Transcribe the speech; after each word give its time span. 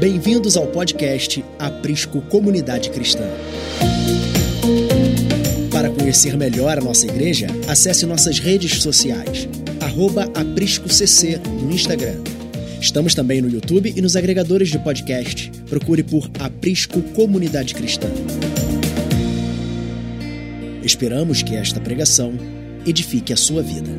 Bem-vindos 0.00 0.56
ao 0.56 0.66
podcast 0.66 1.44
Aprisco 1.58 2.22
Comunidade 2.22 2.88
Cristã. 2.88 3.28
Para 5.70 5.90
conhecer 5.90 6.38
melhor 6.38 6.78
a 6.78 6.80
nossa 6.80 7.04
igreja, 7.04 7.48
acesse 7.68 8.06
nossas 8.06 8.38
redes 8.38 8.82
sociais, 8.82 9.46
ApriscoCC 10.34 11.38
no 11.62 11.70
Instagram. 11.70 12.16
Estamos 12.80 13.14
também 13.14 13.42
no 13.42 13.50
YouTube 13.50 13.92
e 13.94 14.00
nos 14.00 14.16
agregadores 14.16 14.70
de 14.70 14.78
podcast. 14.78 15.52
Procure 15.68 16.02
por 16.02 16.30
Aprisco 16.38 17.02
Comunidade 17.14 17.74
Cristã. 17.74 18.08
Esperamos 20.82 21.42
que 21.42 21.54
esta 21.54 21.78
pregação 21.78 22.32
edifique 22.86 23.34
a 23.34 23.36
sua 23.36 23.62
vida. 23.62 23.90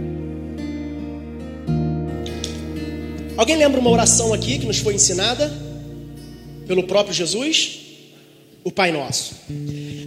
Alguém 3.38 3.56
lembra 3.56 3.80
uma 3.80 3.92
oração 3.92 4.34
aqui 4.34 4.58
que 4.58 4.66
nos 4.66 4.80
foi 4.80 4.96
ensinada 4.96 5.61
pelo 6.68 6.84
próprio 6.84 7.14
Jesus? 7.14 7.80
O 8.64 8.72
Pai 8.72 8.92
Nosso. 8.92 9.36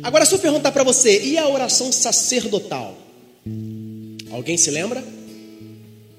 Agora, 0.02 0.24
se 0.24 0.34
eu 0.34 0.38
perguntar 0.38 0.70
para 0.70 0.84
você, 0.84 1.22
e 1.24 1.36
a 1.36 1.48
oração 1.48 1.90
sacerdotal? 1.90 2.96
Alguém 4.30 4.56
se 4.56 4.70
lembra? 4.70 5.02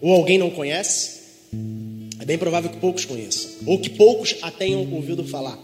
Ou 0.02 0.14
alguém 0.14 0.38
não 0.38 0.50
conhece? 0.50 1.16
É 2.20 2.26
bem 2.26 2.38
provável 2.38 2.70
que 2.70 2.78
poucos 2.78 3.06
conheçam, 3.06 3.52
ou 3.66 3.80
que 3.80 3.90
poucos 3.90 4.36
a 4.42 4.52
tenham 4.52 4.92
ouvido 4.94 5.24
falar. 5.24 5.58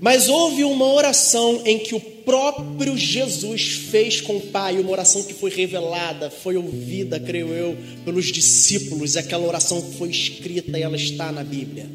Mas 0.00 0.28
houve 0.28 0.64
uma 0.64 0.92
oração 0.92 1.62
em 1.64 1.78
que 1.78 1.94
o 1.94 2.00
próprio 2.00 2.96
Jesus 2.96 3.88
fez 3.90 4.20
com 4.20 4.36
o 4.36 4.40
Pai, 4.40 4.78
uma 4.78 4.90
oração 4.90 5.22
que 5.22 5.34
foi 5.34 5.50
revelada, 5.50 6.30
foi 6.30 6.56
ouvida, 6.56 7.18
creio 7.20 7.48
eu, 7.48 7.76
pelos 8.04 8.26
discípulos. 8.26 9.16
Aquela 9.16 9.46
oração 9.46 9.80
foi 9.80 10.10
escrita 10.10 10.78
e 10.78 10.82
ela 10.82 10.96
está 10.96 11.32
na 11.32 11.42
Bíblia. 11.42 11.86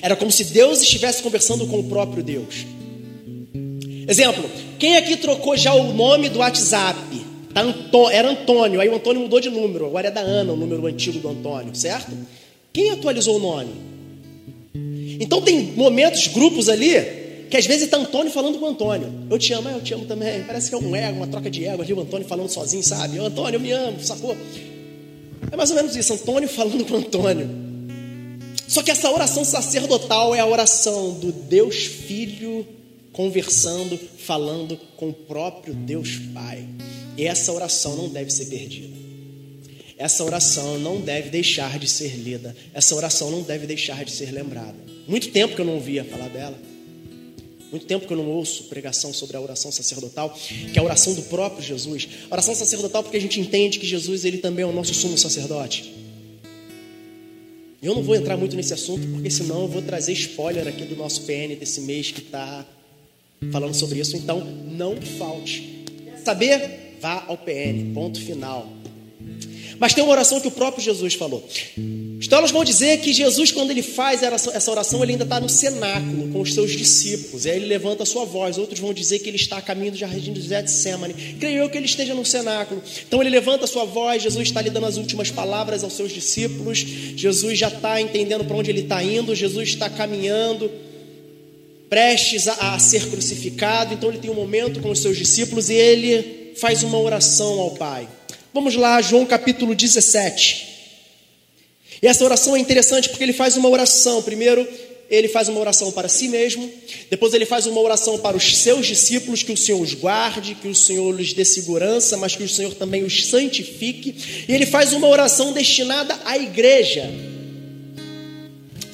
Era 0.00 0.16
como 0.16 0.30
se 0.30 0.44
Deus 0.44 0.80
estivesse 0.80 1.22
conversando 1.22 1.66
com 1.66 1.78
o 1.78 1.84
próprio 1.84 2.22
Deus. 2.22 2.66
Exemplo: 4.08 4.48
quem 4.78 4.96
aqui 4.96 5.16
trocou 5.16 5.56
já 5.56 5.74
o 5.74 5.92
nome 5.92 6.28
do 6.28 6.38
WhatsApp? 6.38 6.98
Tá 7.54 7.62
era 8.10 8.30
Antônio, 8.30 8.80
aí 8.80 8.88
o 8.88 8.94
Antônio 8.94 9.20
mudou 9.20 9.38
de 9.38 9.50
número, 9.50 9.86
agora 9.86 10.08
é 10.08 10.10
da 10.10 10.22
Ana, 10.22 10.54
o 10.54 10.56
número 10.56 10.86
antigo 10.86 11.18
do 11.18 11.28
Antônio, 11.28 11.74
certo? 11.74 12.10
Quem 12.72 12.90
atualizou 12.90 13.36
o 13.36 13.38
nome? 13.38 13.70
Então 15.20 15.42
tem 15.42 15.60
momentos, 15.76 16.28
grupos 16.28 16.70
ali, 16.70 16.94
que 17.50 17.56
às 17.56 17.66
vezes 17.66 17.82
está 17.84 17.98
Antônio 17.98 18.32
falando 18.32 18.58
com 18.58 18.66
Antônio. 18.66 19.12
Eu 19.30 19.38
te 19.38 19.52
amo, 19.52 19.68
eu 19.68 19.82
te 19.82 19.92
amo 19.92 20.06
também. 20.06 20.42
Parece 20.44 20.70
que 20.70 20.74
é 20.74 20.78
um 20.78 20.96
ego, 20.96 21.18
uma 21.18 21.26
troca 21.26 21.50
de 21.50 21.66
ego 21.66 21.82
ali, 21.82 21.92
o 21.92 22.00
Antônio 22.00 22.26
falando 22.26 22.48
sozinho, 22.48 22.82
sabe? 22.82 23.18
Eu, 23.18 23.26
Antônio, 23.26 23.56
eu 23.56 23.60
me 23.60 23.70
amo, 23.70 24.00
sacou? 24.00 24.34
É 25.50 25.56
mais 25.56 25.68
ou 25.70 25.76
menos 25.76 25.94
isso, 25.94 26.14
Antônio 26.14 26.48
falando 26.48 26.86
com 26.86 26.96
Antônio. 26.96 27.71
Só 28.72 28.82
que 28.82 28.90
essa 28.90 29.10
oração 29.10 29.44
sacerdotal 29.44 30.34
é 30.34 30.40
a 30.40 30.46
oração 30.46 31.12
do 31.12 31.30
Deus 31.30 31.84
Filho 31.84 32.66
conversando, 33.12 34.00
falando 34.16 34.80
com 34.96 35.10
o 35.10 35.12
próprio 35.12 35.74
Deus 35.74 36.18
Pai. 36.32 36.66
E 37.14 37.26
essa 37.26 37.52
oração 37.52 37.94
não 37.94 38.08
deve 38.08 38.30
ser 38.30 38.46
perdida. 38.46 38.96
Essa 39.98 40.24
oração 40.24 40.78
não 40.78 41.02
deve 41.02 41.28
deixar 41.28 41.78
de 41.78 41.86
ser 41.86 42.16
lida. 42.16 42.56
Essa 42.72 42.94
oração 42.94 43.30
não 43.30 43.42
deve 43.42 43.66
deixar 43.66 44.06
de 44.06 44.10
ser 44.10 44.32
lembrada. 44.32 44.78
Muito 45.06 45.28
tempo 45.28 45.54
que 45.54 45.60
eu 45.60 45.66
não 45.66 45.74
ouvia 45.74 46.02
falar 46.02 46.30
dela. 46.30 46.58
Muito 47.70 47.84
tempo 47.84 48.06
que 48.06 48.12
eu 48.14 48.16
não 48.16 48.30
ouço 48.30 48.64
pregação 48.64 49.12
sobre 49.12 49.36
a 49.36 49.40
oração 49.42 49.70
sacerdotal, 49.70 50.34
que 50.72 50.78
é 50.78 50.80
a 50.80 50.82
oração 50.82 51.12
do 51.12 51.20
próprio 51.24 51.62
Jesus. 51.62 52.08
Oração 52.30 52.54
sacerdotal 52.54 53.02
porque 53.02 53.18
a 53.18 53.20
gente 53.20 53.38
entende 53.38 53.78
que 53.78 53.86
Jesus 53.86 54.24
ele 54.24 54.38
também 54.38 54.62
é 54.62 54.66
o 54.66 54.72
nosso 54.72 54.94
sumo 54.94 55.18
sacerdote. 55.18 56.01
Eu 57.82 57.96
não 57.96 58.02
vou 58.02 58.14
entrar 58.14 58.36
muito 58.36 58.54
nesse 58.54 58.72
assunto, 58.72 59.04
porque 59.08 59.28
senão 59.28 59.62
eu 59.62 59.68
vou 59.68 59.82
trazer 59.82 60.12
spoiler 60.12 60.68
aqui 60.68 60.84
do 60.84 60.94
nosso 60.94 61.22
PN 61.22 61.56
desse 61.58 61.80
mês 61.80 62.12
que 62.12 62.20
está 62.20 62.64
falando 63.50 63.74
sobre 63.74 63.98
isso. 63.98 64.16
Então, 64.16 64.40
não 64.70 64.94
falte. 65.02 65.82
Quer 66.04 66.18
saber? 66.18 66.96
Vá 67.00 67.24
ao 67.26 67.36
PN, 67.36 67.92
ponto 67.92 68.20
final. 68.20 68.68
Mas 69.80 69.94
tem 69.94 70.04
uma 70.04 70.12
oração 70.12 70.40
que 70.40 70.46
o 70.46 70.52
próprio 70.52 70.80
Jesus 70.80 71.14
falou. 71.14 71.44
Então 72.24 72.38
elas 72.38 72.52
vão 72.52 72.62
dizer 72.62 72.98
que 72.98 73.12
Jesus, 73.12 73.50
quando 73.50 73.72
ele 73.72 73.82
faz 73.82 74.22
essa 74.22 74.70
oração, 74.70 75.02
ele 75.02 75.12
ainda 75.12 75.24
está 75.24 75.40
no 75.40 75.48
cenáculo 75.48 76.28
com 76.28 76.40
os 76.40 76.54
seus 76.54 76.70
discípulos. 76.70 77.44
E 77.44 77.50
aí 77.50 77.56
ele 77.56 77.66
levanta 77.66 78.04
a 78.04 78.06
sua 78.06 78.24
voz. 78.24 78.58
Outros 78.58 78.78
vão 78.78 78.94
dizer 78.94 79.18
que 79.18 79.28
ele 79.28 79.36
está 79.36 79.58
a 79.58 79.60
caminho 79.60 79.90
do 79.90 79.98
jardim 79.98 80.32
de 80.32 80.40
Getsemane. 80.40 81.14
Creio 81.40 81.62
eu 81.62 81.68
que 81.68 81.76
ele 81.76 81.86
esteja 81.86 82.14
no 82.14 82.24
cenáculo. 82.24 82.80
Então 83.06 83.20
ele 83.20 83.28
levanta 83.28 83.64
a 83.64 83.66
sua 83.66 83.84
voz. 83.84 84.22
Jesus 84.22 84.48
está 84.48 84.62
lhe 84.62 84.70
dando 84.70 84.86
as 84.86 84.96
últimas 84.96 85.32
palavras 85.32 85.82
aos 85.82 85.94
seus 85.94 86.12
discípulos. 86.12 86.78
Jesus 86.78 87.58
já 87.58 87.68
está 87.68 88.00
entendendo 88.00 88.44
para 88.44 88.56
onde 88.56 88.70
ele 88.70 88.82
está 88.82 89.02
indo. 89.02 89.34
Jesus 89.34 89.70
está 89.70 89.90
caminhando 89.90 90.70
prestes 91.90 92.46
a, 92.46 92.74
a, 92.74 92.78
ser 92.78 93.04
crucificado. 93.10 93.94
Então 93.94 94.10
ele 94.10 94.18
tem 94.18 94.30
um 94.30 94.34
momento 94.34 94.80
com 94.80 94.90
os 94.90 95.00
seus 95.00 95.18
discípulos 95.18 95.68
e 95.68 95.74
ele 95.74 96.52
faz 96.56 96.84
uma 96.84 96.98
oração 96.98 97.58
ao 97.58 97.72
Pai. 97.72 98.08
Vamos 98.54 98.76
lá, 98.76 99.02
João 99.02 99.26
capítulo 99.26 99.74
17. 99.74 100.71
E 102.02 102.08
essa 102.08 102.24
oração 102.24 102.56
é 102.56 102.58
interessante 102.58 103.08
porque 103.08 103.22
ele 103.22 103.32
faz 103.32 103.56
uma 103.56 103.68
oração. 103.68 104.20
Primeiro, 104.22 104.66
ele 105.08 105.28
faz 105.28 105.48
uma 105.48 105.60
oração 105.60 105.92
para 105.92 106.08
si 106.08 106.26
mesmo, 106.26 106.68
depois 107.10 107.34
ele 107.34 107.44
faz 107.44 107.66
uma 107.66 107.78
oração 107.78 108.18
para 108.18 108.34
os 108.34 108.56
seus 108.56 108.86
discípulos, 108.86 109.42
que 109.42 109.52
o 109.52 109.56
Senhor 109.56 109.78
os 109.78 109.92
guarde, 109.92 110.54
que 110.54 110.66
o 110.66 110.74
Senhor 110.74 111.14
lhes 111.14 111.34
dê 111.34 111.44
segurança, 111.44 112.16
mas 112.16 112.34
que 112.34 112.42
o 112.42 112.48
Senhor 112.48 112.72
também 112.74 113.04
os 113.04 113.26
santifique. 113.26 114.14
E 114.48 114.54
ele 114.54 114.64
faz 114.64 114.94
uma 114.94 115.06
oração 115.06 115.52
destinada 115.52 116.18
à 116.24 116.38
igreja. 116.38 117.10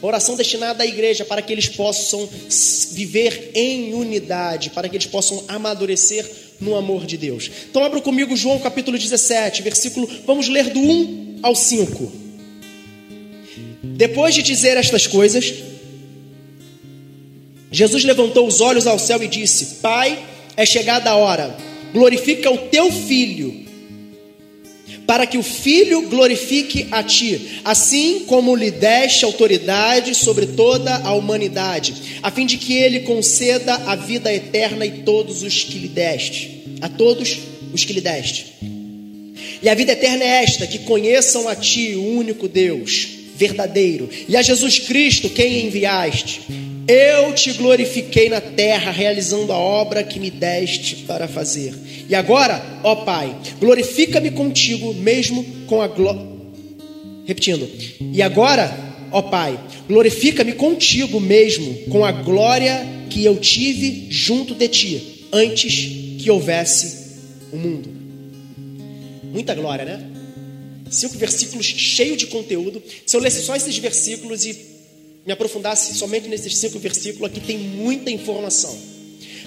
Oração 0.02 0.34
destinada 0.34 0.82
à 0.82 0.86
igreja 0.86 1.24
para 1.24 1.40
que 1.40 1.52
eles 1.52 1.68
possam 1.68 2.28
viver 2.90 3.52
em 3.54 3.94
unidade, 3.94 4.70
para 4.70 4.88
que 4.88 4.96
eles 4.96 5.06
possam 5.06 5.44
amadurecer 5.46 6.28
no 6.60 6.76
amor 6.76 7.06
de 7.06 7.16
Deus. 7.16 7.48
Então 7.70 7.84
abra 7.84 8.00
comigo 8.00 8.36
João 8.36 8.58
capítulo 8.58 8.98
17, 8.98 9.62
versículo, 9.62 10.08
vamos 10.26 10.48
ler 10.48 10.70
do 10.70 10.80
1 10.80 11.38
ao 11.42 11.54
5. 11.54 12.27
Depois 13.98 14.32
de 14.32 14.44
dizer 14.44 14.76
estas 14.76 15.08
coisas, 15.08 15.52
Jesus 17.68 18.04
levantou 18.04 18.46
os 18.46 18.60
olhos 18.60 18.86
ao 18.86 18.96
céu 18.96 19.20
e 19.20 19.26
disse: 19.26 19.80
Pai, 19.82 20.16
é 20.56 20.64
chegada 20.64 21.10
a 21.10 21.16
hora, 21.16 21.56
glorifica 21.92 22.48
o 22.48 22.58
teu 22.68 22.92
filho, 22.92 23.66
para 25.04 25.26
que 25.26 25.36
o 25.36 25.42
filho 25.42 26.02
glorifique 26.02 26.86
a 26.92 27.02
ti, 27.02 27.60
assim 27.64 28.20
como 28.20 28.54
lhe 28.54 28.70
deste 28.70 29.24
autoridade 29.24 30.14
sobre 30.14 30.46
toda 30.46 30.98
a 30.98 31.12
humanidade, 31.14 32.20
a 32.22 32.30
fim 32.30 32.46
de 32.46 32.56
que 32.56 32.74
ele 32.74 33.00
conceda 33.00 33.74
a 33.84 33.96
vida 33.96 34.32
eterna 34.32 34.86
e 34.86 35.02
todos 35.02 35.42
os 35.42 35.64
que 35.64 35.76
lhe 35.76 35.88
deste, 35.88 36.78
a 36.80 36.88
todos 36.88 37.36
os 37.74 37.84
que 37.84 37.94
lhe 37.94 38.00
deste. 38.00 38.46
E 39.60 39.68
a 39.68 39.74
vida 39.74 39.90
eterna 39.90 40.22
é 40.22 40.44
esta: 40.44 40.68
que 40.68 40.78
conheçam 40.78 41.48
a 41.48 41.56
ti, 41.56 41.96
o 41.96 42.16
único 42.16 42.46
Deus 42.46 43.17
verdadeiro, 43.38 44.10
e 44.28 44.36
a 44.36 44.42
Jesus 44.42 44.80
Cristo, 44.80 45.30
quem 45.30 45.66
enviaste. 45.66 46.42
Eu 46.88 47.32
te 47.34 47.52
glorifiquei 47.52 48.28
na 48.28 48.40
terra, 48.40 48.90
realizando 48.90 49.52
a 49.52 49.56
obra 49.56 50.02
que 50.02 50.18
me 50.18 50.30
deste 50.30 50.96
para 51.04 51.28
fazer. 51.28 51.74
E 52.08 52.14
agora, 52.14 52.64
ó 52.82 52.96
Pai, 52.96 53.36
glorifica-me 53.60 54.30
contigo, 54.30 54.92
mesmo 54.94 55.44
com 55.66 55.80
a 55.82 55.86
glória. 55.86 56.26
Repetindo. 57.26 57.68
E 58.12 58.22
agora, 58.22 58.74
ó 59.12 59.20
Pai, 59.20 59.60
glorifica-me 59.86 60.52
contigo 60.52 61.20
mesmo, 61.20 61.74
com 61.90 62.04
a 62.04 62.10
glória 62.10 62.86
que 63.10 63.24
eu 63.24 63.36
tive 63.36 64.06
junto 64.10 64.54
de 64.54 64.68
ti, 64.68 65.26
antes 65.30 65.90
que 66.18 66.30
houvesse 66.30 67.18
o 67.52 67.56
mundo. 67.56 67.90
Muita 69.30 69.54
glória, 69.54 69.84
né? 69.84 70.07
Cinco 70.90 71.18
versículos 71.18 71.66
cheios 71.66 72.18
de 72.18 72.26
conteúdo. 72.26 72.82
Se 73.06 73.16
eu 73.16 73.20
lesse 73.20 73.42
só 73.42 73.54
esses 73.56 73.76
versículos 73.78 74.44
e 74.44 74.56
me 75.26 75.32
aprofundasse 75.32 75.94
somente 75.94 76.28
nesses 76.28 76.56
cinco 76.56 76.78
versículos, 76.78 77.30
aqui 77.30 77.40
tem 77.40 77.58
muita 77.58 78.10
informação. 78.10 78.76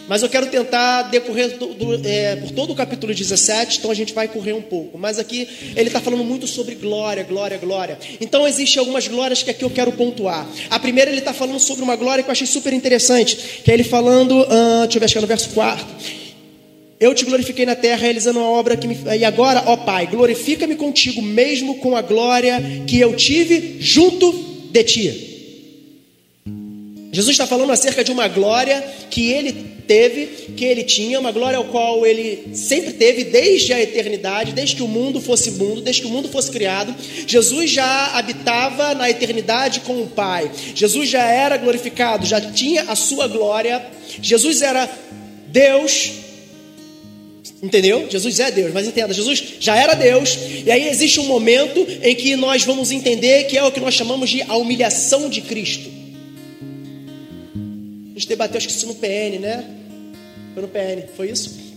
Mas 0.08 0.24
eu 0.24 0.30
quero 0.30 0.48
tentar 0.48 1.04
decorrer 1.04 1.58
do, 1.58 1.74
do, 1.74 2.08
é, 2.08 2.36
por 2.36 2.52
todo 2.52 2.74
o 2.74 2.76
capítulo 2.76 3.14
17, 3.14 3.80
então 3.80 3.92
a 3.92 3.94
gente 3.94 4.14
vai 4.14 4.28
correr 4.28 4.54
um 4.54 4.62
pouco. 4.62 4.98
Mas 4.98 5.18
aqui 5.18 5.48
ele 5.76 5.88
está 5.88 6.02
falando 6.02 6.24
muito 6.24 6.48
sobre 6.48 6.76
glória, 6.76 7.24
glória, 7.24 7.58
glória. 7.58 7.98
Então 8.20 8.48
existem 8.48 8.80
algumas 8.80 9.08
glórias 9.08 9.42
que 9.42 9.50
aqui 9.50 9.64
eu 9.64 9.70
quero 9.70 9.92
pontuar. 9.94 10.48
A 10.70 10.80
primeira 10.80 11.10
ele 11.10 11.20
está 11.20 11.34
falando 11.34 11.60
sobre 11.60 11.84
uma 11.84 11.96
glória 11.96 12.24
que 12.24 12.30
eu 12.30 12.34
achei 12.34 12.48
super 12.48 12.74
interessante, 12.74 13.62
que 13.64 13.72
é 13.72 13.74
ele 13.74 13.84
falando, 13.84 14.42
uh, 14.42 14.82
deixa 14.82 14.98
eu 14.98 15.00
ver, 15.00 15.06
acho 15.06 15.14
que 15.14 15.18
é 15.18 15.22
no 15.22 15.28
verso 15.28 15.50
4. 15.52 16.21
Eu 17.02 17.16
te 17.16 17.26
glorifiquei 17.26 17.66
na 17.66 17.76
terra, 17.76 17.98
realizando 17.98 18.38
uma 18.40 18.48
obra 18.48 18.78
que 18.78 18.88
me. 18.88 18.96
E 19.18 19.26
agora, 19.26 19.64
ó 19.66 19.76
Pai, 19.76 20.06
glorifica-me 20.06 20.76
contigo, 20.76 21.20
mesmo 21.20 21.80
com 21.80 21.98
a 21.98 22.02
glória 22.04 22.62
que 22.86 23.00
eu 23.00 23.16
tive 23.16 23.78
junto 23.80 24.32
de 24.72 24.84
ti. 24.84 25.28
Jesus 27.12 27.34
está 27.34 27.48
falando 27.48 27.72
acerca 27.72 28.04
de 28.04 28.12
uma 28.12 28.28
glória 28.28 28.82
que 29.10 29.32
ele 29.32 29.52
teve, 29.88 30.28
que 30.56 30.64
ele 30.64 30.84
tinha, 30.84 31.20
uma 31.20 31.32
glória 31.32 31.58
ao 31.58 31.66
qual 31.66 32.06
ele 32.06 32.56
sempre 32.56 32.94
teve 32.94 33.24
desde 33.24 33.74
a 33.74 33.82
eternidade, 33.82 34.54
desde 34.54 34.76
que 34.76 34.84
o 34.84 34.88
mundo 34.88 35.20
fosse 35.20 35.52
mundo, 35.52 35.82
desde 35.82 36.04
que 36.04 36.08
o 36.08 36.12
mundo 36.12 36.30
fosse 36.30 36.52
criado. 36.52 36.96
Jesus 37.26 37.72
já 37.72 38.16
habitava 38.16 38.94
na 38.94 39.10
eternidade 39.10 39.80
com 39.80 40.04
o 40.04 40.08
Pai. 40.08 40.52
Jesus 40.76 41.10
já 41.10 41.24
era 41.24 41.58
glorificado, 41.58 42.28
já 42.28 42.40
tinha 42.40 42.84
a 42.84 42.96
sua 42.96 43.28
glória. 43.28 43.84
Jesus 44.22 44.62
era 44.62 44.88
Deus. 45.48 46.30
Entendeu? 47.62 48.08
Jesus 48.10 48.40
é 48.40 48.52
Deus, 48.52 48.72
mas 48.74 48.88
entenda, 48.88 49.14
Jesus 49.14 49.44
já 49.60 49.76
era 49.76 49.94
Deus, 49.94 50.38
e 50.66 50.70
aí 50.70 50.88
existe 50.88 51.20
um 51.20 51.26
momento 51.26 51.86
em 52.02 52.16
que 52.16 52.36
nós 52.36 52.64
vamos 52.64 52.92
entender 52.92 53.46
que 53.46 53.58
é 53.58 53.64
o 53.64 53.72
que 53.72 53.80
nós 53.80 53.94
chamamos 53.94 54.30
de 54.30 54.42
a 54.44 54.56
humilhação 54.58 55.30
de 55.30 55.42
Cristo 55.42 56.02
gente 58.22 58.28
debateu, 58.28 58.58
acho 58.58 58.68
que 58.68 58.74
isso 58.74 58.86
no 58.86 58.96
PN, 58.96 59.40
né? 59.40 59.66
Foi 60.54 60.62
no 60.62 60.70
PN, 60.70 61.08
foi 61.16 61.32
isso? 61.32 61.71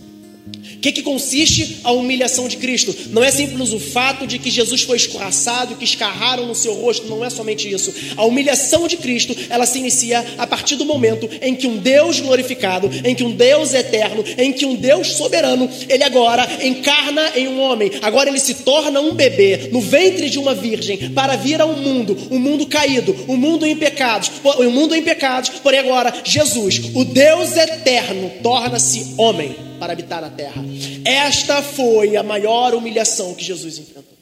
O 0.45 0.79
que, 0.85 0.91
que 0.91 1.01
consiste 1.01 1.79
a 1.83 1.91
humilhação 1.91 2.47
de 2.47 2.57
Cristo? 2.57 2.95
Não 3.09 3.23
é 3.23 3.31
simples 3.31 3.73
o 3.73 3.79
fato 3.79 4.27
de 4.27 4.37
que 4.37 4.51
Jesus 4.51 4.83
foi 4.83 4.97
escorraçado, 4.97 5.75
que 5.75 5.83
escarraram 5.83 6.45
no 6.45 6.53
seu 6.53 6.75
rosto, 6.75 7.07
não 7.07 7.25
é 7.25 7.31
somente 7.31 7.67
isso. 7.67 7.91
A 8.15 8.23
humilhação 8.23 8.87
de 8.87 8.95
Cristo, 8.95 9.35
ela 9.49 9.65
se 9.65 9.79
inicia 9.79 10.23
a 10.37 10.45
partir 10.45 10.75
do 10.75 10.85
momento 10.85 11.27
em 11.41 11.55
que 11.55 11.65
um 11.65 11.77
Deus 11.77 12.19
glorificado, 12.19 12.91
em 13.03 13.15
que 13.15 13.23
um 13.23 13.31
Deus 13.31 13.73
eterno, 13.73 14.23
em 14.37 14.53
que 14.53 14.67
um 14.67 14.75
Deus 14.75 15.13
soberano, 15.13 15.67
ele 15.89 16.03
agora 16.03 16.47
encarna 16.63 17.31
em 17.35 17.47
um 17.47 17.59
homem. 17.59 17.91
Agora 18.03 18.29
ele 18.29 18.39
se 18.39 18.53
torna 18.55 19.01
um 19.01 19.15
bebê 19.15 19.69
no 19.71 19.81
ventre 19.81 20.29
de 20.29 20.37
uma 20.37 20.53
virgem 20.53 21.09
para 21.09 21.35
vir 21.35 21.59
a 21.59 21.65
um 21.65 21.81
mundo, 21.81 22.15
um 22.29 22.37
mundo 22.37 22.67
caído, 22.67 23.15
um 23.27 23.35
mundo 23.35 23.65
em 23.65 23.75
pecados, 23.75 24.31
um 24.59 24.69
mundo 24.69 24.93
em 24.93 25.01
pecados. 25.01 25.49
Porém 25.63 25.79
agora 25.79 26.13
Jesus, 26.23 26.91
o 26.93 27.03
Deus 27.03 27.57
eterno, 27.57 28.31
torna-se 28.43 29.15
homem 29.17 29.55
para 29.79 29.93
habitar 29.93 30.21
na 30.21 30.29
terra. 30.29 30.63
Esta 31.03 31.61
foi 31.61 32.15
a 32.15 32.23
maior 32.23 32.73
humilhação 32.73 33.33
que 33.33 33.43
Jesus 33.43 33.77
enfrentou. 33.77 34.15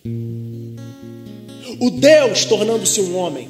O 1.79 1.89
Deus 1.89 2.45
tornando-se 2.45 3.01
um 3.01 3.17
homem, 3.17 3.49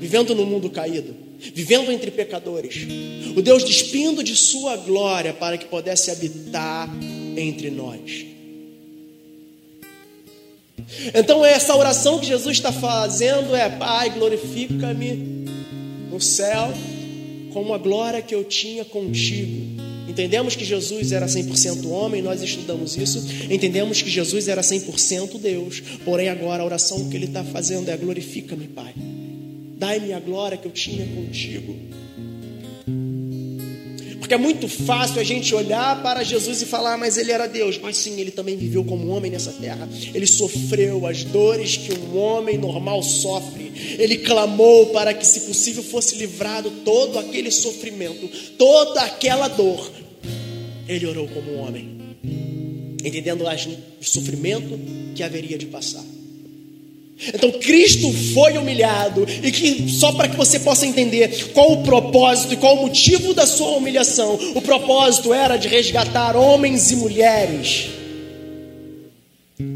vivendo 0.00 0.34
no 0.34 0.44
mundo 0.44 0.68
caído, 0.68 1.14
vivendo 1.54 1.90
entre 1.90 2.10
pecadores. 2.10 2.86
O 3.36 3.42
Deus 3.42 3.64
despindo 3.64 4.22
de 4.22 4.34
sua 4.34 4.76
glória 4.76 5.32
para 5.32 5.56
que 5.56 5.66
pudesse 5.66 6.10
habitar 6.10 6.88
entre 7.36 7.70
nós. 7.70 8.26
Então, 11.14 11.44
essa 11.44 11.76
oração 11.76 12.18
que 12.18 12.26
Jesus 12.26 12.56
está 12.56 12.72
fazendo 12.72 13.54
é: 13.54 13.68
Pai, 13.68 14.10
glorifica-me 14.10 15.46
no 16.10 16.20
céu, 16.20 16.72
como 17.52 17.74
a 17.74 17.78
glória 17.78 18.22
que 18.22 18.34
eu 18.34 18.44
tinha 18.44 18.84
contigo 18.84 19.77
Entendemos 20.18 20.56
que 20.56 20.64
Jesus 20.64 21.12
era 21.12 21.26
100% 21.26 21.86
homem, 21.86 22.20
nós 22.20 22.42
estudamos 22.42 22.96
isso. 22.96 23.24
Entendemos 23.48 24.02
que 24.02 24.10
Jesus 24.10 24.48
era 24.48 24.62
100% 24.62 25.38
Deus. 25.38 25.80
Porém, 26.04 26.28
agora 26.28 26.60
a 26.60 26.66
oração 26.66 27.08
que 27.08 27.14
ele 27.14 27.26
está 27.26 27.44
fazendo 27.44 27.88
é: 27.88 27.96
glorifica-me, 27.96 28.66
Pai. 28.66 28.92
Dai-me 29.76 30.12
a 30.12 30.18
glória 30.18 30.58
que 30.58 30.66
eu 30.66 30.72
tinha 30.72 31.06
contigo. 31.06 31.76
Porque 34.18 34.34
é 34.34 34.36
muito 34.36 34.66
fácil 34.66 35.20
a 35.20 35.24
gente 35.24 35.54
olhar 35.54 36.02
para 36.02 36.24
Jesus 36.24 36.62
e 36.62 36.66
falar, 36.66 36.98
mas 36.98 37.16
ele 37.16 37.30
era 37.30 37.46
Deus. 37.46 37.78
Mas 37.80 37.96
sim, 37.96 38.20
ele 38.20 38.32
também 38.32 38.56
viveu 38.56 38.82
como 38.84 39.06
homem 39.10 39.30
nessa 39.30 39.52
terra. 39.52 39.88
Ele 40.12 40.26
sofreu 40.26 41.06
as 41.06 41.22
dores 41.22 41.76
que 41.76 41.92
um 41.92 42.18
homem 42.18 42.58
normal 42.58 43.04
sofre. 43.04 43.72
Ele 43.96 44.18
clamou 44.18 44.86
para 44.86 45.14
que, 45.14 45.24
se 45.24 45.42
possível, 45.42 45.84
fosse 45.84 46.16
livrado 46.16 46.72
todo 46.84 47.20
aquele 47.20 47.52
sofrimento, 47.52 48.28
toda 48.58 49.02
aquela 49.02 49.46
dor, 49.46 49.90
ele 50.88 51.06
orou 51.06 51.28
como 51.28 51.52
um 51.52 51.60
homem, 51.60 52.00
entendendo 53.04 53.44
o 53.44 54.04
sofrimento 54.04 54.78
que 55.14 55.22
haveria 55.22 55.58
de 55.58 55.66
passar. 55.66 56.04
Então 57.34 57.50
Cristo 57.52 58.12
foi 58.32 58.56
humilhado, 58.56 59.26
e 59.42 59.50
que 59.50 59.90
só 59.90 60.12
para 60.12 60.28
que 60.28 60.36
você 60.36 60.60
possa 60.60 60.86
entender 60.86 61.50
qual 61.52 61.72
o 61.72 61.82
propósito 61.82 62.54
e 62.54 62.56
qual 62.56 62.76
o 62.76 62.82
motivo 62.82 63.34
da 63.34 63.44
sua 63.46 63.76
humilhação, 63.76 64.38
o 64.54 64.62
propósito 64.62 65.34
era 65.34 65.56
de 65.56 65.68
resgatar 65.68 66.36
homens 66.36 66.92
e 66.92 66.96
mulheres, 66.96 67.88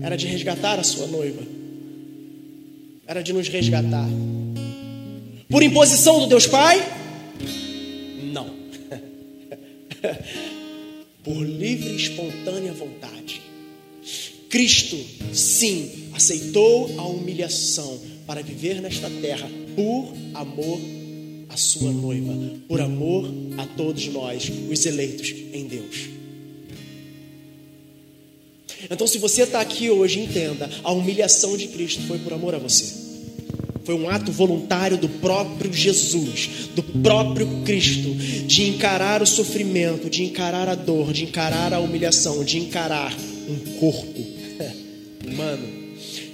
era 0.00 0.16
de 0.16 0.26
resgatar 0.26 0.78
a 0.78 0.84
sua 0.84 1.08
noiva, 1.08 1.42
era 3.06 3.22
de 3.22 3.32
nos 3.32 3.48
resgatar. 3.48 4.08
Por 5.50 5.62
imposição 5.62 6.20
do 6.20 6.28
Deus 6.28 6.46
Pai? 6.46 6.80
Não. 8.32 8.46
por 11.22 11.40
livre 11.40 11.90
e 11.90 11.96
espontânea 11.96 12.72
vontade. 12.72 13.40
Cristo, 14.48 14.98
sim, 15.32 16.08
aceitou 16.12 16.98
a 16.98 17.06
humilhação 17.06 17.98
para 18.26 18.42
viver 18.42 18.80
nesta 18.80 19.08
terra 19.08 19.48
por 19.74 20.12
amor 20.34 20.80
à 21.48 21.56
sua 21.56 21.90
noiva, 21.90 22.34
por 22.68 22.80
amor 22.80 23.32
a 23.56 23.66
todos 23.66 24.06
nós, 24.08 24.50
os 24.70 24.86
eleitos 24.86 25.32
em 25.52 25.66
Deus. 25.66 26.08
Então, 28.90 29.06
se 29.06 29.18
você 29.18 29.42
está 29.42 29.60
aqui 29.60 29.90
hoje, 29.90 30.20
entenda: 30.20 30.68
a 30.82 30.92
humilhação 30.92 31.56
de 31.56 31.68
Cristo 31.68 32.02
foi 32.02 32.18
por 32.18 32.32
amor 32.32 32.54
a 32.54 32.58
você. 32.58 33.11
Foi 33.84 33.94
um 33.96 34.08
ato 34.08 34.30
voluntário 34.30 34.96
do 34.96 35.08
próprio 35.08 35.72
Jesus, 35.72 36.68
do 36.74 36.82
próprio 36.82 37.62
Cristo, 37.64 38.14
de 38.46 38.68
encarar 38.68 39.22
o 39.22 39.26
sofrimento, 39.26 40.08
de 40.08 40.22
encarar 40.22 40.68
a 40.68 40.76
dor, 40.76 41.12
de 41.12 41.24
encarar 41.24 41.72
a 41.72 41.80
humilhação, 41.80 42.44
de 42.44 42.58
encarar 42.58 43.12
um 43.48 43.78
corpo 43.80 44.20
humano. 45.26 45.82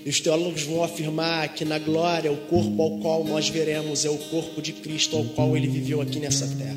E 0.04 0.10
os 0.10 0.20
teólogos 0.20 0.62
vão 0.62 0.84
afirmar 0.84 1.54
que 1.54 1.64
na 1.64 1.78
glória 1.78 2.30
o 2.30 2.36
corpo 2.36 2.82
ao 2.82 2.98
qual 2.98 3.24
nós 3.24 3.48
veremos 3.48 4.04
é 4.04 4.10
o 4.10 4.18
corpo 4.18 4.60
de 4.60 4.74
Cristo 4.74 5.16
ao 5.16 5.24
qual 5.24 5.56
ele 5.56 5.68
viveu 5.68 6.02
aqui 6.02 6.20
nessa 6.20 6.46
terra. 6.46 6.76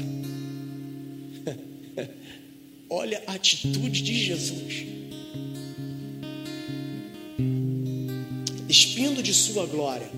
Olha 2.89 3.21
a 3.27 3.33
atitude 3.33 4.01
de 4.01 4.13
Jesus. 4.13 4.85
Despindo 8.67 9.21
de 9.21 9.33
sua 9.33 9.65
glória 9.65 10.09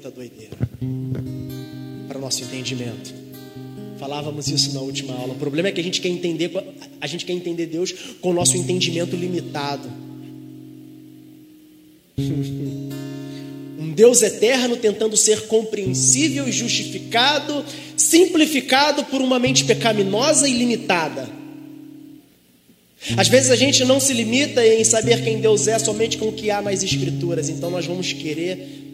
muita 0.00 0.10
doideira 0.10 0.56
para 2.08 2.16
o 2.16 2.20
nosso 2.20 2.42
entendimento. 2.42 3.12
Falávamos 3.98 4.48
isso 4.48 4.72
na 4.72 4.80
última 4.80 5.14
aula. 5.14 5.34
O 5.34 5.36
problema 5.36 5.68
é 5.68 5.72
que 5.72 5.80
a 5.80 5.84
gente 5.84 6.00
quer 6.00 6.08
entender, 6.08 6.50
a 6.98 7.06
gente 7.06 7.26
quer 7.26 7.34
entender 7.34 7.66
Deus 7.66 7.92
com 8.18 8.30
o 8.30 8.32
nosso 8.32 8.56
entendimento 8.56 9.14
limitado. 9.14 9.86
Um 13.78 13.92
Deus 13.94 14.22
eterno 14.22 14.76
tentando 14.76 15.18
ser 15.18 15.42
compreensível 15.42 16.48
e 16.48 16.52
justificado, 16.52 17.62
simplificado 17.94 19.04
por 19.04 19.20
uma 19.20 19.38
mente 19.38 19.64
pecaminosa 19.66 20.48
e 20.48 20.52
limitada. 20.54 21.28
Às 23.18 23.28
vezes 23.28 23.50
a 23.50 23.56
gente 23.56 23.84
não 23.84 24.00
se 24.00 24.14
limita 24.14 24.66
em 24.66 24.84
saber 24.84 25.22
quem 25.22 25.40
Deus 25.40 25.68
é 25.68 25.78
somente 25.78 26.16
com 26.16 26.28
o 26.28 26.32
que 26.32 26.50
há 26.50 26.62
nas 26.62 26.82
Escrituras, 26.82 27.50
então 27.50 27.70
nós 27.70 27.84
vamos 27.84 28.12
querer 28.12 28.89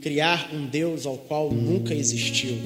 criar 0.00 0.50
um 0.52 0.66
Deus 0.66 1.06
ao 1.06 1.16
qual 1.16 1.50
nunca 1.50 1.94
existiu. 1.94 2.56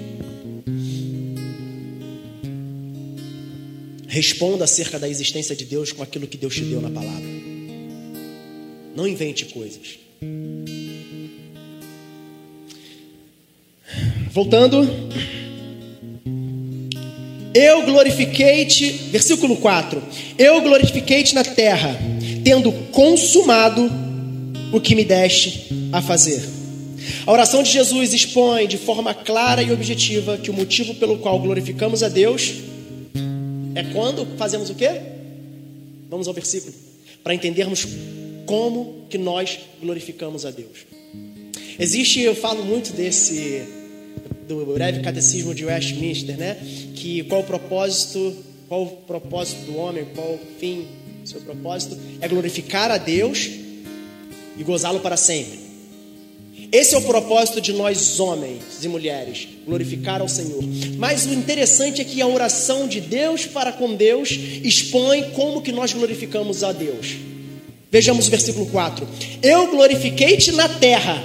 Responda 4.06 4.64
acerca 4.64 4.98
da 4.98 5.08
existência 5.08 5.54
de 5.54 5.64
Deus 5.64 5.92
com 5.92 6.02
aquilo 6.02 6.26
que 6.26 6.36
Deus 6.36 6.54
te 6.54 6.62
deu 6.62 6.80
na 6.80 6.90
palavra. 6.90 7.28
Não 8.94 9.06
invente 9.06 9.46
coisas. 9.46 9.98
Voltando. 14.32 14.88
Eu 17.54 17.84
glorifiquei-te, 17.84 18.90
versículo 19.10 19.56
4. 19.56 20.02
Eu 20.38 20.60
glorifiquei-te 20.60 21.34
na 21.34 21.44
terra, 21.44 21.96
tendo 22.44 22.72
consumado 22.92 23.90
o 24.72 24.80
que 24.80 24.94
me 24.94 25.04
deste 25.04 25.68
a 25.92 26.00
fazer. 26.00 26.59
A 27.26 27.32
oração 27.32 27.62
de 27.62 27.70
Jesus 27.70 28.12
expõe 28.12 28.66
de 28.66 28.78
forma 28.78 29.14
clara 29.14 29.62
e 29.62 29.72
objetiva 29.72 30.38
que 30.38 30.50
o 30.50 30.54
motivo 30.54 30.94
pelo 30.94 31.18
qual 31.18 31.38
glorificamos 31.38 32.02
a 32.02 32.08
Deus 32.08 32.54
é 33.74 33.84
quando 33.92 34.26
fazemos 34.36 34.70
o 34.70 34.74
quê? 34.74 35.00
Vamos 36.08 36.26
ao 36.26 36.34
versículo 36.34 36.74
para 37.22 37.34
entendermos 37.34 37.86
como 38.46 39.06
que 39.08 39.18
nós 39.18 39.58
glorificamos 39.80 40.44
a 40.44 40.50
Deus. 40.50 40.86
Existe, 41.78 42.20
eu 42.20 42.34
falo 42.34 42.64
muito 42.64 42.92
desse 42.92 43.62
do 44.48 44.66
breve 44.74 45.00
catecismo 45.00 45.54
de 45.54 45.64
Westminster, 45.64 46.36
né? 46.36 46.56
Que 46.96 47.22
qual 47.24 47.42
o 47.42 47.44
propósito, 47.44 48.36
qual 48.68 48.82
o 48.82 48.88
propósito 48.88 49.60
do 49.66 49.76
homem, 49.76 50.04
qual 50.14 50.34
o 50.34 50.40
fim, 50.58 50.86
seu 51.24 51.40
propósito 51.40 51.96
é 52.20 52.26
glorificar 52.26 52.90
a 52.90 52.98
Deus 52.98 53.48
e 54.58 54.64
gozá-lo 54.64 55.00
para 55.00 55.16
sempre. 55.16 55.69
Esse 56.72 56.94
é 56.94 56.98
o 56.98 57.02
propósito 57.02 57.60
de 57.60 57.72
nós, 57.72 58.20
homens 58.20 58.62
e 58.82 58.86
mulheres, 58.88 59.48
glorificar 59.66 60.20
ao 60.20 60.28
Senhor. 60.28 60.62
Mas 60.96 61.26
o 61.26 61.34
interessante 61.34 62.00
é 62.00 62.04
que 62.04 62.22
a 62.22 62.26
oração 62.28 62.86
de 62.86 63.00
Deus 63.00 63.44
para 63.44 63.72
com 63.72 63.94
Deus 63.94 64.30
expõe 64.62 65.30
como 65.30 65.62
que 65.62 65.72
nós 65.72 65.92
glorificamos 65.92 66.62
a 66.62 66.70
Deus. 66.70 67.16
Vejamos 67.90 68.28
o 68.28 68.30
versículo 68.30 68.66
4. 68.66 69.06
Eu 69.42 69.66
glorifiquei-te 69.66 70.52
na 70.52 70.68
terra, 70.68 71.20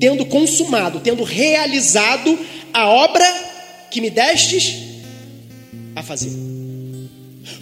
tendo 0.00 0.24
consumado, 0.24 1.00
tendo 1.00 1.24
realizado 1.24 2.38
a 2.72 2.88
obra 2.88 3.26
que 3.90 4.00
me 4.00 4.08
destes 4.08 4.78
a 5.94 6.02
fazer. 6.02 6.32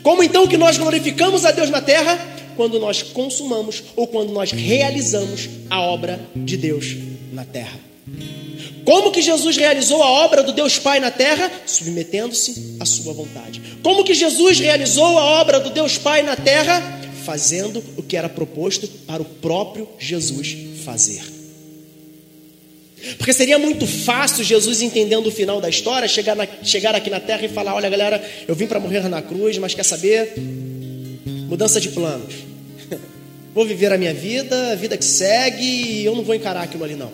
Como 0.05 0.23
então 0.23 0.47
que 0.47 0.57
nós 0.57 0.79
glorificamos 0.79 1.45
a 1.45 1.51
Deus 1.51 1.69
na 1.69 1.81
terra? 1.81 2.36
Quando 2.57 2.81
nós 2.81 3.03
consumamos 3.03 3.83
ou 3.95 4.07
quando 4.07 4.33
nós 4.33 4.51
realizamos 4.51 5.49
a 5.71 5.81
obra 5.81 6.21
de 6.35 6.57
Deus 6.57 6.97
na 7.33 7.45
terra. 7.45 7.79
Como 8.85 9.11
que 9.11 9.21
Jesus 9.21 9.57
realizou 9.57 10.01
a 10.03 10.11
obra 10.25 10.45
do 10.45 10.53
Deus 10.53 10.79
Pai 10.79 11.01
na 11.01 11.11
terra? 11.11 11.51
Submetendo-se 11.67 12.77
à 12.79 12.87
sua 12.87 13.13
vontade. 13.13 13.61
Como 13.83 14.05
que 14.05 14.15
Jesus 14.15 14.61
realizou 14.61 15.19
a 15.19 15.25
obra 15.41 15.59
do 15.59 15.71
Deus 15.71 15.99
Pai 15.99 16.23
na 16.23 16.37
terra? 16.37 16.81
Fazendo 17.25 17.83
o 17.97 18.03
que 18.03 18.17
era 18.17 18.29
proposto 18.29 18.87
para 19.07 19.21
o 19.21 19.25
próprio 19.25 19.89
Jesus 19.99 20.57
fazer. 20.85 21.37
Porque 23.19 23.33
seria 23.33 23.59
muito 23.59 23.87
fácil 23.87 24.45
Jesus, 24.45 24.81
entendendo 24.81 25.27
o 25.27 25.33
final 25.33 25.61
da 25.61 25.69
história, 25.69 26.09
chegar, 26.09 26.35
na, 26.35 26.47
chegar 26.63 26.95
aqui 26.95 27.11
na 27.11 27.21
terra 27.21 27.45
e 27.45 27.49
falar: 27.49 27.75
olha, 27.75 27.89
galera, 27.89 28.25
eu 28.47 28.55
vim 28.55 28.67
para 28.67 28.81
morrer 28.81 29.09
na 29.09 29.21
cruz, 29.21 29.59
mas 29.59 29.75
quer 29.75 29.85
saber? 29.85 30.35
Mudança 31.47 31.81
de 31.81 31.91
planos. 31.91 32.35
Vou 33.55 33.65
viver 33.65 33.93
a 33.93 33.99
minha 33.99 34.13
vida, 34.13 34.73
a 34.73 34.75
vida 34.75 34.97
que 34.97 35.05
segue, 35.05 35.65
e 35.65 36.05
eu 36.05 36.15
não 36.15 36.25
vou 36.25 36.35
encarar 36.35 36.63
aquilo 36.63 36.85
ali 36.85 36.95
não. 36.95 37.11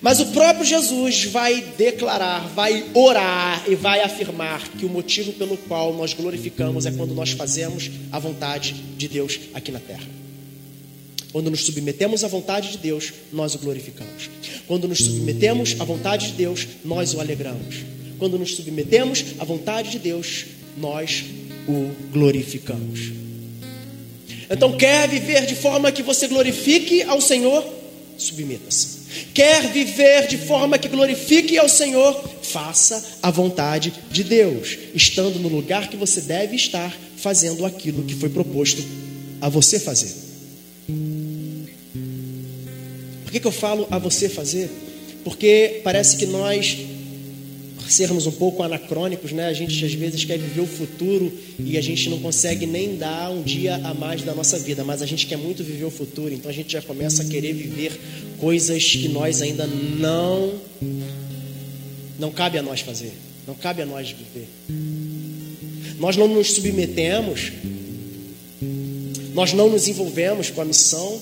Mas 0.00 0.18
o 0.18 0.26
próprio 0.26 0.64
Jesus 0.64 1.24
vai 1.24 1.60
declarar, 1.76 2.48
vai 2.48 2.86
orar 2.94 3.62
e 3.68 3.74
vai 3.74 4.00
afirmar 4.00 4.66
que 4.70 4.86
o 4.86 4.88
motivo 4.88 5.32
pelo 5.34 5.58
qual 5.58 5.92
nós 5.94 6.14
glorificamos 6.14 6.86
é 6.86 6.90
quando 6.90 7.14
nós 7.14 7.32
fazemos 7.32 7.90
a 8.10 8.18
vontade 8.18 8.72
de 8.96 9.06
Deus 9.06 9.38
aqui 9.52 9.70
na 9.70 9.78
terra. 9.78 10.08
Quando 11.32 11.50
nos 11.50 11.64
submetemos 11.66 12.24
à 12.24 12.28
vontade 12.28 12.72
de 12.72 12.78
Deus, 12.78 13.12
nós 13.30 13.54
o 13.54 13.58
glorificamos. 13.58 14.30
Quando 14.66 14.88
nos 14.88 14.98
submetemos 14.98 15.76
à 15.78 15.84
vontade 15.84 16.28
de 16.28 16.32
Deus, 16.32 16.66
nós 16.82 17.12
o 17.14 17.20
alegramos. 17.20 17.76
Quando 18.18 18.38
nos 18.38 18.56
submetemos 18.56 19.24
à 19.38 19.44
vontade 19.44 19.90
de 19.90 19.98
Deus, 19.98 20.46
nós 20.78 21.24
o 21.70 21.96
glorificamos. 22.12 23.12
Então, 24.50 24.76
quer 24.76 25.08
viver 25.08 25.46
de 25.46 25.54
forma 25.54 25.92
que 25.92 26.02
você 26.02 26.26
glorifique 26.26 27.02
ao 27.02 27.20
Senhor? 27.20 27.64
Submeta-se. 28.18 29.00
Quer 29.32 29.72
viver 29.72 30.26
de 30.26 30.36
forma 30.38 30.78
que 30.78 30.88
glorifique 30.88 31.56
ao 31.56 31.68
Senhor? 31.68 32.22
Faça 32.42 33.18
a 33.22 33.30
vontade 33.30 33.92
de 34.10 34.24
Deus, 34.24 34.76
estando 34.94 35.38
no 35.38 35.48
lugar 35.48 35.88
que 35.88 35.96
você 35.96 36.20
deve 36.20 36.56
estar, 36.56 36.96
fazendo 37.16 37.64
aquilo 37.64 38.02
que 38.02 38.14
foi 38.14 38.28
proposto 38.28 38.84
a 39.40 39.48
você 39.48 39.78
fazer. 39.78 40.14
Por 43.22 43.32
que, 43.32 43.40
que 43.40 43.46
eu 43.46 43.52
falo 43.52 43.86
a 43.90 43.98
você 43.98 44.28
fazer? 44.28 44.68
Porque 45.22 45.80
parece 45.84 46.16
que 46.16 46.26
nós 46.26 46.76
sermos 47.92 48.26
um 48.26 48.32
pouco 48.32 48.62
anacrônicos, 48.62 49.32
né? 49.32 49.46
A 49.46 49.52
gente 49.52 49.84
às 49.84 49.92
vezes 49.94 50.24
quer 50.24 50.38
viver 50.38 50.60
o 50.60 50.66
futuro 50.66 51.32
e 51.58 51.76
a 51.76 51.80
gente 51.80 52.08
não 52.08 52.18
consegue 52.18 52.66
nem 52.66 52.96
dar 52.96 53.30
um 53.30 53.42
dia 53.42 53.76
a 53.76 53.94
mais 53.94 54.22
da 54.22 54.34
nossa 54.34 54.58
vida, 54.58 54.84
mas 54.84 55.02
a 55.02 55.06
gente 55.06 55.26
quer 55.26 55.36
muito 55.36 55.62
viver 55.64 55.84
o 55.84 55.90
futuro, 55.90 56.32
então 56.32 56.50
a 56.50 56.54
gente 56.54 56.72
já 56.72 56.82
começa 56.82 57.22
a 57.22 57.26
querer 57.26 57.52
viver 57.52 57.98
coisas 58.38 58.84
que 58.84 59.08
nós 59.08 59.42
ainda 59.42 59.66
não 59.66 60.54
não 62.18 62.30
cabe 62.30 62.58
a 62.58 62.62
nós 62.62 62.80
fazer, 62.80 63.12
não 63.46 63.54
cabe 63.54 63.82
a 63.82 63.86
nós 63.86 64.10
viver. 64.10 64.48
Nós 65.98 66.16
não 66.16 66.28
nos 66.28 66.52
submetemos, 66.52 67.52
nós 69.34 69.52
não 69.52 69.70
nos 69.70 69.88
envolvemos 69.88 70.50
com 70.50 70.60
a 70.60 70.64
missão, 70.64 71.20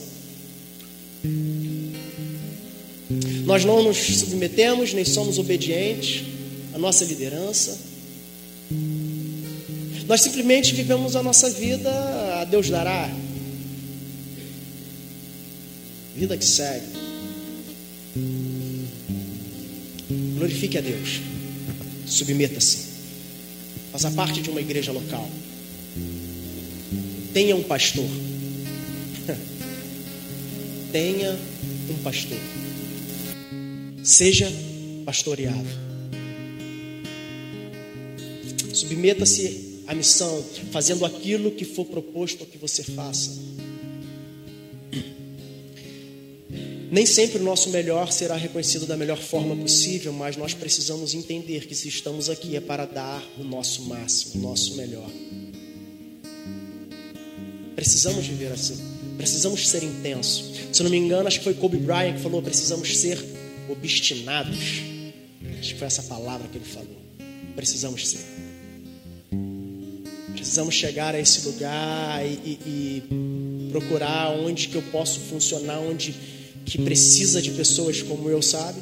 nós 3.45 3.65
não 3.65 3.83
nos 3.83 3.97
submetemos 3.97 4.93
nem 4.93 5.05
somos 5.05 5.39
obedientes 5.39 6.38
a 6.79 6.81
nossa 6.81 7.05
liderança. 7.05 7.77
Nós 10.07 10.21
simplesmente 10.21 10.73
vivemos 10.73 11.17
a 11.17 11.23
nossa 11.23 11.51
vida, 11.51 11.91
a 12.41 12.45
Deus 12.45 12.71
dará. 12.71 13.11
Vida 16.17 16.37
que 16.37 16.45
segue. 16.45 16.87
Glorifique 20.37 20.79
a 20.79 20.81
Deus. 20.81 21.21
Submeta-se. 22.07 22.79
Faça 23.91 24.11
parte 24.13 24.41
de 24.41 24.49
uma 24.49 24.61
igreja 24.61 24.93
local. 24.93 25.29
Tenha 27.35 27.57
um 27.57 27.63
pastor. 27.65 28.09
Tenha 30.93 31.37
um 31.91 32.03
pastor. 32.03 32.39
Seja 34.03 34.51
pastoreado. 35.05 35.88
Submeta-se 38.79 39.83
à 39.89 39.95
missão, 39.95 40.45
fazendo 40.71 41.05
aquilo 41.05 41.51
que 41.51 41.65
for 41.65 41.85
proposto 41.85 42.47
que 42.47 42.57
você 42.57 42.85
faça. 42.85 43.37
Nem 46.91 47.05
sempre 47.05 47.39
o 47.39 47.43
nosso 47.43 47.71
melhor 47.71 48.13
será 48.13 48.37
reconhecido 48.37 48.87
da 48.87 48.97
melhor 48.97 49.19
forma 49.19 49.57
possível, 49.57 50.13
mas 50.13 50.37
nós 50.37 50.55
precisamos 50.55 51.13
entender 51.13 51.67
que 51.67 51.75
se 51.75 51.89
estamos 51.89 52.31
aqui 52.31 52.57
é 52.57 52.61
para 52.61 52.87
dar 52.87 53.23
o 53.37 53.43
nosso 53.43 53.83
máximo, 53.83 54.37
o 54.37 54.49
nosso 54.49 54.77
melhor. 54.77 55.11
Precisamos 57.75 58.27
viver 58.27 58.53
assim. 58.53 58.79
Precisamos 59.17 59.69
ser 59.69 59.83
intensos. 59.83 60.45
Se 60.73 60.83
não 60.85 60.91
me 60.91 60.97
engano, 60.97 61.27
acho 61.27 61.39
que 61.39 61.45
foi 61.45 61.55
Kobe 61.55 61.79
Bryant 61.79 62.15
que 62.15 62.23
falou: 62.23 62.41
precisamos 62.41 62.97
ser 62.97 63.19
obstinados. 63.69 64.59
Acho 65.59 65.73
que 65.75 65.79
foi 65.79 65.87
essa 65.89 66.05
palavra 66.05 66.47
que 66.47 66.57
ele 66.57 66.65
falou. 66.65 66.97
Precisamos 67.57 68.09
ser. 68.09 68.48
Precisamos 70.49 70.77
chegar 70.77 71.15
a 71.15 71.21
esse 71.21 71.47
lugar 71.47 72.25
e, 72.25 72.33
e, 72.43 73.03
e 73.67 73.69
procurar 73.71 74.31
onde 74.31 74.69
que 74.69 74.77
eu 74.77 74.83
posso 74.91 75.21
funcionar, 75.21 75.79
onde 75.79 76.15
que 76.65 76.79
precisa 76.79 77.43
de 77.43 77.51
pessoas 77.51 78.01
como 78.01 78.31
eu, 78.31 78.41
sabe? 78.41 78.81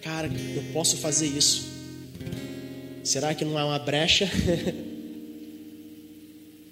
Cara, 0.00 0.28
eu 0.28 0.62
posso 0.72 0.96
fazer 0.96 1.26
isso. 1.26 1.66
Será 3.04 3.34
que 3.34 3.44
não 3.44 3.58
há 3.58 3.66
uma 3.66 3.78
brecha? 3.78 4.26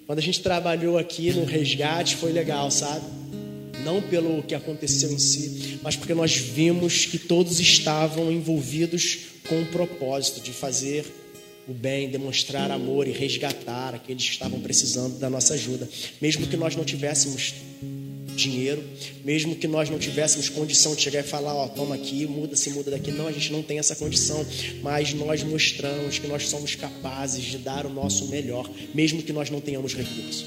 Quando 0.07 0.17
a 0.17 0.23
gente 0.23 0.41
trabalhou 0.41 0.97
aqui 0.97 1.31
no 1.31 1.45
resgate 1.45 2.15
foi 2.15 2.31
legal, 2.31 2.71
sabe? 2.71 3.05
Não 3.83 4.01
pelo 4.01 4.41
que 4.41 4.55
aconteceu 4.55 5.11
em 5.11 5.19
si, 5.19 5.77
mas 5.83 5.95
porque 5.95 6.15
nós 6.15 6.35
vimos 6.35 7.05
que 7.05 7.19
todos 7.19 7.59
estavam 7.59 8.31
envolvidos 8.31 9.19
com 9.47 9.61
o 9.61 9.67
propósito 9.67 10.41
de 10.41 10.51
fazer 10.51 11.20
o 11.71 11.73
bem, 11.73 12.09
demonstrar 12.09 12.69
amor 12.69 13.07
e 13.07 13.11
resgatar 13.11 13.95
aqueles 13.95 14.25
que 14.25 14.31
estavam 14.31 14.59
precisando 14.59 15.17
da 15.17 15.29
nossa 15.29 15.53
ajuda, 15.53 15.89
mesmo 16.21 16.45
que 16.45 16.57
nós 16.57 16.75
não 16.75 16.83
tivéssemos 16.83 17.53
dinheiro, 18.35 18.83
mesmo 19.23 19.55
que 19.55 19.67
nós 19.67 19.89
não 19.89 19.99
tivéssemos 19.99 20.49
condição 20.49 20.95
de 20.95 21.01
chegar 21.01 21.21
e 21.21 21.23
falar, 21.23 21.53
ó, 21.53 21.67
toma 21.67 21.95
aqui, 21.95 22.25
muda 22.25 22.55
se 22.55 22.69
muda 22.71 22.91
daqui. 22.91 23.11
Não, 23.11 23.27
a 23.27 23.31
gente 23.31 23.51
não 23.51 23.61
tem 23.61 23.79
essa 23.79 23.95
condição, 23.95 24.45
mas 24.81 25.13
nós 25.13 25.43
mostramos 25.43 26.19
que 26.19 26.27
nós 26.27 26.49
somos 26.49 26.75
capazes 26.75 27.43
de 27.43 27.57
dar 27.57 27.85
o 27.85 27.89
nosso 27.89 28.27
melhor, 28.27 28.69
mesmo 28.93 29.21
que 29.21 29.33
nós 29.33 29.49
não 29.49 29.61
tenhamos 29.61 29.93
recursos. 29.95 30.45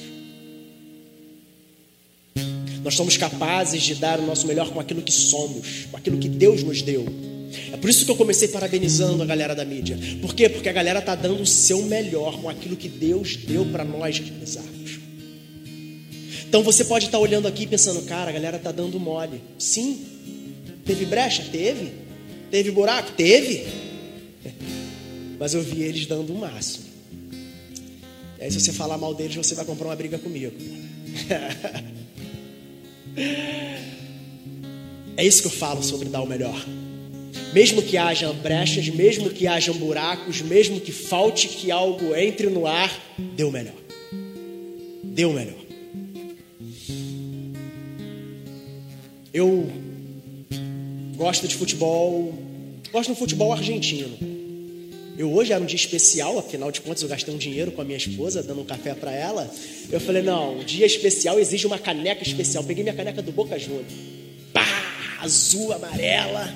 Nós 2.82 2.94
somos 2.94 3.16
capazes 3.16 3.82
de 3.82 3.94
dar 3.94 4.20
o 4.20 4.26
nosso 4.26 4.46
melhor 4.46 4.70
com 4.70 4.78
aquilo 4.78 5.00
que 5.00 5.12
somos, 5.12 5.86
com 5.90 5.96
aquilo 5.96 6.18
que 6.18 6.28
Deus 6.28 6.62
nos 6.62 6.82
deu. 6.82 7.33
É 7.72 7.76
por 7.76 7.90
isso 7.90 8.04
que 8.04 8.10
eu 8.10 8.16
comecei 8.16 8.48
parabenizando 8.48 9.22
a 9.22 9.26
galera 9.26 9.54
da 9.54 9.64
mídia. 9.64 9.98
Por 10.20 10.34
quê? 10.34 10.48
Porque 10.48 10.68
a 10.68 10.72
galera 10.72 11.02
tá 11.02 11.14
dando 11.14 11.42
o 11.42 11.46
seu 11.46 11.82
melhor 11.82 12.40
com 12.40 12.48
aquilo 12.48 12.76
que 12.76 12.88
Deus 12.88 13.36
deu 13.36 13.66
para 13.66 13.84
nós 13.84 14.18
realizarmos. 14.18 14.98
Então 16.46 16.62
você 16.62 16.84
pode 16.84 17.06
estar 17.06 17.18
tá 17.18 17.22
olhando 17.22 17.48
aqui 17.48 17.66
pensando, 17.66 18.02
cara, 18.02 18.30
a 18.30 18.32
galera 18.32 18.58
tá 18.58 18.70
dando 18.70 19.00
mole. 19.00 19.42
Sim. 19.58 19.98
Teve 20.84 21.04
brecha? 21.04 21.44
Teve. 21.50 21.92
Teve 22.50 22.70
buraco? 22.70 23.12
Teve. 23.12 23.66
Mas 25.38 25.54
eu 25.54 25.62
vi 25.62 25.82
eles 25.82 26.06
dando 26.06 26.32
o 26.32 26.38
máximo. 26.38 26.84
E 28.38 28.44
aí, 28.44 28.52
se 28.52 28.60
você 28.60 28.72
falar 28.72 28.98
mal 28.98 29.14
deles, 29.14 29.34
você 29.34 29.54
vai 29.54 29.64
comprar 29.64 29.88
uma 29.88 29.96
briga 29.96 30.18
comigo. 30.18 30.52
é 35.16 35.26
isso 35.26 35.42
que 35.42 35.48
eu 35.48 35.52
falo 35.52 35.82
sobre 35.82 36.08
dar 36.08 36.22
o 36.22 36.26
melhor. 36.26 36.64
Mesmo 37.52 37.82
que 37.82 37.96
haja 37.96 38.32
brechas, 38.32 38.88
mesmo 38.88 39.30
que 39.30 39.46
hajam 39.46 39.74
buracos, 39.76 40.42
mesmo 40.42 40.80
que 40.80 40.92
falte 40.92 41.48
que 41.48 41.70
algo 41.70 42.14
entre 42.14 42.48
no 42.48 42.66
ar, 42.66 42.90
o 43.38 43.50
melhor. 43.50 43.74
O 45.16 45.32
melhor. 45.32 45.64
Eu 49.32 49.68
gosto 51.16 51.46
de 51.48 51.56
futebol, 51.56 52.32
gosto 52.92 53.10
do 53.10 53.16
futebol 53.16 53.52
argentino. 53.52 54.16
Eu 55.16 55.32
hoje 55.32 55.52
era 55.52 55.62
um 55.62 55.66
dia 55.66 55.76
especial, 55.76 56.38
afinal 56.38 56.72
de 56.72 56.80
contas 56.80 57.02
eu 57.02 57.08
gastei 57.08 57.32
um 57.32 57.38
dinheiro 57.38 57.70
com 57.70 57.80
a 57.80 57.84
minha 57.84 57.96
esposa, 57.96 58.42
dando 58.42 58.62
um 58.62 58.64
café 58.64 58.94
para 58.94 59.12
ela. 59.12 59.48
Eu 59.90 60.00
falei, 60.00 60.22
não, 60.22 60.58
um 60.58 60.64
dia 60.64 60.86
especial 60.86 61.38
exige 61.38 61.66
uma 61.66 61.78
caneca 61.78 62.22
especial. 62.22 62.64
Peguei 62.64 62.82
minha 62.82 62.94
caneca 62.94 63.22
do 63.22 63.30
Boca 63.30 63.56
Juniors. 63.56 63.92
Pá, 64.52 64.66
azul, 65.20 65.72
amarela. 65.72 66.52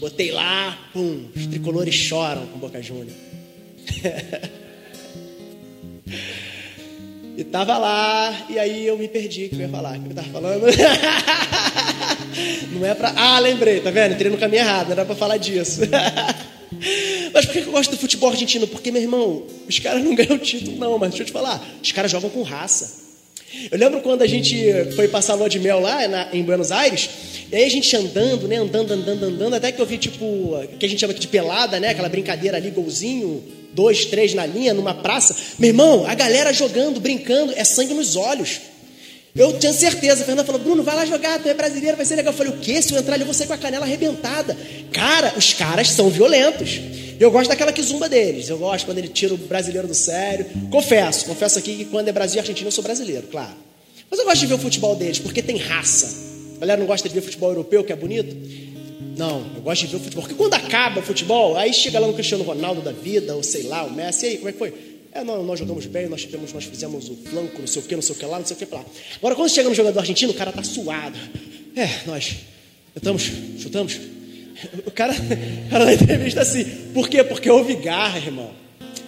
Botei 0.00 0.32
lá, 0.32 0.78
pum, 0.94 1.26
os 1.36 1.46
tricolores 1.46 1.94
choram 1.94 2.46
com 2.46 2.58
Boca 2.58 2.82
Juniors. 2.82 3.12
e 7.36 7.44
tava 7.44 7.76
lá, 7.76 8.46
e 8.48 8.58
aí 8.58 8.86
eu 8.86 8.96
me 8.96 9.08
perdi, 9.08 9.50
que 9.50 9.56
eu 9.56 9.60
ia 9.60 9.68
falar? 9.68 9.98
O 9.98 10.02
que 10.02 10.08
eu 10.08 10.14
tava 10.14 10.28
falando? 10.28 10.64
Não 12.72 12.86
é 12.86 12.94
pra. 12.94 13.12
Ah, 13.14 13.38
lembrei, 13.40 13.80
tá 13.80 13.90
vendo? 13.90 14.14
Entrei 14.14 14.30
no 14.30 14.38
caminho 14.38 14.62
errado, 14.62 14.86
não 14.86 14.92
era 14.92 15.04
pra 15.04 15.14
falar 15.14 15.36
disso. 15.36 15.82
Mas 17.34 17.44
por 17.44 17.52
que 17.52 17.58
eu 17.58 17.72
gosto 17.72 17.90
do 17.90 17.98
futebol 17.98 18.30
argentino? 18.30 18.66
Porque, 18.66 18.90
meu 18.90 19.02
irmão, 19.02 19.42
os 19.68 19.78
caras 19.80 20.02
não 20.02 20.14
ganham 20.14 20.38
título, 20.38 20.78
não, 20.78 20.98
mas 20.98 21.10
deixa 21.10 21.24
eu 21.24 21.26
te 21.26 21.32
falar, 21.32 21.62
os 21.82 21.92
caras 21.92 22.10
jogam 22.10 22.30
com 22.30 22.40
raça. 22.42 23.09
Eu 23.70 23.78
lembro 23.78 24.00
quando 24.00 24.22
a 24.22 24.26
gente 24.26 24.56
foi 24.94 25.08
passar 25.08 25.32
a 25.32 25.36
lua 25.36 25.48
de 25.48 25.58
mel 25.58 25.80
lá 25.80 26.06
na, 26.06 26.28
em 26.32 26.42
Buenos 26.42 26.70
Aires, 26.70 27.10
e 27.50 27.56
aí 27.56 27.64
a 27.64 27.68
gente 27.68 27.94
andando, 27.96 28.46
né, 28.46 28.56
andando, 28.56 28.92
andando, 28.92 29.24
andando, 29.24 29.54
até 29.54 29.72
que 29.72 29.80
eu 29.80 29.86
vi, 29.86 29.98
tipo, 29.98 30.56
que 30.78 30.86
a 30.86 30.88
gente 30.88 31.00
chama 31.00 31.12
aqui 31.12 31.20
de 31.20 31.28
pelada, 31.28 31.80
né, 31.80 31.88
aquela 31.88 32.08
brincadeira 32.08 32.56
ali, 32.56 32.70
golzinho, 32.70 33.42
dois, 33.72 34.04
três 34.04 34.34
na 34.34 34.46
linha, 34.46 34.72
numa 34.72 34.94
praça. 34.94 35.34
Meu 35.58 35.70
irmão, 35.70 36.06
a 36.06 36.14
galera 36.14 36.52
jogando, 36.52 37.00
brincando, 37.00 37.52
é 37.56 37.64
sangue 37.64 37.92
nos 37.92 38.14
olhos. 38.14 38.60
Eu 39.34 39.58
tinha 39.58 39.72
certeza. 39.72 40.22
A 40.22 40.26
Fernanda 40.26 40.44
falou: 40.44 40.60
Bruno, 40.60 40.82
vai 40.82 40.96
lá 40.96 41.04
jogar, 41.04 41.38
tu 41.38 41.48
é 41.48 41.54
brasileiro, 41.54 41.96
vai 41.96 42.04
ser 42.04 42.16
legal. 42.16 42.32
Eu 42.32 42.36
falei: 42.36 42.52
o 42.52 42.56
quê? 42.56 42.82
Se 42.82 42.92
eu 42.92 42.98
entrar 42.98 43.14
ali, 43.14 43.22
eu 43.22 43.26
vou 43.26 43.34
sair 43.34 43.46
com 43.46 43.52
a 43.52 43.58
canela 43.58 43.84
arrebentada. 43.84 44.56
Cara, 44.92 45.34
os 45.36 45.52
caras 45.52 45.88
são 45.90 46.08
violentos. 46.10 46.80
Eu 47.20 47.30
gosto 47.30 47.50
daquela 47.50 47.70
que 47.70 47.82
zumba 47.82 48.08
deles. 48.08 48.48
Eu 48.48 48.56
gosto 48.56 48.86
quando 48.86 48.96
ele 48.96 49.08
tira 49.08 49.34
o 49.34 49.36
brasileiro 49.36 49.86
do 49.86 49.94
sério. 49.94 50.46
Confesso, 50.70 51.26
confesso 51.26 51.58
aqui 51.58 51.76
que 51.76 51.84
quando 51.84 52.08
é 52.08 52.12
Brasil 52.12 52.36
e 52.36 52.40
Argentina 52.40 52.66
eu 52.66 52.72
sou 52.72 52.82
brasileiro, 52.82 53.26
claro. 53.30 53.52
Mas 54.10 54.18
eu 54.18 54.24
gosto 54.24 54.40
de 54.40 54.46
ver 54.46 54.54
o 54.54 54.58
futebol 54.58 54.96
deles, 54.96 55.18
porque 55.18 55.42
tem 55.42 55.58
raça. 55.58 56.30
A 56.56 56.60
galera 56.60 56.80
não 56.80 56.86
gosta 56.86 57.06
de 57.06 57.14
ver 57.14 57.20
futebol 57.20 57.50
europeu, 57.50 57.84
que 57.84 57.92
é 57.92 57.96
bonito? 57.96 58.34
Não, 59.18 59.46
eu 59.54 59.60
gosto 59.60 59.82
de 59.82 59.88
ver 59.88 59.96
o 59.98 60.00
futebol. 60.00 60.22
Porque 60.22 60.34
quando 60.34 60.54
acaba 60.54 61.00
o 61.00 61.02
futebol, 61.02 61.58
aí 61.58 61.74
chega 61.74 62.00
lá 62.00 62.06
no 62.06 62.14
Cristiano 62.14 62.42
Ronaldo 62.42 62.80
da 62.80 62.90
vida, 62.90 63.36
ou 63.36 63.42
sei 63.42 63.64
lá, 63.64 63.84
o 63.84 63.92
Messi, 63.92 64.24
e 64.24 64.28
aí, 64.30 64.36
como 64.38 64.48
é 64.48 64.52
que 64.52 64.58
foi? 64.58 64.72
É, 65.12 65.22
nós, 65.22 65.44
nós 65.44 65.58
jogamos 65.58 65.84
bem, 65.84 66.08
nós, 66.08 66.22
tivemos, 66.22 66.54
nós 66.54 66.64
fizemos 66.64 67.10
o 67.10 67.16
flanco, 67.16 67.58
não 67.58 67.66
sei 67.66 67.82
o 67.82 67.84
que, 67.84 67.94
não 67.94 68.02
sei 68.02 68.14
o 68.14 68.18
que 68.18 68.24
lá, 68.24 68.38
não 68.38 68.46
sei 68.46 68.56
o 68.56 68.58
que 68.58 68.74
lá. 68.74 68.84
Agora, 69.18 69.34
quando 69.34 69.50
chega 69.50 69.68
no 69.68 69.74
jogador 69.74 69.98
argentino, 69.98 70.32
o 70.32 70.34
cara 70.34 70.52
tá 70.52 70.62
suado. 70.62 71.18
É, 71.76 72.06
nós 72.06 72.34
tentamos, 72.94 73.30
chutamos. 73.58 74.00
O 74.86 74.90
cara, 74.90 75.12
o 75.12 75.70
cara 75.70 75.84
na 75.84 75.94
entrevista 75.94 76.42
assim, 76.42 76.64
por 76.92 77.08
quê? 77.08 77.24
Porque 77.24 77.50
houve 77.50 77.74
garra, 77.76 78.18
irmão. 78.18 78.50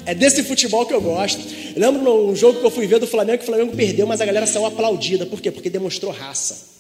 É 0.05 0.15
desse 0.15 0.43
futebol 0.43 0.85
que 0.87 0.95
eu 0.95 1.01
gosto. 1.01 1.41
Eu 1.75 1.81
lembro 1.81 2.03
num 2.03 2.35
jogo 2.35 2.61
que 2.61 2.67
eu 2.67 2.71
fui 2.71 2.87
ver 2.87 2.99
do 2.99 3.07
Flamengo, 3.07 3.39
que 3.39 3.45
o 3.45 3.47
Flamengo 3.47 3.77
perdeu, 3.77 4.07
mas 4.07 4.21
a 4.21 4.27
galera 4.27 4.47
saiu 4.47 4.67
aplaudida. 4.67 5.27
Por 5.27 5.41
quê? 5.41 5.51
Porque 5.51 5.71
demonstrou 5.71 6.11
raça. 6.13 6.73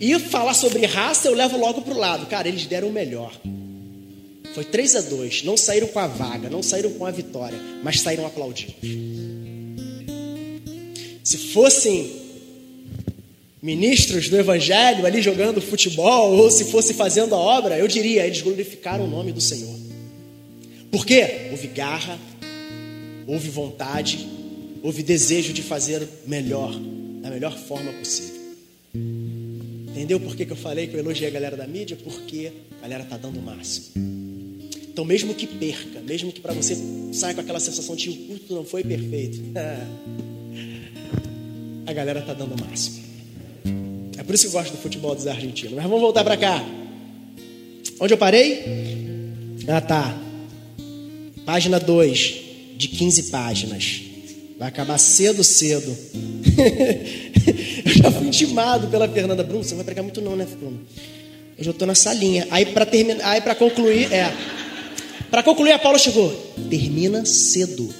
E 0.00 0.18
falar 0.18 0.54
sobre 0.54 0.84
raça 0.86 1.28
eu 1.28 1.34
levo 1.34 1.56
logo 1.56 1.82
pro 1.82 1.96
lado. 1.96 2.26
Cara, 2.26 2.48
eles 2.48 2.66
deram 2.66 2.88
o 2.88 2.92
melhor. 2.92 3.32
Foi 4.54 4.64
3 4.64 4.96
a 4.96 5.00
2. 5.02 5.44
Não 5.44 5.56
saíram 5.56 5.86
com 5.88 5.98
a 5.98 6.06
vaga, 6.06 6.50
não 6.50 6.62
saíram 6.62 6.90
com 6.92 7.06
a 7.06 7.10
vitória, 7.10 7.58
mas 7.82 8.00
saíram 8.00 8.26
aplaudidos. 8.26 8.74
Se 11.22 11.38
fossem 11.38 12.23
ministros 13.64 14.28
do 14.28 14.36
evangelho 14.36 15.06
ali 15.06 15.22
jogando 15.22 15.58
futebol 15.58 16.36
ou 16.36 16.50
se 16.50 16.66
fosse 16.66 16.92
fazendo 16.92 17.34
a 17.34 17.38
obra, 17.38 17.78
eu 17.78 17.88
diria, 17.88 18.26
eles 18.26 18.42
glorificaram 18.42 19.06
o 19.06 19.08
nome 19.08 19.32
do 19.32 19.40
Senhor. 19.40 19.74
Por 20.90 21.06
quê? 21.06 21.48
Houve 21.50 21.68
garra, 21.68 22.18
houve 23.26 23.48
vontade, 23.48 24.28
houve 24.82 25.02
desejo 25.02 25.54
de 25.54 25.62
fazer 25.62 26.06
melhor, 26.26 26.78
da 27.22 27.30
melhor 27.30 27.56
forma 27.56 27.90
possível. 27.94 28.38
Entendeu 29.88 30.20
por 30.20 30.36
que, 30.36 30.44
que 30.44 30.52
eu 30.52 30.56
falei 30.56 30.86
que 30.86 30.96
eu 30.96 31.00
elogiei 31.00 31.30
a 31.30 31.32
galera 31.32 31.56
da 31.56 31.66
mídia? 31.66 31.96
Porque 32.04 32.52
a 32.82 32.82
galera 32.82 33.04
tá 33.04 33.16
dando 33.16 33.38
o 33.38 33.42
máximo. 33.42 33.86
Então, 34.90 35.06
mesmo 35.06 35.32
que 35.32 35.46
perca, 35.46 36.00
mesmo 36.00 36.30
que 36.30 36.40
para 36.42 36.52
você 36.52 36.76
saia 37.14 37.32
com 37.34 37.40
aquela 37.40 37.60
sensação 37.60 37.96
de 37.96 38.10
o 38.10 38.14
culto 38.14 38.54
não 38.54 38.64
foi 38.66 38.84
perfeito, 38.84 39.40
a 41.86 41.92
galera 41.94 42.20
tá 42.20 42.34
dando 42.34 42.54
o 42.56 42.60
máximo. 42.60 43.13
É 44.24 44.26
por 44.26 44.34
isso 44.34 44.48
que 44.48 44.56
eu 44.56 44.58
gosto 44.58 44.72
do 44.72 44.78
futebol 44.78 45.14
dos 45.14 45.26
argentinos. 45.26 45.74
Mas 45.74 45.84
vamos 45.84 46.00
voltar 46.00 46.24
para 46.24 46.34
cá. 46.34 46.64
Onde 48.00 48.14
eu 48.14 48.16
parei? 48.16 48.64
Ah, 49.68 49.82
tá. 49.82 50.18
Página 51.44 51.78
2, 51.78 52.34
de 52.74 52.88
15 52.88 53.24
páginas. 53.24 54.00
Vai 54.58 54.68
acabar 54.68 54.96
cedo, 54.96 55.44
cedo. 55.44 55.94
eu 57.84 57.92
já 57.92 58.10
fui 58.10 58.28
intimado 58.28 58.88
pela 58.88 59.06
Fernanda 59.06 59.42
Bruno. 59.42 59.62
Você 59.62 59.72
não 59.72 59.76
vai 59.76 59.84
pregar 59.84 60.02
muito, 60.02 60.22
não, 60.22 60.34
né, 60.34 60.46
Bruno? 60.58 60.80
Eu 61.58 61.64
já 61.64 61.72
estou 61.72 61.86
na 61.86 61.94
salinha. 61.94 62.48
Aí, 62.50 62.64
para 62.64 62.86
terminar, 62.86 63.28
aí 63.28 63.42
para 63.42 63.54
concluir, 63.54 64.10
é. 64.10 64.32
Para 65.30 65.42
concluir, 65.42 65.72
a 65.72 65.78
Paula 65.78 65.98
chegou. 65.98 66.32
Termina 66.70 67.26
cedo. 67.26 67.94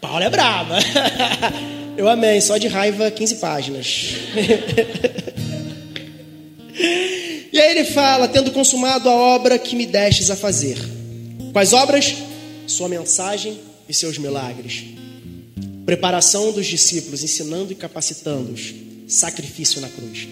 Paula 0.00 0.24
é 0.24 0.28
brava. 0.28 0.76
Eu 1.96 2.08
amei, 2.08 2.40
só 2.40 2.56
de 2.56 2.68
raiva, 2.68 3.10
15 3.10 3.34
páginas. 3.36 4.14
e 7.52 7.60
aí 7.60 7.70
ele 7.70 7.84
fala: 7.84 8.28
tendo 8.28 8.50
consumado 8.52 9.08
a 9.08 9.14
obra 9.14 9.58
que 9.58 9.76
me 9.76 9.86
destes 9.86 10.30
a 10.30 10.36
fazer. 10.36 10.78
Quais 11.52 11.72
obras? 11.72 12.14
Sua 12.66 12.88
mensagem 12.88 13.60
e 13.88 13.94
seus 13.94 14.18
milagres. 14.18 14.84
Preparação 15.84 16.52
dos 16.52 16.66
discípulos, 16.66 17.24
ensinando 17.24 17.72
e 17.72 17.74
capacitando-os. 17.74 18.74
Sacrifício 19.08 19.80
na 19.80 19.88
cruz. 19.88 20.28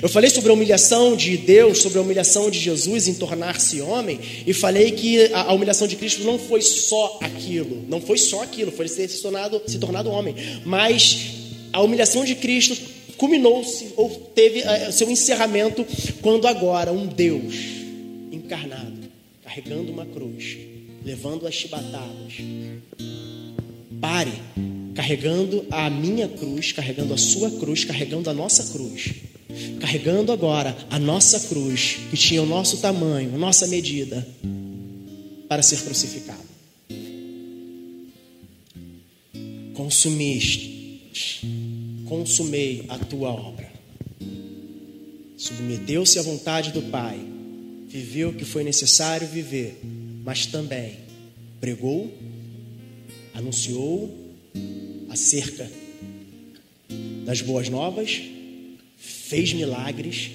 Eu 0.00 0.08
falei 0.08 0.30
sobre 0.30 0.50
a 0.50 0.54
humilhação 0.54 1.16
de 1.16 1.36
Deus, 1.36 1.78
sobre 1.78 1.98
a 1.98 2.00
humilhação 2.00 2.48
de 2.50 2.58
Jesus 2.58 3.08
em 3.08 3.14
tornar-se 3.14 3.80
homem, 3.80 4.20
e 4.46 4.52
falei 4.52 4.92
que 4.92 5.32
a 5.32 5.52
humilhação 5.52 5.88
de 5.88 5.96
Cristo 5.96 6.22
não 6.22 6.38
foi 6.38 6.62
só 6.62 7.18
aquilo, 7.20 7.84
não 7.88 8.00
foi 8.00 8.16
só 8.16 8.42
aquilo, 8.42 8.70
foi 8.70 8.86
ser 8.86 9.08
se 9.08 9.20
tornado, 9.20 9.60
se 9.66 9.78
tornado 9.78 10.08
homem, 10.08 10.36
mas 10.64 11.18
a 11.72 11.82
humilhação 11.82 12.24
de 12.24 12.36
Cristo 12.36 12.76
culminou-se 13.16 13.92
ou 13.96 14.10
teve 14.34 14.60
uh, 14.60 14.92
seu 14.92 15.10
encerramento 15.10 15.84
quando 16.20 16.46
agora 16.46 16.92
um 16.92 17.06
Deus 17.06 17.56
encarnado, 18.30 18.96
carregando 19.42 19.90
uma 19.90 20.06
cruz, 20.06 20.58
levando 21.04 21.44
as 21.44 21.54
chibatadas, 21.54 22.34
pare, 24.00 24.32
carregando 24.94 25.66
a 25.72 25.90
minha 25.90 26.28
cruz, 26.28 26.70
carregando 26.70 27.14
a 27.14 27.18
sua 27.18 27.50
cruz, 27.50 27.84
carregando 27.84 28.30
a 28.30 28.34
nossa 28.34 28.72
cruz 28.72 29.14
carregando 29.80 30.32
agora 30.32 30.76
a 30.90 30.98
nossa 30.98 31.40
cruz, 31.48 31.98
que 32.10 32.16
tinha 32.16 32.42
o 32.42 32.46
nosso 32.46 32.78
tamanho, 32.78 33.34
a 33.34 33.38
nossa 33.38 33.66
medida, 33.66 34.26
para 35.48 35.62
ser 35.62 35.80
crucificado. 35.82 36.46
Consumiste, 39.74 41.10
consumei 42.06 42.84
a 42.88 42.98
tua 42.98 43.30
obra. 43.30 43.70
Submeteu-se 45.36 46.18
à 46.18 46.22
vontade 46.22 46.72
do 46.72 46.82
Pai, 46.82 47.20
viveu 47.88 48.30
o 48.30 48.34
que 48.34 48.44
foi 48.44 48.64
necessário 48.64 49.28
viver, 49.28 49.80
mas 50.24 50.46
também 50.46 50.96
pregou, 51.60 52.12
anunciou 53.34 54.12
acerca 55.08 55.70
das 57.24 57.42
boas 57.42 57.68
novas 57.68 58.35
fez 59.28 59.52
milagres, 59.52 60.30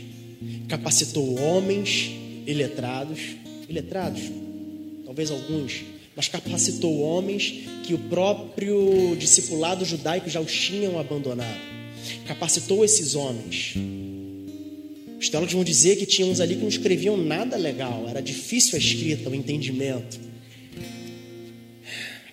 capacitou 0.67 1.39
homens 1.39 2.11
iletrados, 2.45 3.19
iletrados, 3.69 4.21
talvez 5.05 5.31
alguns, 5.31 5.83
mas 6.15 6.27
capacitou 6.27 6.99
homens 6.99 7.63
que 7.85 7.93
o 7.93 7.97
próprio 7.97 9.15
discipulado 9.17 9.85
judaico 9.85 10.29
já 10.29 10.41
os 10.41 10.51
tinham 10.51 10.99
abandonado. 10.99 11.59
Capacitou 12.27 12.83
esses 12.83 13.15
homens. 13.15 13.75
Os 15.17 15.29
teólogos 15.29 15.53
vão 15.53 15.63
dizer 15.63 15.95
que 15.95 16.05
tinha 16.05 16.27
uns 16.27 16.39
ali 16.39 16.55
que 16.55 16.61
não 16.61 16.67
escreviam 16.67 17.15
nada 17.15 17.55
legal, 17.55 18.09
era 18.09 18.21
difícil 18.21 18.75
a 18.75 18.79
escrita, 18.79 19.29
o 19.29 19.35
entendimento. 19.35 20.19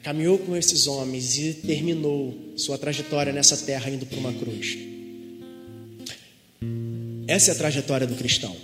Caminhou 0.02 0.38
com 0.38 0.56
esses 0.56 0.86
homens 0.86 1.38
e 1.38 1.52
terminou 1.52 2.34
sua 2.56 2.78
trajetória 2.78 3.32
nessa 3.32 3.56
terra 3.58 3.90
indo 3.90 4.06
para 4.06 4.18
uma 4.18 4.32
cruz. 4.32 4.97
Essa 7.28 7.50
é 7.50 7.54
a 7.54 7.58
trajetória 7.58 8.06
do 8.06 8.14
cristão. 8.14 8.56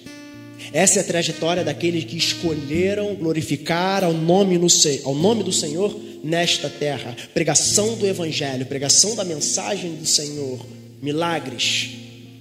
Essa 0.73 0.99
é 0.99 1.03
a 1.03 1.05
trajetória 1.05 1.63
daqueles 1.63 2.05
que 2.05 2.17
escolheram 2.17 3.15
glorificar 3.15 4.03
ao 4.03 4.15
nome, 4.15 4.57
no, 4.57 4.67
ao 5.05 5.15
nome 5.15 5.45
do 5.45 5.53
Senhor 5.53 5.95
nesta 6.25 6.71
terra. 6.71 7.15
Pregação 7.35 7.95
do 7.97 8.07
Evangelho, 8.07 8.65
pregação 8.65 9.15
da 9.15 9.23
mensagem 9.23 9.95
do 9.97 10.07
Senhor, 10.07 10.65
milagres, 11.03 11.91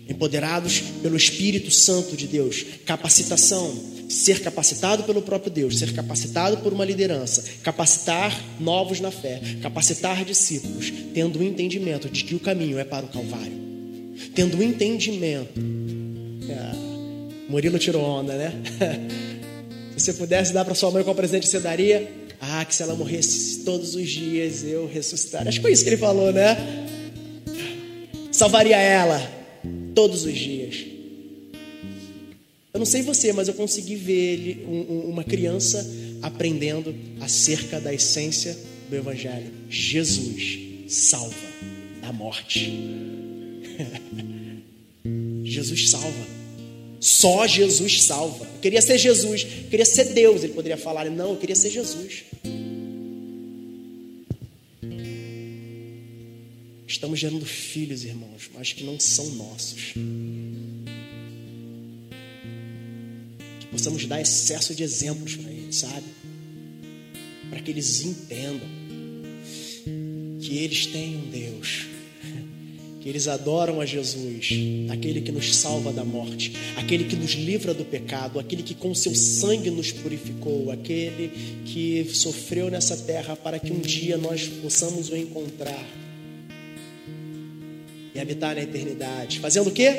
empoderados 0.07 0.81
pelo 1.01 1.17
Espírito 1.17 1.69
Santo 1.69 2.15
de 2.15 2.25
Deus, 2.25 2.65
capacitação, 2.85 3.75
ser 4.07 4.39
capacitado 4.41 5.03
pelo 5.03 5.21
próprio 5.21 5.51
Deus, 5.51 5.77
ser 5.77 5.91
capacitado 5.91 6.57
por 6.57 6.71
uma 6.71 6.85
liderança, 6.85 7.43
capacitar 7.61 8.41
novos 8.61 9.01
na 9.01 9.11
fé, 9.11 9.41
capacitar 9.61 10.23
discípulos, 10.23 10.93
tendo 11.13 11.39
o 11.39 11.43
entendimento 11.43 12.09
de 12.09 12.23
que 12.23 12.35
o 12.35 12.39
caminho 12.39 12.79
é 12.79 12.85
para 12.85 13.05
o 13.05 13.09
Calvário, 13.09 13.59
tendo 14.33 14.57
o 14.57 14.63
entendimento. 14.63 16.02
Murilo 17.49 17.77
tirou 17.77 18.01
onda, 18.03 18.35
né? 18.35 18.53
se 19.97 20.05
você 20.05 20.13
pudesse 20.13 20.53
dar 20.53 20.65
para 20.65 20.73
sua 20.73 20.91
mãe 20.91 21.03
qual 21.03 21.15
presente 21.15 21.47
você 21.47 21.59
daria? 21.59 22.09
Ah, 22.41 22.65
que 22.65 22.75
se 22.75 22.83
ela 22.83 22.95
morresse 22.95 23.59
todos 23.59 23.95
os 23.95 24.09
dias 24.09 24.63
eu 24.63 24.87
ressuscitaria. 24.87 25.49
Acho 25.49 25.59
que 25.59 25.61
foi 25.61 25.71
isso 25.71 25.83
que 25.83 25.89
ele 25.89 25.97
falou, 25.97 26.31
né? 26.33 26.57
Salvaria 28.31 28.77
ela 28.77 29.21
todos 29.93 30.25
os 30.25 30.37
dias. 30.37 30.85
Eu 32.73 32.79
não 32.79 32.85
sei 32.85 33.03
você, 33.03 33.31
mas 33.31 33.47
eu 33.47 33.53
consegui 33.53 33.95
ver 33.95 34.33
ele, 34.33 34.65
um, 34.65 35.09
uma 35.11 35.23
criança 35.23 35.87
aprendendo 36.23 36.95
acerca 37.21 37.79
da 37.79 37.93
essência 37.93 38.57
do 38.89 38.95
Evangelho. 38.95 39.51
Jesus 39.69 40.59
salva 40.87 41.35
da 42.01 42.11
morte. 42.11 42.73
Jesus 45.45 45.91
salva. 45.91 46.32
Só 47.03 47.45
Jesus 47.45 48.01
salva. 48.03 48.45
Eu 48.45 48.61
queria 48.61 48.81
ser 48.81 48.97
Jesus, 48.97 49.45
eu 49.63 49.69
queria 49.69 49.85
ser 49.85 50.13
Deus. 50.13 50.41
Ele 50.41 50.53
poderia 50.53 50.77
falar, 50.77 51.03
não, 51.09 51.31
eu 51.31 51.35
queria 51.37 51.53
ser 51.53 51.69
Jesus. 51.69 52.23
Estamos 56.87 57.19
gerando 57.19 57.45
filhos, 57.45 58.05
irmãos, 58.05 58.49
mas 58.55 58.71
que 58.71 58.85
não 58.85 58.97
são 59.01 59.25
nossos. 59.31 59.95
Que 63.59 63.67
possamos 63.69 64.05
dar 64.05 64.21
excesso 64.21 64.73
de 64.73 64.83
exemplos 64.83 65.35
para 65.35 65.51
eles, 65.51 65.75
sabe? 65.75 66.05
Para 67.49 67.59
que 67.59 67.69
eles 67.69 67.99
entendam 67.99 68.69
que 70.39 70.57
eles 70.57 70.85
têm 70.85 71.17
um 71.17 71.29
Deus, 71.29 71.87
que 73.03 73.09
eles 73.09 73.27
adoram 73.27 73.81
a 73.81 73.85
Jesus, 73.85 74.51
aquele 74.89 75.19
que 75.19 75.29
nos 75.29 75.57
salva 75.57 75.91
da 75.91 76.05
morte, 76.05 76.53
aquele 76.77 77.03
que 77.03 77.17
nos 77.17 77.31
livra 77.31 77.73
do 77.73 77.83
pecado, 77.83 78.39
aquele 78.39 78.63
que 78.63 78.73
com 78.73 78.95
seu 78.95 79.13
sangue 79.13 79.69
nos 79.69 79.91
purificou, 79.91 80.71
aquele 80.71 81.29
que 81.65 82.09
sofreu 82.13 82.71
nessa 82.71 82.95
terra 82.95 83.35
para 83.35 83.59
que 83.59 83.73
um 83.73 83.81
dia 83.81 84.15
nós 84.15 84.47
possamos 84.47 85.09
o 85.09 85.17
encontrar 85.17 85.85
e 88.15 88.19
habitar 88.21 88.55
na 88.55 88.61
eternidade. 88.61 89.41
Fazendo 89.41 89.67
o 89.67 89.71
quê? 89.71 89.93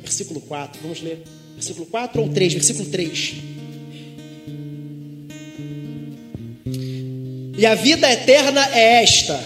Versículo 0.00 0.40
4, 0.40 0.80
vamos 0.80 1.02
ler. 1.02 1.24
Versículo 1.54 1.84
4 1.86 2.22
ou 2.22 2.28
3? 2.28 2.52
Versículo 2.54 2.88
3. 2.88 3.34
E 7.58 7.66
a 7.66 7.74
vida 7.74 8.08
eterna 8.08 8.64
é 8.72 9.02
esta: 9.02 9.42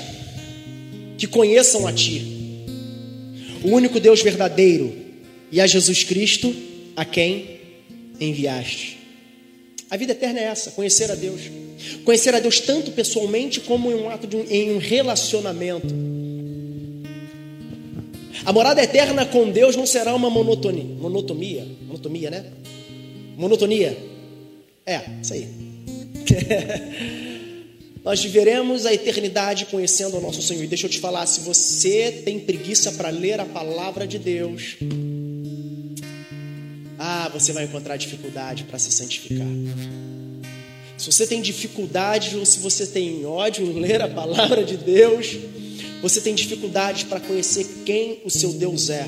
que 1.17 1.27
conheçam 1.27 1.87
a 1.87 1.93
Ti, 1.95 2.39
o 3.64 3.68
único 3.68 4.01
Deus 4.01 4.23
verdadeiro, 4.23 4.92
e 5.53 5.61
a 5.61 5.66
Jesus 5.66 6.05
Cristo, 6.05 6.55
a 6.96 7.05
quem 7.05 7.61
enviaste. 8.20 8.99
A 9.90 9.96
vida 9.96 10.12
eterna 10.12 10.40
é 10.40 10.44
essa: 10.44 10.70
conhecer 10.70 11.11
a 11.11 11.14
Deus. 11.14 11.40
Conhecer 12.05 12.35
a 12.35 12.40
Deus 12.40 12.61
tanto 12.61 12.90
pessoalmente 12.90 13.61
como 13.61 13.90
em 13.90 13.94
um 13.94 14.11
ato 14.11 14.27
de 14.27 14.37
um, 14.37 14.44
em 14.49 14.73
um 14.73 14.79
relacionamento. 14.79 15.88
A 18.44 18.53
morada 18.53 18.83
eterna 18.83 19.27
com 19.27 19.51
Deus 19.51 19.77
não 19.77 19.87
será 19.87 20.14
uma 20.14 20.31
monotonia. 20.31 20.85
Monotomia? 20.85 21.66
Monotomia, 21.87 22.31
né? 22.31 22.44
Monotonia. 23.37 23.96
É, 24.87 25.01
isso 25.23 25.35
aí. 25.35 25.49
Nós 28.03 28.23
viveremos 28.23 28.87
a 28.87 28.95
eternidade 28.95 29.67
conhecendo 29.67 30.17
o 30.17 30.21
nosso 30.21 30.41
Senhor. 30.41 30.65
E 30.65 30.67
deixa 30.67 30.87
eu 30.87 30.91
te 30.91 30.99
falar, 30.99 31.27
se 31.27 31.41
você 31.41 32.23
tem 32.25 32.41
preguiça 32.41 32.93
para 32.93 33.11
ler 33.11 33.39
a 33.41 33.45
palavra 33.45 34.07
de 34.07 34.19
Deus, 34.19 34.77
ah, 36.99 37.31
você 37.33 37.53
vai 37.53 37.65
encontrar 37.65 37.97
dificuldade 37.97 38.65
para 38.65 38.79
se 38.79 38.91
santificar. 38.91 39.47
Se 40.97 41.13
você 41.13 41.27
tem 41.27 41.43
dificuldade 41.43 42.37
ou 42.37 42.47
se 42.47 42.59
você 42.61 42.87
tem 42.87 43.25
ódio 43.27 43.65
em 43.65 43.81
ler 43.81 44.01
a 44.01 44.09
palavra 44.09 44.65
de 44.65 44.77
Deus, 44.79 45.37
você 46.01 46.21
tem 46.21 46.35
dificuldades 46.35 47.05
para 47.05 47.21
conhecer 47.21 47.67
quem 47.85 48.21
o 48.25 48.31
seu 48.31 48.53
Deus 48.53 48.89
é. 48.89 49.07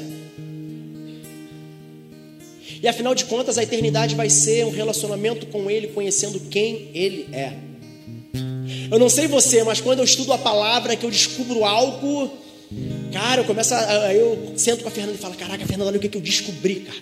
E 2.83 2.89
afinal 2.89 3.15
de 3.15 3.25
contas, 3.25 3.57
a 3.57 3.63
eternidade 3.63 4.15
vai 4.15 4.29
ser 4.29 4.67
um 4.67 4.71
relacionamento 4.71 5.47
com 5.47 5.71
Ele, 5.71 5.89
conhecendo 5.89 6.41
quem 6.41 6.91
Ele 6.93 7.29
é. 7.33 7.72
Eu 8.93 8.99
não 8.99 9.09
sei 9.09 9.27
você, 9.27 9.65
mas 9.65 9.81
quando 9.81 10.01
eu 10.01 10.05
estudo 10.05 10.35
a 10.35 10.39
palavra, 10.39 10.95
que 10.95 11.07
eu 11.07 11.11
descubro 11.11 11.65
algo, 11.65 12.31
cara, 13.11 13.41
eu 13.41 13.45
começo 13.47 13.75
a, 13.75 14.13
eu 14.13 14.53
sento 14.55 14.83
com 14.83 14.89
a 14.89 14.93
Fernanda 14.93 15.17
e 15.17 15.19
falo, 15.19 15.35
caraca, 15.35 15.65
Fernanda, 15.65 15.89
olha 15.89 15.97
o 15.97 16.01
que, 16.01 16.11
que 16.11 16.19
eu 16.19 16.21
descobri, 16.21 16.81
cara. 16.81 16.99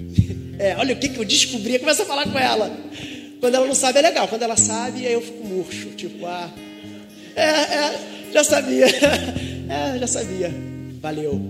É, 0.58 0.74
olha 0.78 0.94
o 0.94 0.98
que, 0.98 1.10
que 1.10 1.18
eu 1.18 1.24
descobri, 1.26 1.74
eu 1.74 1.80
começo 1.80 2.00
a 2.00 2.06
falar 2.06 2.24
com 2.32 2.38
ela. 2.38 2.74
Quando 3.40 3.54
ela 3.56 3.66
não 3.66 3.74
sabe 3.74 3.98
é 3.98 4.02
legal, 4.02 4.26
quando 4.26 4.40
ela 4.40 4.56
sabe, 4.56 5.06
aí 5.06 5.12
eu 5.12 5.20
fico 5.20 5.46
murcho, 5.46 5.90
tipo, 5.90 6.24
ah, 6.24 6.50
é, 7.36 7.42
é, 7.42 8.00
já 8.32 8.42
sabia. 8.42 8.86
É, 9.68 9.98
já 9.98 10.06
sabia. 10.06 10.54
Valeu. 11.02 11.40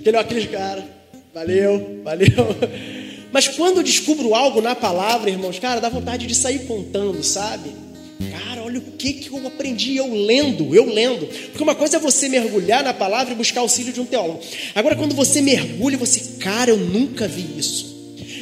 Aquele 0.00 0.16
aqueles 0.16 0.50
cara. 0.50 0.84
Valeu, 1.32 2.00
valeu. 2.02 2.28
Mas 3.32 3.46
quando 3.46 3.76
eu 3.76 3.82
descubro 3.84 4.34
algo 4.34 4.60
na 4.60 4.74
palavra, 4.74 5.30
irmãos, 5.30 5.60
cara, 5.60 5.80
dá 5.80 5.88
vontade 5.88 6.26
de 6.26 6.34
sair 6.34 6.66
contando, 6.66 7.22
sabe? 7.22 7.83
Cara, 8.30 8.62
olha 8.62 8.78
o 8.78 8.92
que, 8.92 9.12
que 9.14 9.30
eu 9.30 9.46
aprendi 9.46 9.96
eu 9.96 10.12
lendo, 10.14 10.74
eu 10.74 10.86
lendo. 10.86 11.26
Porque 11.26 11.62
uma 11.62 11.74
coisa 11.74 11.96
é 11.96 12.00
você 12.00 12.28
mergulhar 12.28 12.82
na 12.82 12.94
palavra 12.94 13.32
e 13.32 13.36
buscar 13.36 13.60
auxílio 13.60 13.92
de 13.92 14.00
um 14.00 14.04
teólogo. 14.04 14.40
Agora, 14.74 14.94
quando 14.94 15.14
você 15.14 15.40
mergulha, 15.40 15.98
você, 15.98 16.38
cara, 16.38 16.70
eu 16.70 16.76
nunca 16.76 17.26
vi 17.26 17.46
isso. 17.58 17.94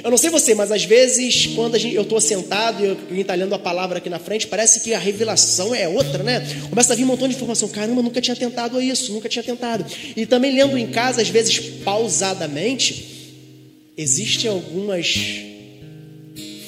Eu 0.05 0.11
não 0.11 0.19
sei 0.19 0.31
você, 0.31 0.55
mas 0.55 0.73
às 0.73 0.85
vezes, 0.85 1.47
quando 1.55 1.79
gente, 1.79 1.95
eu 1.95 2.03
estou 2.03 2.21
sentado 2.21 2.85
e 2.85 2.89
alguém 2.89 3.21
está 3.21 3.35
lendo 3.35 3.55
a 3.55 3.59
palavra 3.59 3.99
aqui 3.99 4.11
na 4.11 4.19
frente, 4.19 4.49
parece 4.49 4.81
que 4.81 4.93
a 4.93 4.99
revelação 4.99 5.73
é 5.73 5.89
outra, 5.89 6.25
né? 6.25 6.45
Começa 6.69 6.93
a 6.93 6.97
vir 6.97 7.05
um 7.05 7.07
montão 7.07 7.29
de 7.29 7.37
informação. 7.37 7.69
Caramba, 7.69 8.03
nunca 8.03 8.21
tinha 8.21 8.35
tentado 8.35 8.83
isso, 8.83 9.13
nunca 9.13 9.29
tinha 9.29 9.45
tentado. 9.45 9.87
E 10.17 10.27
também 10.27 10.53
lendo 10.55 10.77
em 10.77 10.89
casa, 10.89 11.23
às 11.23 11.29
vezes 11.29 11.59
pausadamente, 11.85 13.41
existem 13.97 14.51
algumas 14.51 15.52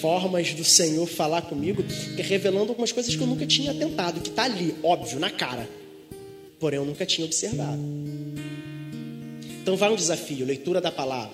formas 0.04 0.52
do 0.52 0.62
Senhor 0.62 1.06
falar 1.06 1.40
comigo, 1.40 1.82
revelando 2.18 2.68
algumas 2.68 2.92
coisas 2.92 3.16
que 3.16 3.22
eu 3.22 3.26
nunca 3.26 3.46
tinha 3.46 3.72
tentado, 3.72 4.20
que 4.20 4.28
está 4.28 4.44
ali, 4.44 4.74
óbvio, 4.82 5.18
na 5.18 5.30
cara. 5.30 5.66
Porém, 6.60 6.78
eu 6.78 6.84
nunca 6.84 7.06
tinha 7.06 7.24
observado. 7.24 7.80
Então 9.62 9.78
vai 9.78 9.90
um 9.90 9.96
desafio, 9.96 10.44
leitura 10.44 10.78
da 10.78 10.92
palavra. 10.92 11.32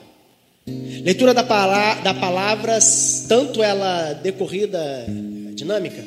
Leitura 1.03 1.35
da, 1.35 1.43
palavra, 1.43 2.01
da 2.01 2.15
palavra, 2.15 2.79
tanto 3.27 3.61
ela 3.61 4.13
decorrida 4.13 5.05
dinâmica, 5.53 6.05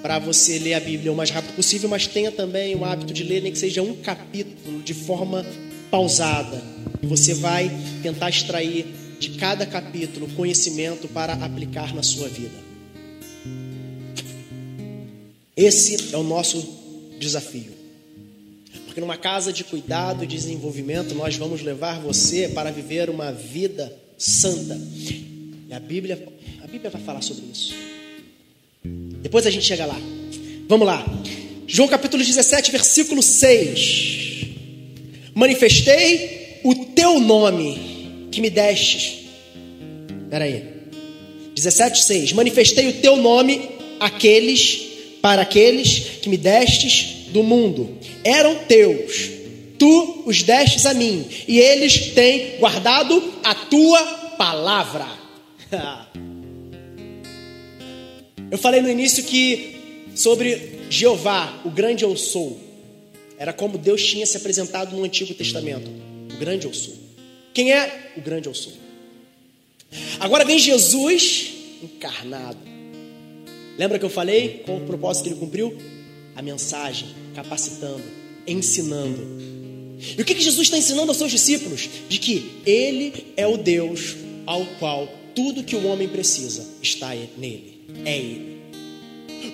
para 0.00 0.20
você 0.20 0.60
ler 0.60 0.74
a 0.74 0.80
Bíblia 0.80 1.10
o 1.10 1.16
mais 1.16 1.30
rápido 1.30 1.56
possível, 1.56 1.88
mas 1.88 2.06
tenha 2.06 2.30
também 2.30 2.76
o 2.76 2.84
hábito 2.84 3.12
de 3.12 3.24
ler, 3.24 3.42
nem 3.42 3.50
que 3.50 3.58
seja 3.58 3.82
um 3.82 3.96
capítulo 3.96 4.80
de 4.80 4.94
forma 4.94 5.44
pausada. 5.90 6.62
E 7.02 7.06
você 7.08 7.34
vai 7.34 7.68
tentar 8.00 8.30
extrair 8.30 9.05
de 9.18 9.30
cada 9.30 9.66
capítulo 9.66 10.28
conhecimento 10.28 11.08
para 11.08 11.32
aplicar 11.34 11.94
na 11.94 12.02
sua 12.02 12.28
vida. 12.28 12.66
Esse 15.56 16.14
é 16.14 16.16
o 16.18 16.22
nosso 16.22 16.66
desafio. 17.18 17.72
Porque 18.84 19.00
numa 19.00 19.16
casa 19.16 19.52
de 19.52 19.64
cuidado 19.64 20.22
e 20.24 20.26
desenvolvimento, 20.26 21.14
nós 21.14 21.36
vamos 21.36 21.62
levar 21.62 22.00
você 22.00 22.48
para 22.48 22.70
viver 22.70 23.08
uma 23.08 23.32
vida 23.32 23.92
santa. 24.18 24.78
E 25.68 25.72
a 25.72 25.80
Bíblia, 25.80 26.28
a 26.62 26.66
Bíblia 26.66 26.90
vai 26.90 27.00
falar 27.00 27.22
sobre 27.22 27.44
isso. 27.52 27.74
Depois 29.22 29.46
a 29.46 29.50
gente 29.50 29.64
chega 29.64 29.86
lá. 29.86 29.98
Vamos 30.68 30.86
lá. 30.86 31.04
João 31.66 31.88
capítulo 31.88 32.22
17, 32.22 32.70
versículo 32.70 33.22
6. 33.22 34.46
Manifestei 35.34 36.60
o 36.62 36.74
teu 36.74 37.18
nome 37.18 37.95
que 38.36 38.40
me 38.42 38.50
destes. 38.50 39.24
Espera 40.24 40.44
aí. 40.44 40.62
17, 41.54 42.02
6. 42.02 42.32
Manifestei 42.34 42.86
o 42.88 42.92
teu 43.00 43.16
nome 43.16 43.70
àqueles, 43.98 44.82
para 45.22 45.40
aqueles 45.40 46.00
que 46.20 46.28
me 46.28 46.36
destes 46.36 47.30
do 47.32 47.42
mundo 47.42 47.98
eram 48.22 48.54
teus, 48.66 49.30
tu 49.78 50.22
os 50.26 50.42
destes 50.42 50.84
a 50.84 50.92
mim, 50.92 51.24
e 51.48 51.58
eles 51.58 52.12
têm 52.12 52.58
guardado 52.58 53.32
a 53.42 53.54
tua 53.54 54.04
palavra. 54.36 55.06
Eu 58.48 58.58
falei 58.58 58.80
no 58.80 58.88
início 58.88 59.24
que 59.24 59.74
sobre 60.14 60.78
Jeová, 60.88 61.62
o 61.64 61.70
grande 61.70 62.04
eu 62.04 62.16
sou, 62.16 62.60
era 63.36 63.52
como 63.52 63.76
Deus 63.76 64.04
tinha 64.04 64.24
se 64.24 64.36
apresentado 64.36 64.94
no 64.94 65.02
Antigo 65.02 65.34
Testamento, 65.34 65.90
o 66.32 66.36
grande 66.38 66.64
eu 66.64 66.72
sou. 66.72 67.05
Quem 67.56 67.72
é? 67.72 68.12
O 68.14 68.20
grande 68.20 68.48
eu 68.48 68.54
sou. 68.54 68.74
Agora 70.20 70.44
vem 70.44 70.58
Jesus 70.58 71.54
encarnado. 71.82 72.58
Lembra 73.78 73.98
que 73.98 74.04
eu 74.04 74.10
falei 74.10 74.62
qual 74.66 74.76
o 74.76 74.84
propósito 74.84 75.22
que 75.22 75.30
ele 75.30 75.40
cumpriu? 75.40 75.74
A 76.34 76.42
mensagem, 76.42 77.08
capacitando, 77.34 78.02
ensinando. 78.46 79.26
E 80.18 80.20
o 80.20 80.24
que, 80.26 80.34
que 80.34 80.42
Jesus 80.42 80.66
está 80.66 80.76
ensinando 80.76 81.10
aos 81.10 81.16
seus 81.16 81.30
discípulos? 81.30 81.88
De 82.10 82.18
que 82.18 82.60
Ele 82.66 83.32
é 83.38 83.46
o 83.46 83.56
Deus 83.56 84.16
ao 84.44 84.66
qual 84.78 85.08
tudo 85.34 85.64
que 85.64 85.76
o 85.76 85.86
homem 85.86 86.08
precisa 86.08 86.62
está 86.82 87.14
nele, 87.38 87.80
é 88.04 88.18
Ele. 88.18 88.56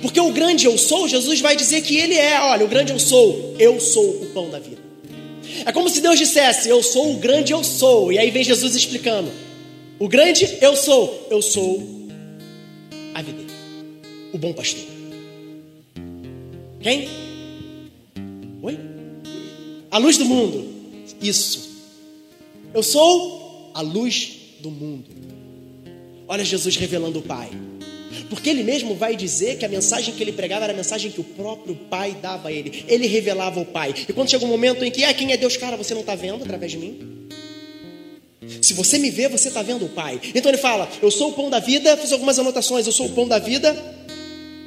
Porque 0.00 0.18
o 0.18 0.32
grande 0.32 0.66
eu 0.66 0.76
sou, 0.76 1.06
Jesus 1.06 1.40
vai 1.40 1.54
dizer 1.54 1.82
que 1.82 1.96
Ele 1.98 2.14
é, 2.14 2.40
olha, 2.40 2.64
o 2.64 2.68
grande 2.68 2.90
eu 2.90 2.98
sou, 2.98 3.54
eu 3.60 3.78
sou 3.80 4.24
o 4.24 4.26
pão 4.30 4.50
da 4.50 4.58
vida. 4.58 4.91
É 5.64 5.72
como 5.72 5.88
se 5.88 6.00
Deus 6.00 6.18
dissesse, 6.18 6.68
eu 6.68 6.82
sou 6.82 7.14
o 7.14 7.16
grande 7.18 7.52
eu 7.52 7.62
sou, 7.62 8.12
e 8.12 8.18
aí 8.18 8.30
vem 8.30 8.42
Jesus 8.42 8.74
explicando, 8.74 9.30
o 9.98 10.08
grande 10.08 10.58
eu 10.60 10.74
sou, 10.74 11.28
eu 11.30 11.40
sou 11.40 12.08
a 13.14 13.22
vida, 13.22 13.44
o 14.32 14.38
bom 14.38 14.52
pastor. 14.52 14.84
Quem? 16.80 17.08
Oi? 18.62 18.78
A 19.90 19.98
luz 19.98 20.18
do 20.18 20.24
mundo. 20.24 20.66
Isso. 21.20 21.70
Eu 22.74 22.82
sou 22.82 23.70
a 23.74 23.80
luz 23.80 24.32
do 24.60 24.70
mundo. 24.70 25.04
Olha 26.26 26.44
Jesus 26.44 26.76
revelando 26.76 27.20
o 27.20 27.22
Pai. 27.22 27.50
Porque 28.28 28.50
ele 28.50 28.62
mesmo 28.62 28.94
vai 28.94 29.16
dizer 29.16 29.58
que 29.58 29.64
a 29.64 29.68
mensagem 29.68 30.14
que 30.14 30.22
ele 30.22 30.32
pregava 30.32 30.64
era 30.64 30.72
a 30.72 30.76
mensagem 30.76 31.10
que 31.10 31.20
o 31.20 31.24
próprio 31.24 31.74
Pai 31.74 32.16
dava 32.20 32.48
a 32.48 32.52
ele. 32.52 32.84
Ele 32.88 33.06
revelava 33.06 33.60
o 33.60 33.64
Pai. 33.64 33.94
E 34.08 34.12
quando 34.12 34.30
chega 34.30 34.44
um 34.44 34.48
momento 34.48 34.84
em 34.84 34.90
que, 34.90 35.04
é 35.04 35.12
quem 35.14 35.32
é 35.32 35.36
Deus, 35.36 35.56
cara, 35.56 35.76
você 35.76 35.94
não 35.94 36.00
está 36.00 36.14
vendo 36.14 36.42
através 36.42 36.72
de 36.72 36.78
mim? 36.78 37.28
Se 38.60 38.74
você 38.74 38.98
me 38.98 39.10
vê, 39.10 39.28
você 39.28 39.48
está 39.48 39.62
vendo 39.62 39.86
o 39.86 39.88
Pai. 39.88 40.20
Então 40.34 40.50
ele 40.50 40.58
fala: 40.58 40.88
Eu 41.00 41.10
sou 41.10 41.30
o 41.30 41.32
pão 41.32 41.48
da 41.48 41.58
vida. 41.58 41.96
Fiz 41.96 42.12
algumas 42.12 42.38
anotações. 42.38 42.86
Eu 42.86 42.92
sou 42.92 43.06
o 43.06 43.10
pão 43.10 43.26
da 43.26 43.38
vida. 43.38 43.74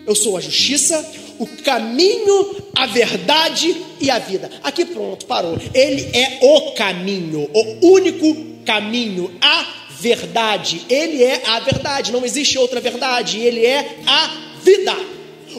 Eu 0.08 0.16
sou 0.16 0.38
a 0.38 0.42
justiça, 0.42 1.04
o 1.40 1.48
caminho, 1.48 2.56
a 2.76 2.86
verdade 2.86 3.76
e 4.00 4.10
a 4.10 4.20
vida. 4.20 4.52
Aqui 4.64 4.86
pronto, 4.86 5.26
parou. 5.26 5.58
Ele 5.74 6.10
é 6.14 6.40
o 6.42 6.74
caminho, 6.74 7.50
o 7.52 7.88
único 7.88 8.36
caminho, 8.64 9.32
a 9.42 9.85
verdade. 10.00 10.82
Ele 10.90 11.24
é 11.24 11.42
a 11.46 11.60
verdade, 11.60 12.12
não 12.12 12.26
existe 12.26 12.58
outra 12.58 12.80
verdade. 12.80 13.40
Ele 13.40 13.66
é 13.66 13.98
a 14.06 14.32
vida. 14.64 14.96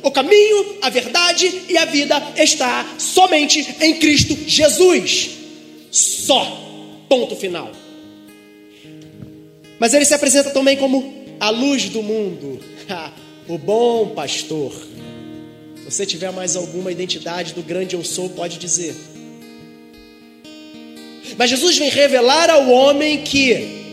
O 0.03 0.11
caminho, 0.11 0.79
a 0.83 0.91
verdade 0.91 1.63
e 1.69 1.77
a 1.77 1.85
vida 1.85 2.23
está 2.37 2.87
somente 2.99 3.67
em 3.81 3.95
Cristo 3.99 4.37
Jesus. 4.47 5.31
Só. 5.91 6.65
Ponto 7.09 7.37
final. 7.37 7.71
Mas 9.79 9.95
ele 9.95 10.05
se 10.05 10.15
apresenta 10.15 10.51
também 10.51 10.77
como 10.77 11.25
a 11.39 11.51
luz 11.51 11.89
do 11.89 12.03
mundo, 12.03 12.59
o 13.49 13.59
bom 13.59 14.09
pastor. 14.09 14.73
Se 15.77 15.85
você 15.85 16.07
tiver 16.07 16.33
mais 16.33 16.57
alguma 16.57 16.91
identidade 16.91 17.53
do 17.53 17.63
grande 17.63 17.95
eu 17.95 18.03
sou, 18.05 18.29
pode 18.31 18.59
dizer. 18.59 18.95
Mas 21.37 21.51
Jesus 21.51 21.79
vem 21.79 21.91
revelar 21.91 22.51
ao 22.51 22.69
homem 22.69 23.23
que 23.23 23.86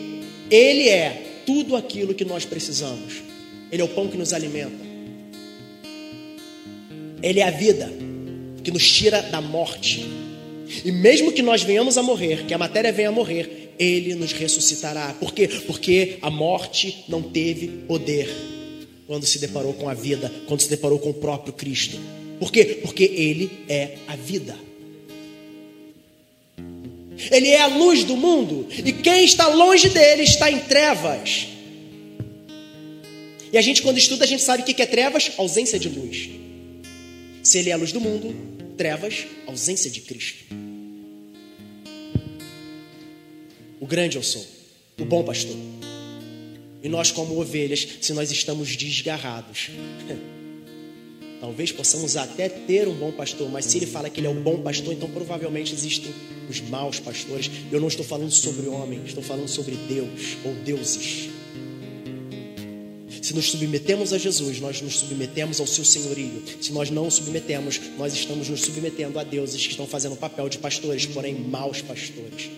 ele 0.50 0.90
é 0.90 1.42
tudo 1.46 1.76
aquilo 1.76 2.14
que 2.14 2.26
nós 2.26 2.46
precisamos. 2.46 3.22
Ele 3.72 3.82
é 3.82 3.86
o 3.86 3.90
pão 3.90 4.08
que 4.08 4.18
nos 4.18 4.34
alimenta. 4.34 4.84
Ele 7.22 7.40
é 7.40 7.48
a 7.48 7.52
vida 7.52 7.92
que 8.64 8.72
nos 8.72 8.90
tira 8.90 9.22
da 9.22 9.42
morte. 9.42 10.06
E 10.84 10.92
mesmo 10.92 11.32
que 11.32 11.42
nós 11.42 11.64
venhamos 11.64 11.98
a 11.98 12.04
morrer, 12.04 12.46
que 12.46 12.54
a 12.54 12.58
matéria 12.58 12.92
venha 12.92 13.10
a 13.10 13.12
morrer, 13.12 13.74
ele 13.80 14.16
nos 14.16 14.32
ressuscitará. 14.34 15.14
Por 15.20 15.34
quê? 15.34 15.48
Porque 15.48 16.18
a 16.22 16.30
morte 16.30 17.04
não 17.08 17.22
teve 17.22 17.68
poder 17.68 18.30
quando 19.08 19.26
se 19.26 19.40
deparou 19.40 19.74
com 19.74 19.90
a 19.90 19.94
vida, 19.94 20.32
quando 20.48 20.62
se 20.62 20.70
deparou 20.70 21.00
com 21.00 21.10
o 21.10 21.14
próprio 21.14 21.54
Cristo. 21.54 22.00
Por 22.40 22.52
quê? 22.52 22.80
Porque 22.82 23.04
Ele 23.04 23.50
é 23.68 23.98
a 24.08 24.16
vida. 24.16 24.56
Ele 27.32 27.50
é 27.50 27.62
a 27.62 27.68
luz 27.68 28.04
do 28.04 28.16
mundo, 28.16 28.68
e 28.70 28.92
quem 28.92 29.24
está 29.24 29.48
longe 29.48 29.90
dele 29.90 30.24
está 30.24 30.52
em 30.52 30.60
trevas. 30.60 31.48
E 33.52 33.58
a 33.58 33.62
gente, 33.62 33.82
quando 33.82 33.98
estuda, 33.98 34.24
a 34.24 34.28
gente 34.28 34.42
sabe 34.42 34.64
o 34.64 34.66
que 34.66 34.82
é 34.82 34.86
trevas? 34.86 35.32
Ausência 35.38 35.78
de 35.78 35.88
luz. 35.88 36.30
Se 37.44 37.60
ele 37.60 37.70
é 37.70 37.74
a 37.74 37.78
luz 37.78 37.92
do 37.92 38.02
mundo, 38.02 38.36
trevas, 38.76 39.26
ausência 39.46 39.92
de 39.92 40.02
Cristo. 40.02 40.44
O 43.80 43.86
grande 43.86 44.18
eu 44.18 44.24
sou, 44.24 44.46
o 45.00 45.06
bom 45.06 45.24
pastor. 45.24 45.56
E 46.82 46.90
nós, 46.90 47.12
como 47.12 47.40
ovelhas, 47.40 47.88
se 48.02 48.12
nós 48.14 48.32
estamos 48.32 48.76
desgarrados, 48.76 49.70
talvez 51.44 51.74
possamos 51.74 52.16
até 52.16 52.48
ter 52.48 52.88
um 52.88 52.94
bom 52.94 53.12
pastor, 53.12 53.50
mas 53.52 53.66
se 53.66 53.76
ele 53.76 53.86
fala 53.86 54.10
que 54.10 54.22
ele 54.22 54.28
é 54.28 54.30
o 54.30 54.34
bom 54.34 54.62
pastor, 54.62 54.94
então 54.94 55.10
provavelmente 55.10 55.74
existem 55.74 56.10
os 56.50 56.62
maus 56.62 57.02
pastores. 57.02 57.52
Eu 57.70 57.82
não 57.82 57.90
estou 57.90 58.06
falando 58.06 58.32
sobre 58.32 58.70
homem, 58.70 59.02
estou 59.06 59.22
falando 59.22 59.50
sobre 59.50 59.76
Deus 59.76 60.38
ou 60.46 60.54
deuses. 60.64 61.28
Se 63.22 63.34
nos 63.34 63.52
submetemos 63.52 64.14
a 64.14 64.18
Jesus, 64.18 64.62
nós 64.62 64.82
nos 64.82 65.00
submetemos 65.00 65.60
ao 65.60 65.68
seu 65.68 65.84
senhorio. 65.84 66.44
Se 66.62 66.72
nós 66.72 66.90
não 66.90 67.04
nos 67.04 67.16
submetemos, 67.16 67.78
nós 67.98 68.14
estamos 68.14 68.48
nos 68.48 68.62
submetendo 68.62 69.20
a 69.20 69.24
deuses 69.26 69.62
que 69.62 69.72
estão 69.72 69.86
fazendo 69.86 70.14
o 70.14 70.18
papel 70.18 70.48
de 70.48 70.60
pastores, 70.60 71.06
porém 71.06 71.36
maus 71.36 71.82
pastores 71.82 72.50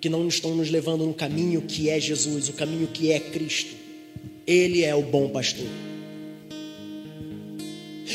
que 0.00 0.08
não 0.08 0.26
estão 0.26 0.56
nos 0.56 0.70
levando 0.70 1.06
no 1.06 1.14
caminho 1.14 1.62
que 1.62 1.88
é 1.88 2.00
Jesus, 2.00 2.48
o 2.48 2.52
caminho 2.52 2.88
que 2.88 3.12
é 3.12 3.20
Cristo. 3.20 3.76
Ele 4.44 4.84
é 4.84 4.94
o 4.94 5.02
bom 5.02 5.28
pastor. 5.28 5.66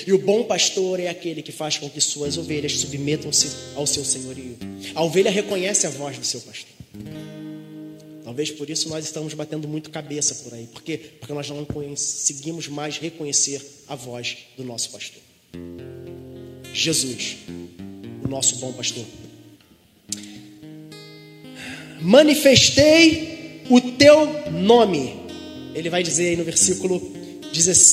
E 0.06 0.14
o 0.14 0.18
bom 0.18 0.44
pastor 0.44 1.00
é 1.00 1.08
aquele 1.08 1.42
que 1.42 1.52
faz 1.52 1.78
com 1.78 1.90
que 1.90 2.02
suas 2.02 2.38
ovelhas 2.38 2.78
submetam-se 2.80 3.50
ao 3.76 3.86
seu 3.86 4.04
senhorio. 4.04 4.58
A 4.96 5.04
ovelha 5.04 5.32
reconhece 5.32 5.88
a 5.88 5.90
voz 5.90 6.18
do 6.18 6.26
seu 6.26 6.42
pastor. 6.42 6.72
Talvez 8.24 8.50
por 8.52 8.70
isso 8.70 8.90
nós 8.90 9.06
estamos 9.06 9.34
batendo 9.34 9.68
muito 9.68 9.90
cabeça 9.90 10.36
por 10.36 10.54
aí. 10.54 10.68
Por 10.68 10.82
quê? 10.82 10.98
Porque 11.20 11.34
nós 11.34 11.50
não 11.50 11.66
conseguimos 11.66 12.68
mais 12.68 12.98
reconhecer 12.98 13.62
a 13.88 13.96
voz 13.96 14.38
do 14.58 14.64
nosso 14.64 14.90
pastor. 14.90 15.22
Jesus, 16.74 17.38
o 18.24 18.28
nosso 18.28 18.56
bom 18.56 18.74
pastor 18.74 19.06
manifestei 22.04 23.64
o 23.70 23.80
teu 23.80 24.52
nome. 24.52 25.16
Ele 25.74 25.90
vai 25.90 26.04
dizer 26.04 26.30
aí 26.30 26.36
no 26.36 26.44
versículo, 26.44 27.02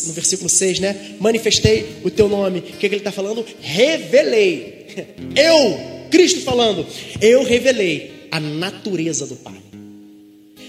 no 0.07 0.12
versículo 0.12 0.49
6, 0.49 0.81
né? 0.81 1.16
Manifestei 1.20 1.96
o 2.05 2.11
teu 2.11 2.29
nome. 2.29 2.61
O 2.61 2.62
que, 2.62 2.77
que 2.79 2.87
ele 2.87 2.96
está 2.96 3.12
falando? 3.12 3.44
Revelei. 3.61 4.87
Eu, 5.37 5.90
Cristo 6.11 6.40
falando, 6.40 6.85
eu 7.20 7.44
revelei 7.44 8.27
a 8.31 8.40
natureza 8.40 9.27
do 9.27 9.37
Pai. 9.37 9.61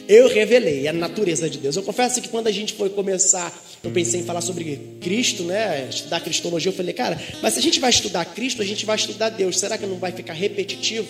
Eu 0.08 0.28
revelei 0.28 0.88
a 0.88 0.94
natureza 0.94 1.50
de 1.50 1.58
Deus. 1.58 1.76
Eu 1.76 1.84
confesso 1.84 2.22
que 2.22 2.30
quando 2.30 2.48
a 2.48 2.52
gente 2.52 2.74
foi 2.74 2.90
começar, 2.90 3.52
eu 3.84 3.92
pensei 3.92 4.20
em 4.20 4.24
falar 4.24 4.42
sobre 4.42 4.80
Cristo, 5.00 5.44
né? 5.44 5.88
Estudar 5.90 6.20
Cristologia, 6.20 6.70
eu 6.70 6.76
falei, 6.76 6.94
cara, 6.94 7.20
mas 7.42 7.54
se 7.54 7.60
a 7.60 7.62
gente 7.62 7.80
vai 7.80 7.90
estudar 7.90 8.26
Cristo, 8.26 8.62
a 8.62 8.66
gente 8.66 8.86
vai 8.86 8.96
estudar 8.96 9.30
Deus. 9.30 9.58
Será 9.58 9.78
que 9.78 9.86
não 9.86 9.98
vai 9.98 10.12
ficar 10.12 10.34
repetitivo? 10.34 11.08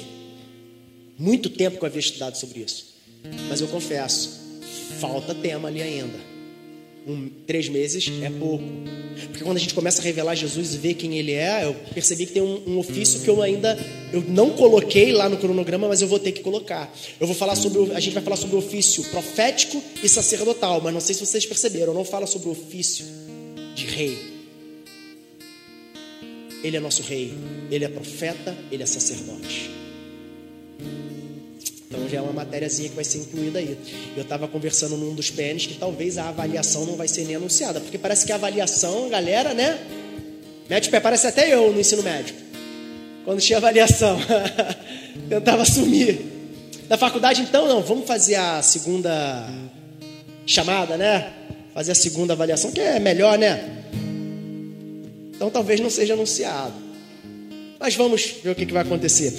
Muito 1.18 1.50
tempo 1.50 1.78
que 1.78 1.84
eu 1.84 1.88
havia 1.88 2.00
estudado 2.00 2.36
sobre 2.38 2.60
isso. 2.62 2.94
Mas 3.50 3.60
eu 3.60 3.68
confesso, 3.68 4.40
falta 5.00 5.36
tema 5.36 5.68
ali 5.68 5.82
ainda. 5.82 6.31
Um, 7.06 7.30
três 7.48 7.68
meses 7.68 8.12
é 8.22 8.30
pouco. 8.30 8.64
Porque 9.30 9.44
quando 9.44 9.58
a 9.58 9.60
gente 9.60 9.74
começa 9.74 10.02
a 10.02 10.04
revelar 10.04 10.36
Jesus 10.36 10.76
e 10.76 10.78
ver 10.78 10.94
quem 10.94 11.18
ele 11.18 11.34
é, 11.34 11.66
eu 11.66 11.74
percebi 11.94 12.26
que 12.26 12.34
tem 12.34 12.42
um, 12.42 12.62
um, 12.68 12.78
ofício 12.78 13.22
que 13.22 13.30
eu 13.30 13.42
ainda 13.42 13.78
eu 14.14 14.22
não 14.22 14.52
coloquei 14.52 15.12
lá 15.12 15.28
no 15.28 15.38
cronograma, 15.38 15.88
mas 15.88 16.02
eu 16.02 16.08
vou 16.08 16.20
ter 16.20 16.32
que 16.32 16.42
colocar. 16.42 16.94
Eu 17.20 17.26
vou 17.26 17.36
falar 17.36 17.56
sobre 17.56 17.94
a 17.94 18.00
gente 18.00 18.14
vai 18.14 18.24
falar 18.24 18.36
sobre 18.36 18.56
o 18.56 18.60
ofício 18.60 19.04
profético 19.06 19.82
e 20.04 20.08
sacerdotal, 20.08 20.80
mas 20.82 20.94
não 20.94 21.02
sei 21.02 21.16
se 21.16 21.26
vocês 21.26 21.46
perceberam, 21.46 21.88
eu 21.88 21.94
não 21.94 22.06
falo 22.06 22.28
sobre 22.28 22.50
o 22.50 22.52
ofício 22.52 23.06
de 23.76 23.86
rei. 23.86 24.18
Ele 26.64 26.78
é 26.78 26.80
nosso 26.80 27.02
rei, 27.02 27.34
ele 27.72 27.84
é 27.84 27.90
profeta, 27.90 28.56
ele 28.72 28.84
é 28.84 28.86
sacerdote. 28.86 29.72
Então 31.92 32.08
já 32.08 32.20
é 32.20 32.22
uma 32.22 32.32
matériazinha 32.32 32.88
que 32.88 32.96
vai 32.96 33.04
ser 33.04 33.18
incluída 33.18 33.60
aí. 33.60 33.78
Eu 34.16 34.24
estava 34.24 34.48
conversando 34.48 34.96
num 34.96 35.14
dos 35.14 35.30
pênis 35.30 35.66
que 35.66 35.74
talvez 35.74 36.18
a 36.18 36.30
avaliação 36.30 36.86
não 36.86 36.96
vai 36.96 37.10
ser 37.10 37.26
nem 37.26 37.36
anunciada, 37.36 37.82
porque 37.82 37.98
parece 37.98 38.26
que 38.26 38.32
a 38.32 38.36
avaliação, 38.36 39.10
galera, 39.10 39.54
né? 39.54 39.78
Mete 40.70 40.90
pé, 40.90 41.02
parece 41.02 41.28
até 41.28 41.54
eu 41.54 41.74
no 41.74 41.82
ensino 41.82 42.02
médio. 42.02 42.34
Quando 43.26 43.42
tinha 43.42 43.58
avaliação, 43.58 44.18
tentava 45.28 45.64
assumir. 45.64 46.32
Na 46.88 46.98
faculdade, 46.98 47.42
então, 47.42 47.68
não, 47.68 47.82
vamos 47.82 48.08
fazer 48.08 48.36
a 48.36 48.62
segunda 48.62 49.50
chamada, 50.46 50.96
né? 50.96 51.34
Fazer 51.74 51.92
a 51.92 51.96
segunda 51.96 52.32
avaliação, 52.32 52.72
que 52.72 52.80
é 52.80 53.00
melhor, 53.00 53.38
né? 53.38 53.84
Então 55.36 55.50
talvez 55.50 55.82
não 55.82 55.90
seja 55.90 56.14
anunciado. 56.14 56.91
Mas 57.82 57.96
vamos 57.96 58.36
ver 58.44 58.52
o 58.52 58.56
que, 58.56 58.66
vai 58.66 58.84
acontecer. 58.84 59.34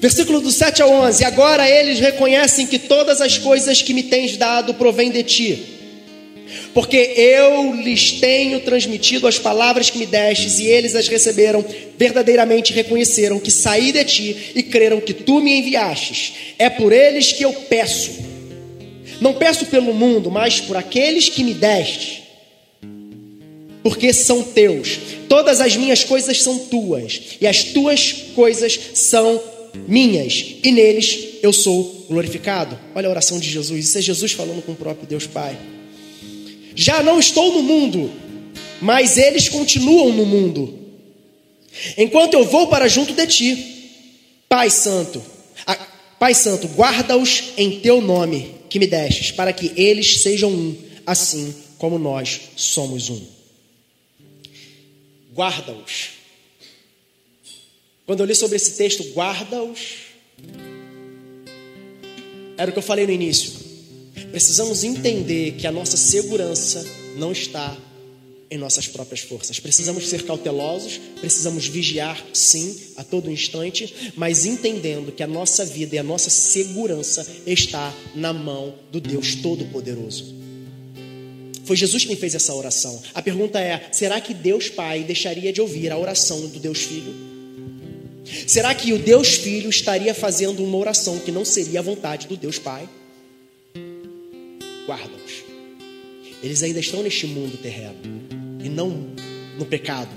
Versículo 0.00 0.40
do 0.40 0.52
7 0.52 0.80
ao 0.80 0.92
11: 0.92 1.24
Agora 1.24 1.68
eles 1.68 1.98
reconhecem 1.98 2.64
que 2.64 2.78
todas 2.78 3.20
as 3.20 3.36
coisas 3.36 3.82
que 3.82 3.92
me 3.92 4.04
tens 4.04 4.36
dado 4.36 4.74
provêm 4.74 5.10
de 5.10 5.24
ti, 5.24 5.58
porque 6.72 6.96
eu 6.96 7.74
lhes 7.74 8.12
tenho 8.12 8.60
transmitido 8.60 9.26
as 9.26 9.40
palavras 9.40 9.90
que 9.90 9.98
me 9.98 10.06
destes 10.06 10.60
e 10.60 10.66
eles 10.68 10.94
as 10.94 11.08
receberam, 11.08 11.64
verdadeiramente 11.98 12.72
reconheceram 12.72 13.40
que 13.40 13.50
saí 13.50 13.90
de 13.90 14.04
ti 14.04 14.36
e 14.54 14.62
creram 14.62 15.00
que 15.00 15.12
tu 15.12 15.40
me 15.40 15.58
enviastes. 15.58 16.32
É 16.60 16.70
por 16.70 16.92
eles 16.92 17.32
que 17.32 17.44
eu 17.44 17.52
peço. 17.52 18.12
Não 19.20 19.34
peço 19.34 19.66
pelo 19.66 19.92
mundo, 19.92 20.30
mas 20.30 20.60
por 20.60 20.76
aqueles 20.76 21.28
que 21.28 21.42
me 21.42 21.54
deste, 21.54 22.19
porque 23.82 24.12
são 24.12 24.42
teus. 24.42 24.98
Todas 25.28 25.60
as 25.60 25.76
minhas 25.76 26.04
coisas 26.04 26.42
são 26.42 26.58
tuas, 26.58 27.20
e 27.40 27.46
as 27.46 27.64
tuas 27.64 28.12
coisas 28.34 28.78
são 28.94 29.42
minhas, 29.86 30.56
e 30.62 30.70
neles 30.72 31.38
eu 31.42 31.52
sou 31.52 32.06
glorificado. 32.08 32.78
Olha 32.94 33.08
a 33.08 33.10
oração 33.10 33.38
de 33.38 33.48
Jesus, 33.48 33.88
isso 33.88 33.98
é 33.98 34.02
Jesus 34.02 34.32
falando 34.32 34.62
com 34.62 34.72
o 34.72 34.76
próprio 34.76 35.06
Deus 35.06 35.26
Pai. 35.26 35.56
Já 36.74 37.02
não 37.02 37.18
estou 37.18 37.52
no 37.52 37.62
mundo, 37.62 38.10
mas 38.80 39.16
eles 39.18 39.48
continuam 39.48 40.12
no 40.12 40.26
mundo. 40.26 40.78
Enquanto 41.96 42.34
eu 42.34 42.44
vou 42.44 42.66
para 42.68 42.88
junto 42.88 43.12
de 43.12 43.26
ti, 43.26 43.80
Pai 44.48 44.70
Santo, 44.70 45.22
Pai 46.18 46.34
Santo, 46.34 46.68
guarda-os 46.68 47.44
em 47.56 47.80
teu 47.80 48.00
nome 48.00 48.54
que 48.68 48.78
me 48.78 48.86
destes, 48.86 49.30
para 49.30 49.52
que 49.52 49.72
eles 49.76 50.20
sejam 50.20 50.50
um, 50.50 50.76
assim 51.06 51.54
como 51.78 51.98
nós 51.98 52.40
somos 52.56 53.08
um. 53.08 53.39
Guarda-os. 55.40 56.10
Quando 58.04 58.20
eu 58.20 58.26
li 58.26 58.34
sobre 58.34 58.56
esse 58.56 58.72
texto, 58.72 59.02
guarda-os, 59.14 59.78
era 62.58 62.68
o 62.68 62.74
que 62.74 62.78
eu 62.78 62.82
falei 62.82 63.06
no 63.06 63.12
início. 63.12 63.52
Precisamos 64.30 64.84
entender 64.84 65.52
que 65.52 65.66
a 65.66 65.72
nossa 65.72 65.96
segurança 65.96 66.86
não 67.16 67.32
está 67.32 67.74
em 68.50 68.58
nossas 68.58 68.86
próprias 68.86 69.20
forças. 69.20 69.58
Precisamos 69.58 70.10
ser 70.10 70.26
cautelosos, 70.26 71.00
precisamos 71.20 71.66
vigiar, 71.66 72.22
sim, 72.34 72.78
a 72.98 73.02
todo 73.02 73.30
instante, 73.30 74.12
mas 74.16 74.44
entendendo 74.44 75.10
que 75.10 75.22
a 75.22 75.26
nossa 75.26 75.64
vida 75.64 75.96
e 75.96 75.98
a 75.98 76.02
nossa 76.02 76.28
segurança 76.28 77.26
está 77.46 77.94
na 78.14 78.34
mão 78.34 78.74
do 78.92 79.00
Deus 79.00 79.36
Todo-Poderoso. 79.36 80.39
Foi 81.70 81.76
Jesus 81.76 82.04
quem 82.04 82.16
fez 82.16 82.34
essa 82.34 82.52
oração. 82.52 83.00
A 83.14 83.22
pergunta 83.22 83.60
é: 83.60 83.90
será 83.92 84.20
que 84.20 84.34
Deus 84.34 84.68
Pai 84.68 85.04
deixaria 85.04 85.52
de 85.52 85.60
ouvir 85.60 85.92
a 85.92 85.96
oração 85.96 86.48
do 86.48 86.58
Deus 86.58 86.82
Filho? 86.82 87.14
Será 88.44 88.74
que 88.74 88.92
o 88.92 88.98
Deus 88.98 89.34
Filho 89.34 89.70
estaria 89.70 90.12
fazendo 90.12 90.64
uma 90.64 90.76
oração 90.76 91.20
que 91.20 91.30
não 91.30 91.44
seria 91.44 91.78
a 91.78 91.82
vontade 91.82 92.26
do 92.26 92.36
Deus 92.36 92.58
Pai? 92.58 92.88
Guarda-os. 94.84 95.44
Eles 96.42 96.60
ainda 96.64 96.80
estão 96.80 97.04
neste 97.04 97.28
mundo 97.28 97.56
terreno 97.56 97.94
e 98.64 98.68
não 98.68 98.90
no 99.56 99.64
pecado. 99.64 100.10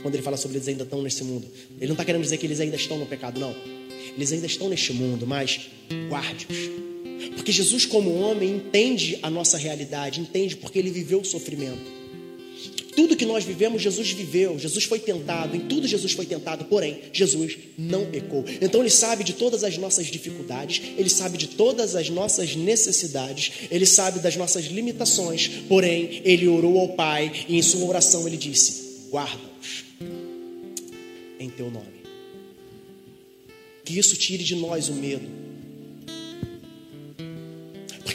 Quando 0.00 0.14
ele 0.14 0.22
fala 0.22 0.38
sobre 0.38 0.56
eles 0.56 0.66
ainda 0.66 0.84
estão 0.84 1.02
nesse 1.02 1.22
mundo, 1.22 1.46
ele 1.76 1.88
não 1.88 1.92
está 1.92 2.06
querendo 2.06 2.22
dizer 2.22 2.38
que 2.38 2.46
eles 2.46 2.58
ainda 2.58 2.76
estão 2.76 2.96
no 2.96 3.04
pecado, 3.04 3.38
não. 3.38 3.54
Eles 4.16 4.32
ainda 4.32 4.46
estão 4.46 4.70
neste 4.70 4.94
mundo, 4.94 5.26
mas 5.26 5.60
guarde-os. 6.08 6.95
Porque 7.34 7.52
Jesus, 7.52 7.84
como 7.86 8.14
homem, 8.14 8.56
entende 8.56 9.18
a 9.22 9.30
nossa 9.30 9.56
realidade, 9.56 10.20
entende 10.20 10.56
porque 10.56 10.78
ele 10.78 10.90
viveu 10.90 11.20
o 11.20 11.24
sofrimento. 11.24 11.96
Tudo 12.96 13.14
que 13.14 13.26
nós 13.26 13.44
vivemos, 13.44 13.82
Jesus 13.82 14.10
viveu, 14.10 14.58
Jesus 14.58 14.84
foi 14.84 14.98
tentado, 14.98 15.54
em 15.54 15.60
tudo 15.60 15.86
Jesus 15.86 16.12
foi 16.12 16.24
tentado, 16.24 16.64
porém, 16.64 17.02
Jesus 17.12 17.58
não 17.76 18.06
pecou. 18.06 18.42
Então 18.60 18.80
ele 18.80 18.88
sabe 18.88 19.22
de 19.22 19.34
todas 19.34 19.62
as 19.62 19.76
nossas 19.76 20.06
dificuldades, 20.06 20.80
ele 20.96 21.10
sabe 21.10 21.36
de 21.36 21.48
todas 21.48 21.94
as 21.94 22.08
nossas 22.08 22.56
necessidades, 22.56 23.52
ele 23.70 23.84
sabe 23.84 24.20
das 24.20 24.34
nossas 24.34 24.64
limitações, 24.64 25.46
porém, 25.68 26.22
ele 26.24 26.48
orou 26.48 26.78
ao 26.78 26.88
Pai 26.88 27.30
e 27.46 27.58
em 27.58 27.62
sua 27.62 27.86
oração 27.86 28.26
ele 28.26 28.38
disse: 28.38 29.10
guarda-os 29.10 29.84
em 31.38 31.50
teu 31.50 31.70
nome. 31.70 31.96
Que 33.84 33.98
isso 33.98 34.16
tire 34.16 34.42
de 34.42 34.56
nós 34.56 34.88
o 34.88 34.94
medo. 34.94 35.28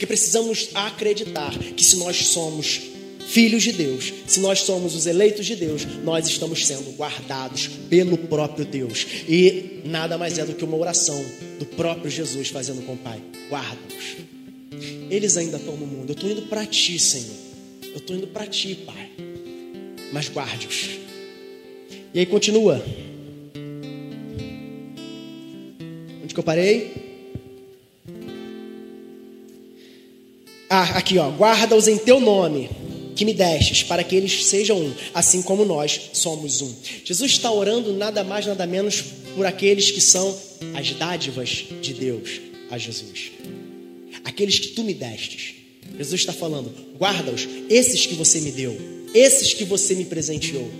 Porque 0.02 0.14
precisamos 0.14 0.70
acreditar 0.74 1.56
que 1.56 1.84
se 1.84 1.96
nós 1.96 2.26
somos 2.26 2.80
filhos 3.24 3.62
de 3.62 3.70
Deus, 3.70 4.12
se 4.26 4.40
nós 4.40 4.62
somos 4.62 4.96
os 4.96 5.06
eleitos 5.06 5.46
de 5.46 5.54
Deus, 5.54 5.86
nós 6.02 6.26
estamos 6.26 6.66
sendo 6.66 6.90
guardados 6.96 7.68
pelo 7.88 8.18
próprio 8.18 8.64
Deus. 8.64 9.06
E 9.28 9.80
nada 9.84 10.18
mais 10.18 10.38
é 10.38 10.44
do 10.44 10.54
que 10.54 10.64
uma 10.64 10.76
oração 10.76 11.24
do 11.56 11.64
próprio 11.64 12.10
Jesus 12.10 12.48
fazendo 12.48 12.84
com 12.84 12.94
o 12.94 12.96
Pai: 12.96 13.22
guarda-os. 13.48 14.16
Eles 15.08 15.36
ainda 15.36 15.56
estão 15.56 15.76
no 15.76 15.86
mundo. 15.86 16.10
Eu 16.10 16.14
estou 16.14 16.28
indo 16.28 16.42
para 16.48 16.66
ti, 16.66 16.98
Senhor. 16.98 17.36
Eu 17.84 17.98
estou 17.98 18.16
indo 18.16 18.26
para 18.26 18.44
ti, 18.48 18.74
Pai. 18.84 19.08
Mas 20.12 20.28
guarde-os. 20.28 20.98
E 22.12 22.18
aí 22.18 22.26
continua. 22.26 22.84
Onde 26.24 26.34
que 26.34 26.40
eu 26.40 26.44
parei? 26.44 27.01
Ah, 30.74 30.96
aqui 30.96 31.18
ó, 31.18 31.28
guarda-os 31.28 31.86
em 31.86 31.98
teu 31.98 32.18
nome 32.18 32.70
que 33.14 33.26
me 33.26 33.34
destes, 33.34 33.82
para 33.82 34.02
que 34.02 34.16
eles 34.16 34.46
sejam 34.46 34.80
um, 34.80 34.94
assim 35.12 35.42
como 35.42 35.66
nós 35.66 36.00
somos 36.14 36.62
um. 36.62 36.74
Jesus 37.04 37.32
está 37.32 37.52
orando 37.52 37.92
nada 37.92 38.24
mais, 38.24 38.46
nada 38.46 38.66
menos 38.66 39.04
por 39.36 39.44
aqueles 39.44 39.90
que 39.90 40.00
são 40.00 40.34
as 40.72 40.90
dádivas 40.92 41.66
de 41.82 41.92
Deus 41.92 42.40
a 42.70 42.78
Jesus. 42.78 43.32
Aqueles 44.24 44.58
que 44.58 44.68
tu 44.68 44.82
me 44.82 44.94
destes. 44.94 45.56
Jesus 45.98 46.22
está 46.22 46.32
falando: 46.32 46.72
guarda-os, 46.98 47.46
esses 47.68 48.06
que 48.06 48.14
você 48.14 48.40
me 48.40 48.50
deu, 48.50 48.74
esses 49.12 49.52
que 49.52 49.66
você 49.66 49.94
me 49.94 50.06
presenteou. 50.06 50.70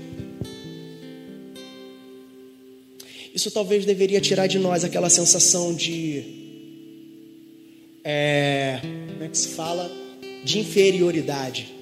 Isso 3.35 3.51
talvez 3.51 3.85
deveria 3.85 4.23
tirar 4.23 4.47
de 4.47 4.59
nós 4.59 4.85
aquela 4.85 5.11
sensação 5.11 5.75
de. 5.75 6.42
É, 8.05 8.81
como 9.13 9.25
é 9.25 9.29
que 9.29 9.39
se 9.39 9.49
fala? 9.49 9.91
De 10.45 10.59
inferioridade. 10.59 11.73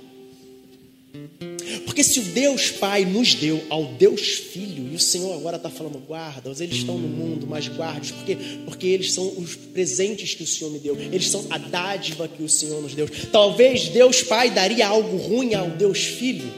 Porque 1.84 2.04
se 2.04 2.20
o 2.20 2.22
Deus 2.22 2.70
Pai 2.70 3.04
nos 3.04 3.34
deu 3.34 3.62
ao 3.68 3.84
Deus 3.84 4.20
Filho, 4.20 4.88
e 4.92 4.94
o 4.94 4.98
Senhor 4.98 5.34
agora 5.34 5.56
está 5.56 5.68
falando, 5.68 5.98
guarda-os, 5.98 6.60
eles 6.60 6.76
estão 6.76 6.96
no 6.98 7.08
mundo, 7.08 7.46
mas 7.46 7.68
guarda-os, 7.68 8.10
porque, 8.10 8.36
porque 8.64 8.86
eles 8.86 9.12
são 9.12 9.26
os 9.36 9.54
presentes 9.54 10.34
que 10.34 10.42
o 10.42 10.46
Senhor 10.46 10.70
me 10.70 10.78
deu, 10.78 10.96
eles 10.96 11.28
são 11.28 11.44
a 11.50 11.58
dádiva 11.58 12.28
que 12.28 12.42
o 12.42 12.48
Senhor 12.48 12.80
nos 12.82 12.94
deu. 12.94 13.08
Talvez 13.32 13.88
Deus 13.88 14.22
Pai 14.22 14.50
daria 14.50 14.86
algo 14.88 15.16
ruim 15.16 15.54
ao 15.54 15.70
Deus 15.70 16.04
Filho? 16.04 16.50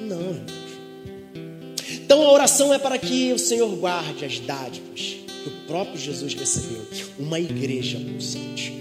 Não, 0.00 0.20
irmãos. 0.20 0.64
Então 1.90 2.22
a 2.22 2.32
oração 2.32 2.72
é 2.72 2.78
para 2.78 2.98
que 2.98 3.32
o 3.32 3.38
Senhor 3.38 3.74
guarde 3.76 4.24
as 4.24 4.38
dádivas 4.38 5.16
que 5.42 5.48
o 5.48 5.52
próprio 5.66 5.98
Jesus 5.98 6.34
recebeu, 6.34 6.86
uma 7.18 7.40
igreja 7.40 7.98
pulsante. 7.98 8.72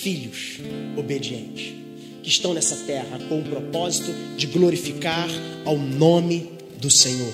Filhos 0.00 0.58
obedientes 0.96 1.74
que 2.22 2.30
estão 2.30 2.54
nessa 2.54 2.74
terra 2.86 3.20
com 3.28 3.38
o 3.38 3.44
propósito 3.44 4.10
de 4.34 4.46
glorificar 4.46 5.28
ao 5.62 5.76
nome 5.76 6.52
do 6.80 6.90
Senhor. 6.90 7.30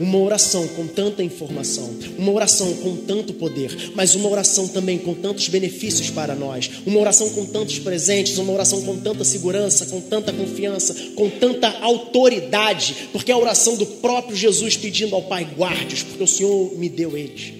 Uma 0.00 0.18
oração 0.18 0.66
com 0.66 0.88
tanta 0.88 1.22
informação, 1.22 1.88
uma 2.18 2.32
oração 2.32 2.74
com 2.78 2.96
tanto 2.96 3.32
poder, 3.34 3.92
mas 3.94 4.16
uma 4.16 4.28
oração 4.28 4.66
também 4.66 4.98
com 4.98 5.14
tantos 5.14 5.46
benefícios 5.46 6.10
para 6.10 6.34
nós, 6.34 6.68
uma 6.84 6.98
oração 6.98 7.30
com 7.30 7.46
tantos 7.46 7.78
presentes, 7.78 8.38
uma 8.38 8.52
oração 8.52 8.82
com 8.82 8.96
tanta 8.98 9.22
segurança, 9.22 9.86
com 9.86 10.00
tanta 10.00 10.32
confiança, 10.32 10.92
com 11.14 11.30
tanta 11.30 11.68
autoridade, 11.80 13.08
porque 13.12 13.30
é 13.30 13.34
a 13.34 13.38
oração 13.38 13.76
do 13.76 13.86
próprio 13.86 14.34
Jesus 14.34 14.76
pedindo 14.76 15.14
ao 15.14 15.22
Pai: 15.22 15.46
guarde-os, 15.56 16.02
porque 16.02 16.24
o 16.24 16.26
Senhor 16.26 16.76
me 16.76 16.88
deu 16.88 17.16
eles. 17.16 17.52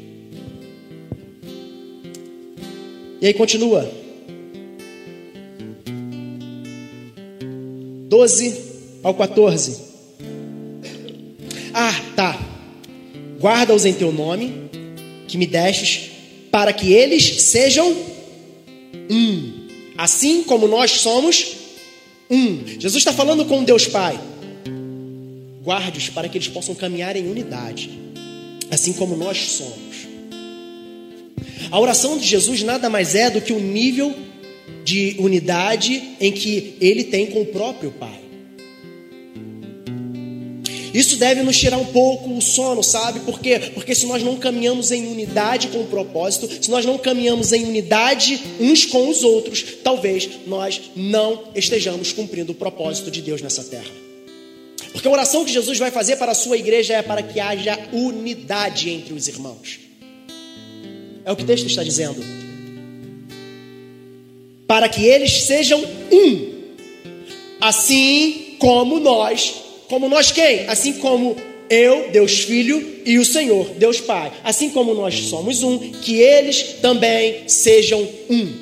E 3.21 3.29
aí 3.29 3.35
continua. 3.35 4.10
12 8.11 8.61
ao 9.05 9.15
14. 9.15 9.79
Ah, 11.73 11.95
tá. 12.17 12.37
Guarda-os 13.39 13.87
em 13.87 13.93
teu 13.93 14.11
nome, 14.11 14.69
que 15.29 15.39
me 15.39 15.47
destes, 15.47 16.11
para 16.51 16.73
que 16.73 16.93
eles 16.93 17.43
sejam 17.43 17.97
um, 19.09 19.69
assim 19.97 20.43
como 20.43 20.67
nós 20.67 20.91
somos 20.91 21.55
um. 22.29 22.67
Jesus 22.67 22.97
está 22.97 23.13
falando 23.13 23.45
com 23.45 23.63
Deus 23.63 23.87
Pai. 23.87 24.19
Guarde-os 25.63 26.09
para 26.09 26.29
que 26.29 26.37
eles 26.37 26.49
possam 26.49 26.75
caminhar 26.75 27.15
em 27.15 27.29
unidade, 27.29 27.91
assim 28.73 28.93
como 28.93 29.17
nós 29.17 29.39
somos. 29.39 30.09
A 31.71 31.79
oração 31.79 32.19
de 32.19 32.27
Jesus 32.27 32.65
nada 32.65 32.91
mais 32.91 33.15
é 33.15 33.31
do 33.31 33.41
que 33.41 33.53
o 33.53 33.61
nível 33.61 34.13
de 34.85 35.17
unidade 35.19 36.17
em 36.21 36.33
que 36.33 36.77
ele 36.81 37.05
tem 37.05 37.27
com 37.27 37.43
o 37.43 37.47
próprio 37.47 37.91
Pai. 37.93 38.21
Isso 40.93 41.17
deve 41.17 41.43
nos 41.43 41.57
tirar 41.57 41.79
um 41.79 41.87
pouco 41.87 42.37
o 42.37 42.43
sono, 42.43 42.83
sabe? 42.83 43.21
Por 43.21 43.39
quê? 43.41 43.59
Porque 43.75 43.95
se 43.95 44.07
nós 44.07 44.23
não 44.23 44.37
caminhamos 44.37 44.91
em 44.91 45.07
unidade 45.07 45.69
com 45.69 45.83
o 45.83 45.87
propósito, 45.87 46.49
se 46.63 46.71
nós 46.71 46.85
não 46.85 46.99
caminhamos 46.99 47.53
em 47.53 47.65
unidade 47.65 48.41
uns 48.59 48.85
com 48.87 49.09
os 49.09 49.23
outros, 49.23 49.65
talvez 49.85 50.29
nós 50.47 50.81
não 50.97 51.45
estejamos 51.55 52.13
cumprindo 52.13 52.53
o 52.53 52.55
propósito 52.57 53.11
de 53.11 53.23
Deus 53.23 53.41
nessa 53.41 53.63
terra. 53.63 53.91
Porque 54.93 55.07
a 55.07 55.11
oração 55.11 55.45
que 55.45 55.53
Jesus 55.53 55.79
vai 55.79 55.93
fazer 55.93 56.17
para 56.17 56.33
a 56.33 56.35
sua 56.35 56.57
igreja 56.57 56.95
é 56.95 57.03
para 57.03 57.23
que 57.23 57.39
haja 57.39 57.79
unidade 57.93 58.91
entre 58.91 59.15
os 59.15 59.29
irmãos. 59.29 59.79
É 61.25 61.31
o 61.31 61.37
que 61.37 61.45
o 61.45 61.47
texto 61.47 61.67
está 61.67 61.85
dizendo. 61.85 62.40
Para 64.71 64.89
que 64.89 65.05
eles 65.05 65.33
sejam 65.43 65.85
um, 66.13 66.53
assim 67.61 68.55
como 68.61 69.01
nós 69.01 69.55
como 69.89 70.09
nós 70.09 70.31
quem? 70.31 70.69
Assim 70.69 70.93
como 70.93 71.37
eu, 71.69 72.11
Deus 72.13 72.39
Filho, 72.39 73.03
e 73.05 73.19
o 73.19 73.25
Senhor, 73.25 73.71
Deus 73.71 74.01
Pai. 74.01 74.33
Assim 74.45 74.71
como 74.71 74.95
nós 74.95 75.19
somos 75.23 75.65
um, 75.65 75.77
que 75.79 76.21
eles 76.21 76.77
também 76.81 77.49
sejam 77.49 78.01
um. 78.31 78.53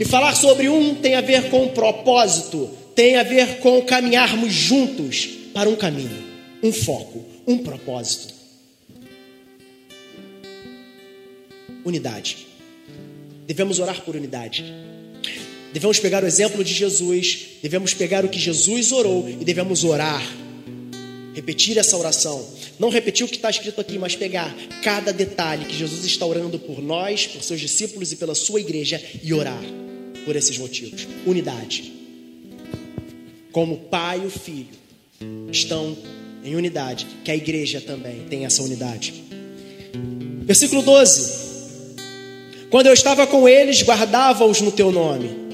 E 0.00 0.02
falar 0.06 0.34
sobre 0.34 0.70
um 0.70 0.94
tem 0.94 1.14
a 1.14 1.20
ver 1.20 1.50
com 1.50 1.68
propósito, 1.68 2.70
tem 2.94 3.16
a 3.16 3.22
ver 3.22 3.58
com 3.58 3.82
caminharmos 3.82 4.50
juntos 4.50 5.28
para 5.52 5.68
um 5.68 5.76
caminho, 5.76 6.24
um 6.62 6.72
foco, 6.72 7.22
um 7.46 7.58
propósito. 7.58 8.32
Unidade. 11.84 12.47
Devemos 13.48 13.78
orar 13.78 14.02
por 14.02 14.14
unidade. 14.14 14.62
Devemos 15.72 15.98
pegar 15.98 16.22
o 16.22 16.26
exemplo 16.26 16.62
de 16.62 16.74
Jesus, 16.74 17.46
devemos 17.62 17.94
pegar 17.94 18.22
o 18.22 18.28
que 18.28 18.38
Jesus 18.38 18.92
orou 18.92 19.26
e 19.26 19.42
devemos 19.42 19.84
orar. 19.84 20.22
Repetir 21.34 21.78
essa 21.78 21.96
oração. 21.96 22.46
Não 22.78 22.90
repetir 22.90 23.24
o 23.24 23.28
que 23.28 23.36
está 23.36 23.48
escrito 23.48 23.80
aqui, 23.80 23.98
mas 23.98 24.14
pegar 24.14 24.54
cada 24.82 25.14
detalhe 25.14 25.64
que 25.64 25.74
Jesus 25.74 26.04
está 26.04 26.26
orando 26.26 26.58
por 26.58 26.82
nós, 26.82 27.26
por 27.26 27.42
seus 27.42 27.58
discípulos 27.58 28.12
e 28.12 28.16
pela 28.16 28.34
sua 28.34 28.60
igreja 28.60 29.02
e 29.22 29.32
orar 29.32 29.62
por 30.26 30.36
esses 30.36 30.58
motivos. 30.58 31.08
Unidade. 31.24 31.90
Como 33.50 33.74
o 33.74 33.78
Pai 33.78 34.20
e 34.22 34.26
o 34.26 34.30
Filho 34.30 34.76
estão 35.50 35.96
em 36.44 36.54
unidade, 36.54 37.06
que 37.24 37.30
a 37.30 37.36
igreja 37.36 37.80
também 37.80 38.26
tem 38.28 38.44
essa 38.44 38.62
unidade. 38.62 39.14
Versículo 40.44 40.82
12. 40.82 41.47
Quando 42.70 42.86
eu 42.86 42.92
estava 42.92 43.26
com 43.26 43.48
eles, 43.48 43.82
guardava-os 43.82 44.60
no 44.60 44.70
teu 44.70 44.92
nome 44.92 45.48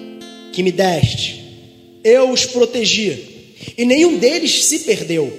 que 0.53 0.63
me 0.63 0.73
deste, 0.73 1.45
eu 2.03 2.31
os 2.31 2.45
protegi, 2.45 3.19
e 3.77 3.85
nenhum 3.85 4.19
deles 4.19 4.65
se 4.65 4.81
perdeu, 4.81 5.33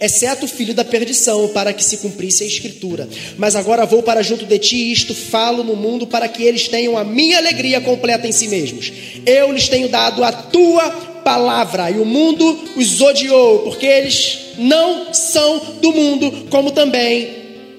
exceto 0.00 0.44
o 0.44 0.48
filho 0.48 0.74
da 0.74 0.84
perdição, 0.84 1.48
para 1.48 1.72
que 1.72 1.84
se 1.84 1.98
cumprisse 1.98 2.44
a 2.44 2.46
escritura. 2.46 3.08
Mas 3.36 3.54
agora 3.54 3.86
vou 3.86 4.02
para 4.02 4.22
junto 4.22 4.44
de 4.44 4.58
ti, 4.58 4.76
e 4.76 4.92
isto 4.92 5.14
falo 5.14 5.62
no 5.62 5.76
mundo, 5.76 6.06
para 6.06 6.28
que 6.28 6.42
eles 6.42 6.68
tenham 6.68 6.96
a 6.96 7.04
minha 7.04 7.38
alegria 7.38 7.80
completa 7.80 8.26
em 8.26 8.32
si 8.32 8.48
mesmos. 8.48 8.92
Eu 9.24 9.52
lhes 9.52 9.68
tenho 9.68 9.88
dado 9.88 10.22
a 10.22 10.32
tua 10.32 10.90
palavra, 11.24 11.90
e 11.90 11.98
o 11.98 12.04
mundo 12.04 12.58
os 12.76 13.00
odiou, 13.00 13.60
porque 13.60 13.86
eles 13.86 14.38
não 14.58 15.12
são 15.12 15.60
do 15.80 15.92
mundo, 15.92 16.46
como 16.50 16.72
também 16.72 17.28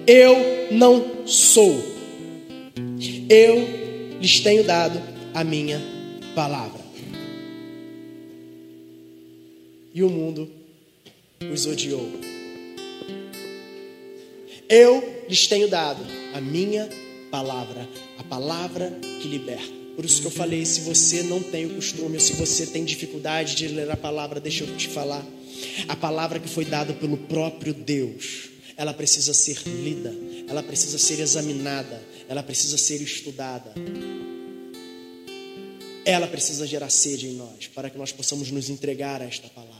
eu 0.07 0.67
não 0.71 1.05
sou. 1.25 1.94
Eu 3.29 4.19
lhes 4.19 4.39
tenho 4.39 4.63
dado 4.63 5.01
a 5.33 5.43
minha 5.43 5.81
palavra. 6.33 6.83
E 9.93 10.03
o 10.03 10.09
mundo 10.09 10.49
os 11.51 11.65
odiou. 11.65 12.09
Eu 14.67 15.25
lhes 15.29 15.47
tenho 15.47 15.67
dado 15.67 16.03
a 16.33 16.41
minha 16.41 16.89
palavra, 17.31 17.87
a 18.17 18.23
palavra 18.23 18.97
que 19.21 19.27
liberta. 19.27 19.73
Por 19.95 20.03
isso 20.03 20.21
que 20.21 20.27
eu 20.27 20.31
falei, 20.31 20.65
se 20.65 20.81
você 20.81 21.23
não 21.23 21.41
tem 21.41 21.65
o 21.65 21.75
costume, 21.75 22.15
ou 22.15 22.19
se 22.19 22.33
você 22.33 22.65
tem 22.65 22.83
dificuldade 22.83 23.55
de 23.55 23.67
ler 23.69 23.89
a 23.89 23.95
palavra, 23.95 24.41
deixa 24.41 24.65
eu 24.65 24.75
te 24.75 24.89
falar. 24.89 25.25
A 25.87 25.95
palavra 25.95 26.39
que 26.39 26.49
foi 26.49 26.65
dada 26.65 26.93
pelo 26.93 27.15
próprio 27.15 27.73
Deus, 27.73 28.49
ela 28.75 28.93
precisa 28.93 29.33
ser 29.33 29.57
lida, 29.65 30.13
ela 30.49 30.61
precisa 30.61 30.97
ser 30.97 31.21
examinada, 31.21 32.01
ela 32.27 32.43
precisa 32.43 32.77
ser 32.77 33.01
estudada 33.01 33.73
ela 36.05 36.27
precisa 36.27 36.67
gerar 36.67 36.91
sede 36.91 37.27
em 37.27 37.33
nós, 37.33 37.67
para 37.73 37.89
que 37.89 37.97
nós 37.97 38.11
possamos 38.11 38.51
nos 38.51 38.69
entregar 38.69 39.21
a 39.21 39.25
esta 39.25 39.49
palavra. 39.49 39.73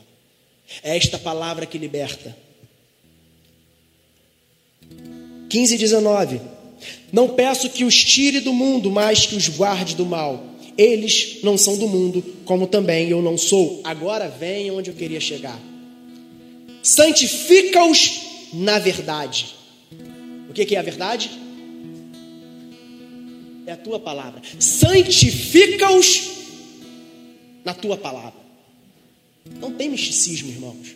É 0.82 0.98
esta 0.98 1.20
palavra 1.20 1.68
que 1.68 1.78
liberta. 1.78 2.36
15 5.48 5.76
e 5.76 5.78
19. 5.78 6.42
Não 7.14 7.30
peço 7.30 7.70
que 7.70 7.86
os 7.86 8.04
tire 8.04 8.40
do 8.40 8.52
mundo, 8.52 8.90
mas 8.90 9.28
que 9.28 9.36
os 9.36 9.48
guarde 9.48 9.96
do 9.96 10.06
mal. 10.06 10.44
Eles 10.76 11.38
não 11.44 11.58
são 11.58 11.78
do 11.78 11.88
mundo, 11.88 12.24
como 12.44 12.66
também 12.66 13.10
eu 13.10 13.22
não 13.22 13.38
sou. 13.38 13.82
Agora 13.84 14.28
vem 14.28 14.72
onde 14.72 14.90
eu 14.90 14.96
queria 14.96 15.22
chegar. 15.22 15.60
Santifica-os 16.82 18.22
na 18.52 18.80
verdade. 18.80 19.56
O 20.50 20.54
que 20.54 20.76
é 20.76 20.80
a 20.80 20.84
verdade? 20.84 21.30
É 23.66 23.72
a 23.72 23.78
tua 23.78 24.00
palavra. 24.00 24.42
Santifica-os 24.60 26.32
na 27.64 27.74
tua 27.74 27.98
palavra. 27.98 28.40
Não 29.60 29.72
tem 29.72 29.90
misticismo, 29.90 30.50
irmãos. 30.50 30.96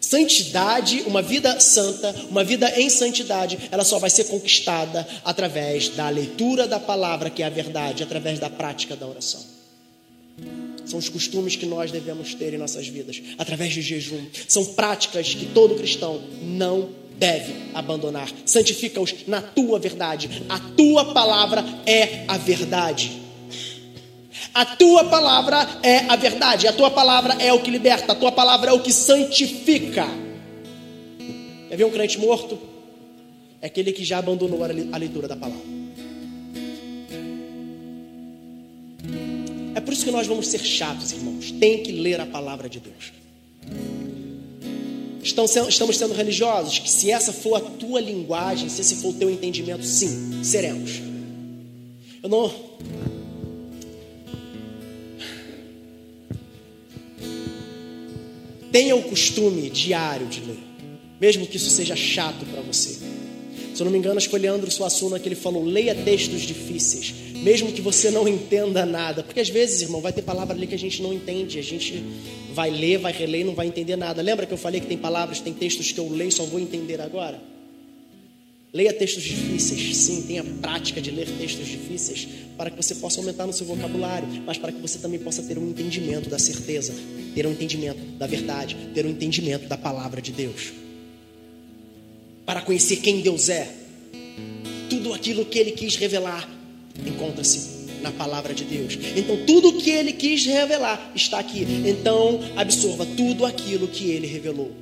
Santidade, 0.00 1.02
uma 1.06 1.22
vida 1.22 1.58
santa, 1.60 2.14
uma 2.28 2.42
vida 2.42 2.70
em 2.78 2.90
santidade, 2.90 3.58
ela 3.70 3.84
só 3.84 3.98
vai 3.98 4.10
ser 4.10 4.24
conquistada 4.24 5.06
através 5.24 5.88
da 5.90 6.08
leitura 6.08 6.66
da 6.66 6.80
palavra, 6.80 7.30
que 7.30 7.42
é 7.42 7.46
a 7.46 7.50
verdade, 7.50 8.02
através 8.02 8.38
da 8.38 8.50
prática 8.50 8.96
da 8.96 9.06
oração. 9.06 9.40
São 10.84 10.98
os 10.98 11.08
costumes 11.08 11.56
que 11.56 11.66
nós 11.66 11.90
devemos 11.90 12.34
ter 12.34 12.52
em 12.52 12.58
nossas 12.58 12.88
vidas, 12.88 13.22
através 13.38 13.72
de 13.72 13.80
jejum. 13.80 14.26
São 14.48 14.64
práticas 14.74 15.34
que 15.34 15.46
todo 15.46 15.76
cristão 15.76 16.20
não 16.42 17.01
deve 17.22 17.54
abandonar. 17.72 18.28
Santifica-os 18.44 19.28
na 19.28 19.40
tua 19.40 19.78
verdade. 19.78 20.42
A 20.48 20.58
tua 20.58 21.14
palavra 21.14 21.64
é 21.86 22.24
a 22.26 22.36
verdade. 22.36 23.22
A 24.52 24.66
tua 24.66 25.04
palavra 25.04 25.68
é 25.84 25.98
a 26.08 26.16
verdade. 26.16 26.66
A 26.66 26.72
tua 26.72 26.90
palavra 26.90 27.34
é 27.34 27.52
o 27.52 27.60
que 27.60 27.70
liberta. 27.70 28.10
A 28.10 28.16
tua 28.16 28.32
palavra 28.32 28.70
é 28.70 28.74
o 28.74 28.80
que 28.80 28.92
santifica. 28.92 30.04
Quer 31.68 31.76
ver 31.76 31.84
um 31.84 31.90
crente 31.90 32.18
morto? 32.18 32.58
É 33.60 33.66
aquele 33.66 33.92
que 33.92 34.04
já 34.04 34.18
abandonou 34.18 34.64
a 34.64 34.96
leitura 34.98 35.28
da 35.28 35.36
palavra. 35.36 35.62
É 39.76 39.80
por 39.80 39.92
isso 39.92 40.04
que 40.04 40.10
nós 40.10 40.26
vamos 40.26 40.48
ser 40.48 40.58
chatos, 40.58 41.12
irmãos. 41.12 41.52
Tem 41.52 41.84
que 41.84 41.92
ler 41.92 42.20
a 42.20 42.26
palavra 42.26 42.68
de 42.68 42.80
Deus. 42.80 43.12
Estamos 45.22 45.96
sendo 45.96 46.14
religiosos? 46.14 46.80
Que 46.80 46.90
se 46.90 47.10
essa 47.10 47.32
for 47.32 47.54
a 47.56 47.60
tua 47.60 48.00
linguagem, 48.00 48.68
se 48.68 48.80
esse 48.80 48.96
for 48.96 49.10
o 49.10 49.14
teu 49.14 49.30
entendimento, 49.30 49.84
sim, 49.84 50.42
seremos. 50.42 51.00
Eu 52.22 52.28
não. 52.28 52.52
Tenha 58.72 58.96
o 58.96 59.02
costume 59.02 59.70
diário 59.70 60.26
de 60.26 60.40
ler, 60.40 60.58
mesmo 61.20 61.46
que 61.46 61.56
isso 61.56 61.70
seja 61.70 61.94
chato 61.94 62.44
para 62.46 62.62
você. 62.62 62.98
Se 63.74 63.80
eu 63.80 63.84
não 63.84 63.92
me 63.92 63.98
engano, 63.98 64.16
acho 64.16 64.26
que 64.26 64.30
foi 64.30 64.40
Leandro 64.40 64.70
Suassuna 64.70 65.20
que 65.20 65.28
ele 65.28 65.36
falou: 65.36 65.64
leia 65.64 65.94
textos 65.94 66.42
difíceis, 66.42 67.14
mesmo 67.42 67.72
que 67.72 67.80
você 67.80 68.10
não 68.10 68.26
entenda 68.26 68.86
nada. 68.86 69.22
Porque 69.22 69.40
às 69.40 69.48
vezes, 69.48 69.82
irmão, 69.82 70.00
vai 70.00 70.12
ter 70.12 70.22
palavra 70.22 70.56
ali 70.56 70.66
que 70.66 70.74
a 70.74 70.78
gente 70.78 71.02
não 71.02 71.12
entende, 71.12 71.58
a 71.58 71.62
gente 71.62 72.02
vai 72.54 72.70
ler, 72.70 72.98
vai 72.98 73.12
reler 73.12 73.40
e 73.42 73.44
não 73.44 73.54
vai 73.54 73.66
entender 73.66 73.96
nada. 73.96 74.22
Lembra 74.22 74.46
que 74.46 74.52
eu 74.52 74.58
falei 74.58 74.80
que 74.80 74.86
tem 74.86 74.96
palavras, 74.96 75.40
tem 75.40 75.52
textos 75.52 75.92
que 75.92 75.98
eu 75.98 76.08
leio 76.08 76.32
só 76.32 76.44
vou 76.44 76.60
entender 76.60 77.00
agora? 77.00 77.40
Leia 78.72 78.92
textos 78.92 79.22
difíceis, 79.22 79.96
sim, 79.98 80.22
tenha 80.22 80.42
prática 80.42 80.98
de 80.98 81.10
ler 81.10 81.28
textos 81.38 81.68
difíceis, 81.68 82.26
para 82.56 82.70
que 82.70 82.76
você 82.76 82.94
possa 82.94 83.20
aumentar 83.20 83.46
no 83.46 83.52
seu 83.52 83.66
vocabulário, 83.66 84.26
mas 84.46 84.56
para 84.56 84.72
que 84.72 84.80
você 84.80 84.98
também 84.98 85.20
possa 85.20 85.42
ter 85.42 85.58
um 85.58 85.68
entendimento 85.68 86.30
da 86.30 86.38
certeza, 86.38 86.94
ter 87.34 87.46
um 87.46 87.52
entendimento 87.52 88.00
da 88.18 88.26
verdade, 88.26 88.74
ter 88.94 89.04
um 89.04 89.10
entendimento 89.10 89.68
da 89.68 89.76
palavra 89.76 90.22
de 90.22 90.32
Deus 90.32 90.72
para 92.46 92.60
conhecer 92.60 92.96
quem 92.96 93.20
Deus 93.20 93.48
é. 93.48 93.70
Tudo 94.88 95.12
aquilo 95.12 95.44
que 95.44 95.58
ele 95.58 95.72
quis 95.72 95.96
revelar 95.96 96.48
encontra-se 97.06 97.82
na 98.02 98.10
palavra 98.10 98.52
de 98.52 98.64
Deus. 98.64 98.98
Então, 99.16 99.36
tudo 99.46 99.68
o 99.68 99.72
que 99.78 99.90
ele 99.90 100.12
quis 100.12 100.44
revelar 100.44 101.12
está 101.14 101.38
aqui. 101.38 101.66
Então, 101.86 102.40
absorva 102.56 103.06
tudo 103.06 103.46
aquilo 103.46 103.88
que 103.88 104.10
ele 104.10 104.26
revelou 104.26 104.72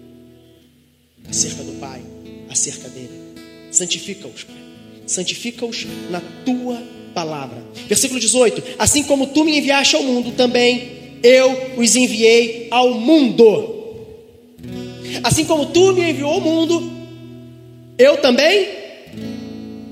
acerca 1.28 1.62
do 1.62 1.72
Pai, 1.72 2.02
acerca 2.48 2.88
dele. 2.88 3.10
Santifica-os, 3.70 4.44
Pai. 4.44 4.56
Santifica-os 5.06 5.86
na 6.10 6.20
tua 6.44 6.82
palavra. 7.14 7.62
Versículo 7.88 8.18
18: 8.18 8.62
Assim 8.78 9.02
como 9.02 9.28
tu 9.28 9.44
me 9.44 9.58
enviaste 9.58 9.96
ao 9.96 10.02
mundo, 10.02 10.32
também 10.32 11.18
eu 11.22 11.76
os 11.76 11.96
enviei 11.96 12.68
ao 12.70 12.94
mundo. 12.94 13.76
Assim 15.22 15.44
como 15.44 15.66
tu 15.66 15.92
me 15.92 16.10
enviou 16.10 16.32
ao 16.32 16.40
mundo, 16.40 16.90
eu 17.98 18.16
também 18.18 18.68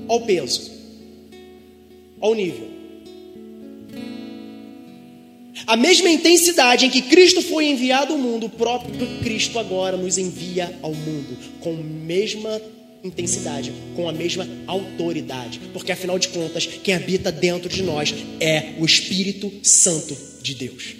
ao 0.07 0.21
peso, 0.21 0.68
ao 2.21 2.33
nível. 2.33 2.79
A 5.67 5.75
mesma 5.75 6.09
intensidade 6.09 6.85
em 6.85 6.89
que 6.89 7.01
Cristo 7.01 7.41
foi 7.41 7.67
enviado 7.67 8.13
ao 8.13 8.19
mundo, 8.19 8.47
o 8.47 8.49
próprio 8.49 9.07
Cristo 9.21 9.59
agora 9.59 9.95
nos 9.95 10.17
envia 10.17 10.77
ao 10.81 10.93
mundo 10.93 11.37
com 11.59 11.71
a 11.71 11.83
mesma 11.83 12.59
intensidade, 13.03 13.71
com 13.95 14.09
a 14.09 14.11
mesma 14.11 14.47
autoridade, 14.67 15.59
porque 15.71 15.91
afinal 15.91 16.17
de 16.17 16.29
contas, 16.29 16.65
quem 16.65 16.93
habita 16.93 17.31
dentro 17.31 17.69
de 17.69 17.83
nós 17.83 18.13
é 18.39 18.73
o 18.79 18.85
Espírito 18.85 19.51
Santo 19.63 20.17
de 20.41 20.55
Deus. 20.55 20.95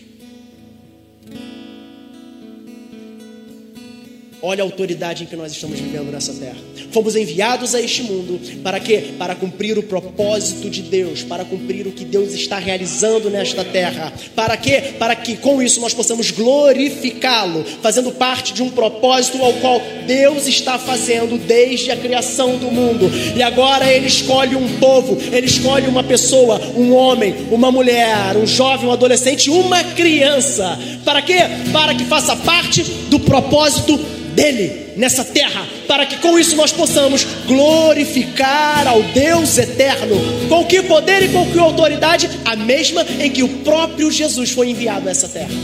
Olha 4.42 4.64
a 4.64 4.66
autoridade 4.66 5.24
em 5.24 5.26
que 5.26 5.36
nós 5.36 5.52
estamos 5.52 5.80
vivendo 5.80 6.12
nessa 6.12 6.34
terra. 6.34 6.56
Fomos 6.92 7.16
enviados 7.16 7.76
a 7.76 7.82
este 7.82 8.04
mundo 8.04 8.40
para 8.64 8.80
quê? 8.80 9.12
Para 9.18 9.36
cumprir 9.36 9.78
o 9.78 9.84
propósito 9.84 10.70
de 10.70 10.82
Deus, 10.82 11.22
para 11.24 11.44
cumprir 11.44 11.86
o 11.86 11.92
que 11.92 12.06
Deus 12.06 12.34
está 12.34 12.58
realizando 12.58 13.30
nesta 13.30 13.66
terra. 13.66 14.14
Para 14.36 14.56
quê? 14.56 14.94
Para 14.98 15.14
que 15.14 15.36
com 15.36 15.62
isso 15.62 15.82
nós 15.82 15.94
possamos 15.94 16.32
glorificá-lo, 16.32 17.66
fazendo 17.82 18.12
parte 18.14 18.54
de 18.54 18.64
um 18.64 18.70
propósito 18.70 19.44
ao 19.44 19.54
qual 19.54 19.82
Deus 20.08 20.48
está 20.48 20.80
fazendo 20.80 21.38
desde 21.38 21.92
a 21.92 21.98
criação 21.98 22.58
do 22.58 22.72
mundo. 22.72 23.12
E 23.36 23.44
agora 23.44 23.92
ele 23.92 24.08
escolhe 24.08 24.56
um 24.56 24.80
povo, 24.80 25.18
ele 25.34 25.48
escolhe 25.48 25.88
uma 25.88 26.04
pessoa, 26.04 26.62
um 26.78 26.94
homem, 26.94 27.36
uma 27.52 27.72
mulher, 27.72 28.38
um 28.38 28.48
jovem, 28.48 28.88
um 28.88 28.94
adolescente, 28.94 29.50
uma 29.50 29.84
criança. 29.84 30.80
Para 31.04 31.22
quê? 31.22 31.40
Para 31.74 31.94
que 31.94 32.06
faça 32.06 32.38
parte 32.38 32.84
do 32.84 33.20
propósito 33.20 34.00
dele 34.40 34.94
nessa 34.96 35.26
terra, 35.26 35.68
para 35.86 36.06
que 36.06 36.18
com 36.18 36.40
isso 36.40 36.56
nós 36.56 36.72
possamos 36.72 37.26
glorificar 37.46 38.88
ao 38.88 39.04
Deus 39.04 39.58
eterno. 39.58 40.16
Com 40.48 40.66
que 40.66 40.82
poder 40.84 41.24
e 41.24 41.30
com 41.30 41.52
que 41.52 41.60
autoridade? 41.60 42.30
A 42.46 42.56
mesma 42.56 43.06
em 43.20 43.30
que 43.30 43.44
o 43.44 43.50
próprio 43.60 44.10
Jesus 44.10 44.52
foi 44.52 44.70
enviado 44.70 45.10
a 45.10 45.12
essa 45.12 45.28
terra. 45.28 45.50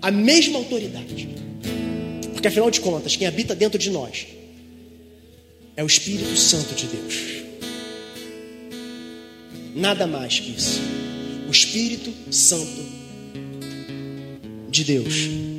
A 0.00 0.10
mesma 0.10 0.58
autoridade. 0.58 1.28
Porque 2.32 2.48
afinal 2.48 2.70
de 2.70 2.80
contas, 2.80 3.16
quem 3.16 3.26
habita 3.26 3.54
dentro 3.54 3.78
de 3.78 3.88
nós 3.88 4.26
é 5.74 5.82
o 5.82 5.86
Espírito 5.86 6.36
Santo 6.36 6.74
de 6.74 6.86
Deus. 6.86 7.14
Nada 9.74 10.06
mais 10.06 10.38
que 10.40 10.50
isso. 10.50 10.80
O 11.48 11.50
Espírito 11.50 12.12
Santo 12.30 12.84
de 14.70 14.84
Deus. 14.84 15.53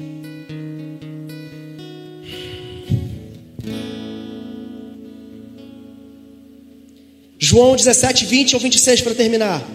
João 7.56 7.74
17, 7.74 8.26
20 8.26 8.54
ao 8.56 8.60
26 8.60 9.00
para 9.00 9.16
terminar. 9.16 9.66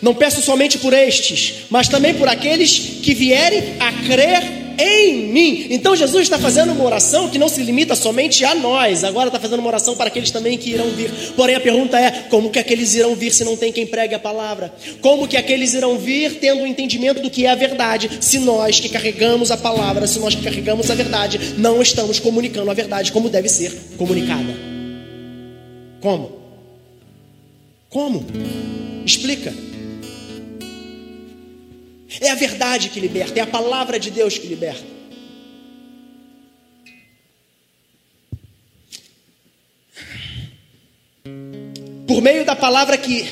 Não 0.00 0.14
peço 0.14 0.40
somente 0.40 0.78
por 0.78 0.94
estes, 0.94 1.66
mas 1.68 1.86
também 1.86 2.14
por 2.14 2.26
aqueles 2.26 2.78
que 3.02 3.12
vierem 3.12 3.76
a 3.78 3.92
crer 4.06 4.42
em 4.78 5.26
mim. 5.26 5.66
Então 5.68 5.94
Jesus 5.94 6.22
está 6.22 6.38
fazendo 6.38 6.72
uma 6.72 6.82
oração 6.82 7.28
que 7.28 7.36
não 7.36 7.46
se 7.46 7.62
limita 7.62 7.94
somente 7.94 8.42
a 8.42 8.54
nós, 8.54 9.04
agora 9.04 9.28
está 9.28 9.38
fazendo 9.38 9.58
uma 9.58 9.68
oração 9.68 9.94
para 9.94 10.06
aqueles 10.06 10.30
também 10.30 10.56
que 10.56 10.70
irão 10.70 10.88
vir. 10.92 11.10
Porém, 11.36 11.54
a 11.54 11.60
pergunta 11.60 12.00
é: 12.00 12.24
como 12.30 12.48
que 12.48 12.58
aqueles 12.58 12.94
irão 12.94 13.14
vir 13.14 13.34
se 13.34 13.44
não 13.44 13.54
tem 13.54 13.70
quem 13.70 13.86
pregue 13.86 14.14
a 14.14 14.18
palavra? 14.18 14.72
Como 15.02 15.28
que 15.28 15.36
aqueles 15.36 15.74
irão 15.74 15.98
vir 15.98 16.38
tendo 16.40 16.60
o 16.60 16.62
um 16.62 16.66
entendimento 16.66 17.20
do 17.20 17.28
que 17.28 17.44
é 17.44 17.50
a 17.50 17.54
verdade, 17.54 18.10
se 18.18 18.38
nós 18.38 18.80
que 18.80 18.88
carregamos 18.88 19.50
a 19.50 19.58
palavra, 19.58 20.06
se 20.06 20.18
nós 20.18 20.34
que 20.34 20.42
carregamos 20.42 20.90
a 20.90 20.94
verdade, 20.94 21.38
não 21.58 21.82
estamos 21.82 22.18
comunicando 22.18 22.70
a 22.70 22.74
verdade 22.74 23.12
como 23.12 23.28
deve 23.28 23.50
ser 23.50 23.70
comunicada? 23.98 24.56
Como? 26.00 26.43
Como? 27.94 28.26
Explica. 29.06 29.54
É 32.20 32.28
a 32.28 32.34
verdade 32.34 32.88
que 32.88 32.98
liberta, 32.98 33.38
é 33.38 33.42
a 33.42 33.46
palavra 33.46 34.00
de 34.00 34.10
Deus 34.10 34.36
que 34.36 34.48
liberta. 34.48 34.82
Por 42.08 42.20
meio 42.20 42.44
da 42.44 42.56
palavra 42.56 42.98
que. 42.98 43.28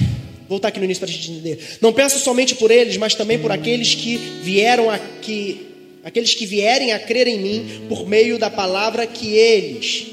Voltar 0.48 0.68
aqui 0.68 0.78
no 0.78 0.84
início 0.84 1.00
para 1.00 1.10
a 1.10 1.12
gente 1.12 1.32
entender. 1.32 1.78
Não 1.80 1.92
peço 1.92 2.20
somente 2.20 2.54
por 2.54 2.70
eles, 2.70 2.96
mas 2.96 3.16
também 3.16 3.40
por 3.40 3.50
aqueles 3.50 3.96
que 3.96 4.16
vieram 4.16 4.88
aqui. 4.88 5.66
Aqueles 6.04 6.36
que 6.36 6.46
vierem 6.46 6.92
a 6.92 7.00
crer 7.00 7.26
em 7.26 7.40
mim 7.40 7.86
por 7.88 8.06
meio 8.06 8.38
da 8.38 8.48
palavra 8.48 9.08
que 9.08 9.34
eles 9.34 10.06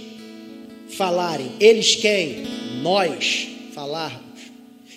falarem. 0.89 1.51
Eles 1.59 1.95
quem? 1.95 2.47
Nós 2.81 3.47
falarmos. 3.75 4.28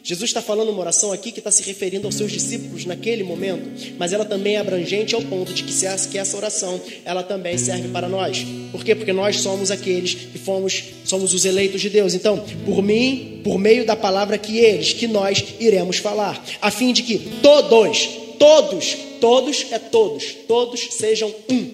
Jesus 0.05 0.31
está 0.31 0.43
falando 0.43 0.71
uma 0.71 0.81
oração 0.81 1.13
aqui 1.13 1.31
que 1.31 1.39
está 1.39 1.53
se 1.53 1.63
referindo 1.63 2.09
aos 2.09 2.17
seus 2.17 2.33
discípulos 2.33 2.85
naquele 2.85 3.23
momento, 3.23 3.95
mas 3.97 4.13
ela 4.13 4.25
também 4.25 4.57
é 4.57 4.59
abrangente 4.59 5.15
ao 5.15 5.23
ponto 5.23 5.55
de 5.55 5.63
que, 5.63 5.73
essa 6.19 6.37
oração 6.37 6.81
ela 7.05 7.23
também 7.23 7.57
serve 7.57 7.89
para 7.89 8.09
nós. 8.09 8.45
Por 8.73 8.85
quê? 8.85 8.97
Porque 8.97 9.13
nós 9.13 9.41
somos 9.41 9.71
aqueles 9.71 10.15
que 10.15 10.39
fomos, 10.39 10.83
somos 11.05 11.33
os 11.33 11.45
eleitos 11.45 11.81
de 11.81 11.89
Deus. 11.89 12.15
Então, 12.15 12.45
por 12.65 12.83
mim, 12.83 13.41
por 13.45 13.59
meio 13.59 13.87
da 13.87 13.95
palavra 13.95 14.37
que 14.37 14.59
eles, 14.59 14.93
que 14.93 15.07
nós 15.07 15.45
iremos 15.61 15.99
falar, 15.99 16.45
a 16.61 16.71
fim 16.71 16.93
de 16.93 17.05
que 17.05 17.19
todos, 17.41 18.09
todos, 18.41 18.97
todos 19.21 19.67
é 19.71 19.79
todos, 19.79 20.35
todos 20.49 20.81
sejam 20.95 21.33
um. 21.49 21.71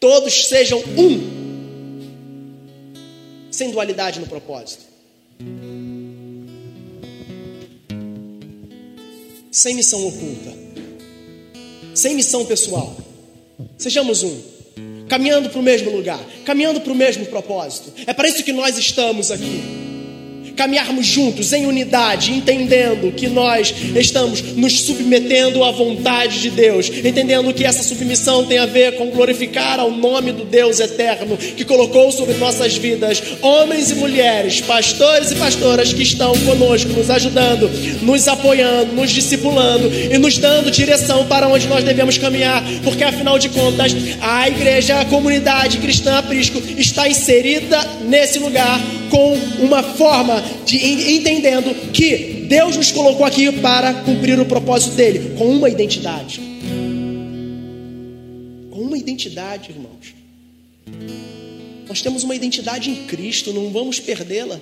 Todos 0.00 0.48
sejam 0.48 0.80
um. 0.80 1.46
Sem 3.50 3.70
dualidade 3.70 4.18
no 4.18 4.26
propósito. 4.26 4.84
Sem 9.56 9.74
missão 9.74 10.06
oculta, 10.06 10.52
sem 11.94 12.14
missão 12.14 12.44
pessoal. 12.44 12.94
Sejamos 13.78 14.22
um, 14.22 14.38
caminhando 15.08 15.48
para 15.48 15.58
o 15.58 15.62
mesmo 15.62 15.90
lugar, 15.90 16.22
caminhando 16.44 16.82
para 16.82 16.92
o 16.92 16.94
mesmo 16.94 17.24
propósito. 17.24 17.90
É 18.06 18.12
para 18.12 18.28
isso 18.28 18.44
que 18.44 18.52
nós 18.52 18.76
estamos 18.76 19.30
aqui 19.30 19.85
caminharmos 20.56 21.06
juntos 21.06 21.52
em 21.52 21.66
unidade, 21.66 22.32
entendendo 22.32 23.12
que 23.12 23.28
nós 23.28 23.72
estamos 23.94 24.40
nos 24.56 24.80
submetendo 24.80 25.62
à 25.62 25.70
vontade 25.70 26.40
de 26.40 26.50
Deus, 26.50 26.88
entendendo 26.88 27.52
que 27.52 27.64
essa 27.64 27.82
submissão 27.82 28.46
tem 28.46 28.58
a 28.58 28.66
ver 28.66 28.96
com 28.96 29.10
glorificar 29.10 29.78
ao 29.78 29.90
nome 29.90 30.32
do 30.32 30.44
Deus 30.44 30.80
eterno 30.80 31.36
que 31.36 31.64
colocou 31.64 32.10
sobre 32.10 32.34
nossas 32.34 32.76
vidas 32.76 33.22
homens 33.42 33.90
e 33.90 33.94
mulheres, 33.96 34.60
pastores 34.60 35.30
e 35.30 35.36
pastoras 35.36 35.92
que 35.92 36.02
estão 36.02 36.32
conosco, 36.40 36.90
nos 36.92 37.10
ajudando, 37.10 37.70
nos 38.02 38.26
apoiando, 38.26 38.94
nos 38.94 39.10
discipulando 39.10 39.90
e 39.92 40.16
nos 40.18 40.38
dando 40.38 40.70
direção 40.70 41.26
para 41.26 41.48
onde 41.48 41.66
nós 41.68 41.84
devemos 41.84 42.16
caminhar, 42.18 42.62
porque 42.82 43.04
afinal 43.04 43.38
de 43.38 43.48
contas, 43.50 43.94
a 44.20 44.48
igreja, 44.48 45.00
a 45.00 45.04
comunidade 45.04 45.78
cristã 45.78 46.18
aprisco 46.18 46.62
está 46.78 47.08
inserida 47.08 47.78
nesse 48.06 48.38
lugar 48.38 48.80
com 49.10 49.34
uma 49.64 49.82
forma 49.82 50.42
de 50.64 50.76
entendendo 51.16 51.92
que 51.92 52.46
Deus 52.48 52.76
nos 52.76 52.90
colocou 52.92 53.24
aqui 53.26 53.50
para 53.60 53.92
cumprir 53.92 54.38
o 54.38 54.46
propósito 54.46 54.94
dele, 54.94 55.34
com 55.36 55.46
uma 55.46 55.68
identidade. 55.68 56.40
Com 58.70 58.80
uma 58.80 58.98
identidade, 58.98 59.70
irmãos. 59.70 60.14
Nós 61.88 62.02
temos 62.02 62.24
uma 62.24 62.34
identidade 62.34 62.90
em 62.90 63.06
Cristo, 63.06 63.52
não 63.52 63.70
vamos 63.70 63.98
perdê-la. 64.00 64.60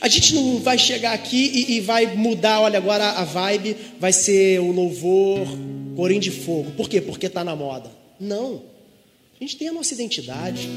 A 0.00 0.08
gente 0.08 0.34
não 0.34 0.58
vai 0.58 0.78
chegar 0.78 1.12
aqui 1.12 1.66
e, 1.68 1.76
e, 1.76 1.80
vai 1.80 2.14
mudar, 2.14 2.60
olha, 2.60 2.78
agora 2.78 3.10
a 3.10 3.24
vibe 3.24 3.76
vai 3.98 4.12
ser 4.12 4.60
o 4.60 4.70
louvor, 4.70 5.46
corim 5.96 6.20
de 6.20 6.30
fogo. 6.30 6.70
Por 6.72 6.88
quê? 6.88 7.00
Porque 7.00 7.26
está 7.26 7.42
na 7.42 7.56
moda. 7.56 7.90
Não. 8.20 8.62
A 9.38 9.44
gente 9.44 9.56
tem 9.56 9.68
a 9.68 9.72
nossa 9.72 9.92
identidade. 9.92 10.68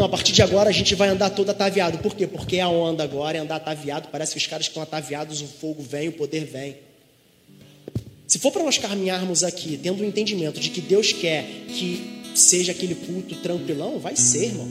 Não, 0.00 0.06
a 0.06 0.08
partir 0.08 0.32
de 0.32 0.40
agora 0.40 0.70
a 0.70 0.72
gente 0.72 0.94
vai 0.94 1.10
andar 1.10 1.28
todo 1.28 1.50
ataviado. 1.50 1.98
Por 1.98 2.14
quê? 2.14 2.26
Porque 2.26 2.58
a 2.58 2.70
onda 2.70 3.04
agora 3.04 3.36
é 3.36 3.40
andar 3.42 3.56
ataviado. 3.56 4.08
Parece 4.10 4.32
que 4.32 4.38
os 4.38 4.46
caras 4.46 4.66
que 4.66 4.70
estão 4.70 4.82
ataviados, 4.82 5.42
o 5.42 5.46
fogo 5.46 5.82
vem, 5.82 6.08
o 6.08 6.12
poder 6.12 6.46
vem. 6.46 6.78
Se 8.26 8.38
for 8.38 8.50
para 8.50 8.64
nós 8.64 8.78
caminharmos 8.78 9.44
aqui, 9.44 9.78
tendo 9.82 10.00
o 10.00 10.02
um 10.02 10.08
entendimento 10.08 10.58
de 10.58 10.70
que 10.70 10.80
Deus 10.80 11.12
quer 11.12 11.44
que 11.68 12.22
seja 12.34 12.72
aquele 12.72 12.94
culto 12.94 13.34
tranquilão, 13.42 13.98
vai 13.98 14.16
ser, 14.16 14.44
irmãos. 14.44 14.70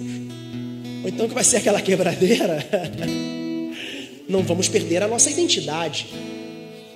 Ou 1.03 1.09
então 1.09 1.27
que 1.27 1.35
vai 1.35 1.43
ser 1.43 1.57
aquela 1.57 1.79
quebradeira. 1.79 2.65
Não 4.27 4.41
vamos 4.41 4.67
perder 4.67 5.03
a 5.03 5.07
nossa 5.07 5.29
identidade. 5.29 6.07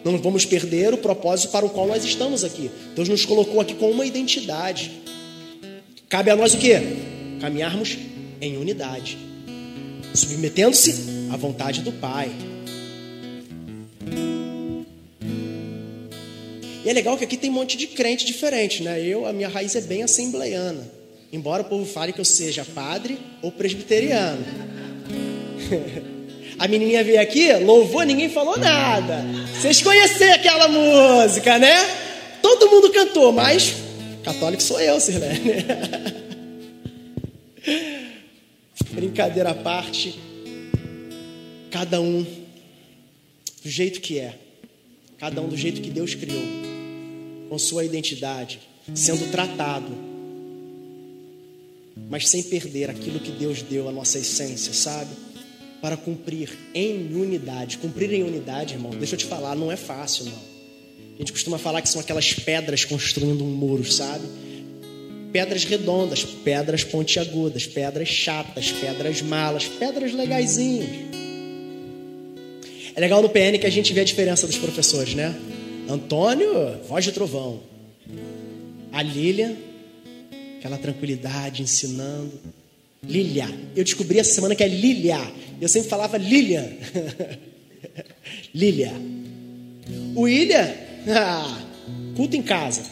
Não 0.03 0.17
vamos 0.17 0.43
perder 0.43 0.91
o 0.91 0.97
propósito 0.97 1.51
para 1.51 1.67
o 1.67 1.69
qual 1.69 1.85
nós 1.85 2.03
estamos 2.03 2.43
aqui. 2.43 2.71
Deus 2.95 3.07
nos 3.07 3.25
colocou 3.25 3.61
aqui 3.61 3.75
com 3.75 3.91
uma 3.91 4.07
identidade. 4.07 4.91
Cabe 6.09 6.31
a 6.31 6.35
nós 6.35 6.55
o 6.55 6.57
quê? 6.57 6.81
Caminharmos 7.39 7.95
em 8.43 8.57
unidade, 8.57 9.17
submetendo-se 10.13 11.29
à 11.31 11.37
vontade 11.37 11.81
do 11.81 11.91
Pai. 11.91 12.31
E 16.85 16.89
é 16.89 16.93
legal 16.93 17.17
que 17.17 17.23
aqui 17.23 17.37
tem 17.37 17.49
um 17.49 17.53
monte 17.53 17.77
de 17.77 17.87
crente 17.87 18.25
diferente, 18.25 18.83
né? 18.83 19.01
Eu, 19.01 19.25
a 19.25 19.31
minha 19.31 19.47
raiz 19.47 19.73
é 19.75 19.81
bem 19.81 20.03
assembleiana. 20.03 20.85
Embora 21.31 21.61
o 21.63 21.65
povo 21.65 21.85
fale 21.85 22.11
que 22.11 22.19
eu 22.19 22.25
seja 22.25 22.65
padre 22.65 23.17
ou 23.41 23.51
presbiteriano. 23.51 24.45
A 26.59 26.67
menininha 26.67 27.03
veio 27.03 27.19
aqui, 27.19 27.51
louvou, 27.53 28.03
ninguém 28.03 28.29
falou 28.29 28.57
nada. 28.57 29.25
Vocês 29.59 29.81
conheceram 29.81 30.35
aquela 30.35 30.67
música, 30.67 31.57
né? 31.57 31.75
Todo 32.41 32.69
mundo 32.69 32.91
cantou, 32.91 33.31
mas 33.31 33.73
católico 34.23 34.61
sou 34.61 34.79
eu, 34.79 34.99
Sirlene. 34.99 35.65
Brincadeira 38.91 39.51
à 39.51 39.53
parte, 39.53 40.19
cada 41.69 42.01
um 42.01 42.23
do 43.63 43.69
jeito 43.69 44.01
que 44.01 44.19
é, 44.19 44.37
cada 45.17 45.41
um 45.41 45.47
do 45.47 45.55
jeito 45.55 45.81
que 45.81 45.89
Deus 45.89 46.15
criou, 46.15 46.43
com 47.49 47.57
sua 47.57 47.85
identidade, 47.85 48.59
sendo 48.93 49.31
tratado, 49.31 49.91
mas 52.09 52.27
sem 52.27 52.43
perder 52.43 52.89
aquilo 52.89 53.19
que 53.19 53.31
Deus 53.31 53.61
deu, 53.61 53.87
a 53.87 53.91
nossa 53.91 54.19
essência, 54.19 54.73
sabe? 54.73 55.11
Para 55.81 55.95
cumprir 55.95 56.49
em 56.73 57.13
unidade. 57.13 57.77
Cumprir 57.77 58.11
em 58.13 58.23
unidade, 58.23 58.73
irmão, 58.73 58.91
deixa 58.91 59.15
eu 59.15 59.19
te 59.19 59.25
falar, 59.25 59.55
não 59.55 59.71
é 59.71 59.75
fácil, 59.75 60.25
não. 60.25 60.53
A 61.15 61.19
gente 61.19 61.31
costuma 61.31 61.57
falar 61.57 61.81
que 61.81 61.89
são 61.89 62.01
aquelas 62.01 62.33
pedras 62.33 62.83
construindo 62.85 63.43
um 63.43 63.51
muro, 63.51 63.85
sabe? 63.85 64.25
Pedras 65.33 65.65
redondas, 65.65 66.23
pedras 66.23 66.83
pontiagudas, 66.83 67.67
pedras 67.67 68.07
chatas, 68.07 68.71
pedras 68.71 69.21
malas, 69.21 69.65
pedras 69.65 70.13
legaisinhas. 70.13 70.89
É 72.95 73.01
legal 73.01 73.21
no 73.21 73.29
PN 73.29 73.57
que 73.57 73.65
a 73.65 73.71
gente 73.71 73.91
vê 73.91 74.01
a 74.01 74.05
diferença 74.05 74.45
dos 74.45 74.57
professores, 74.57 75.15
né? 75.15 75.35
Antônio, 75.89 76.79
voz 76.87 77.03
de 77.03 77.11
trovão. 77.11 77.61
A 78.91 79.01
Lília, 79.01 79.57
aquela 80.59 80.77
tranquilidade, 80.77 81.63
ensinando. 81.63 82.39
Lilia. 83.03 83.49
Eu 83.75 83.83
descobri 83.83 84.19
essa 84.19 84.33
semana 84.33 84.55
que 84.55 84.63
é 84.63 84.67
Lilia. 84.67 85.19
Eu 85.59 85.67
sempre 85.67 85.89
falava 85.89 86.17
Lilian. 86.17 86.67
Lilia. 88.53 88.93
O 90.15 90.21
William, 90.21 90.73
ah, 91.09 91.61
culto 92.15 92.37
em 92.37 92.41
casa. 92.41 92.83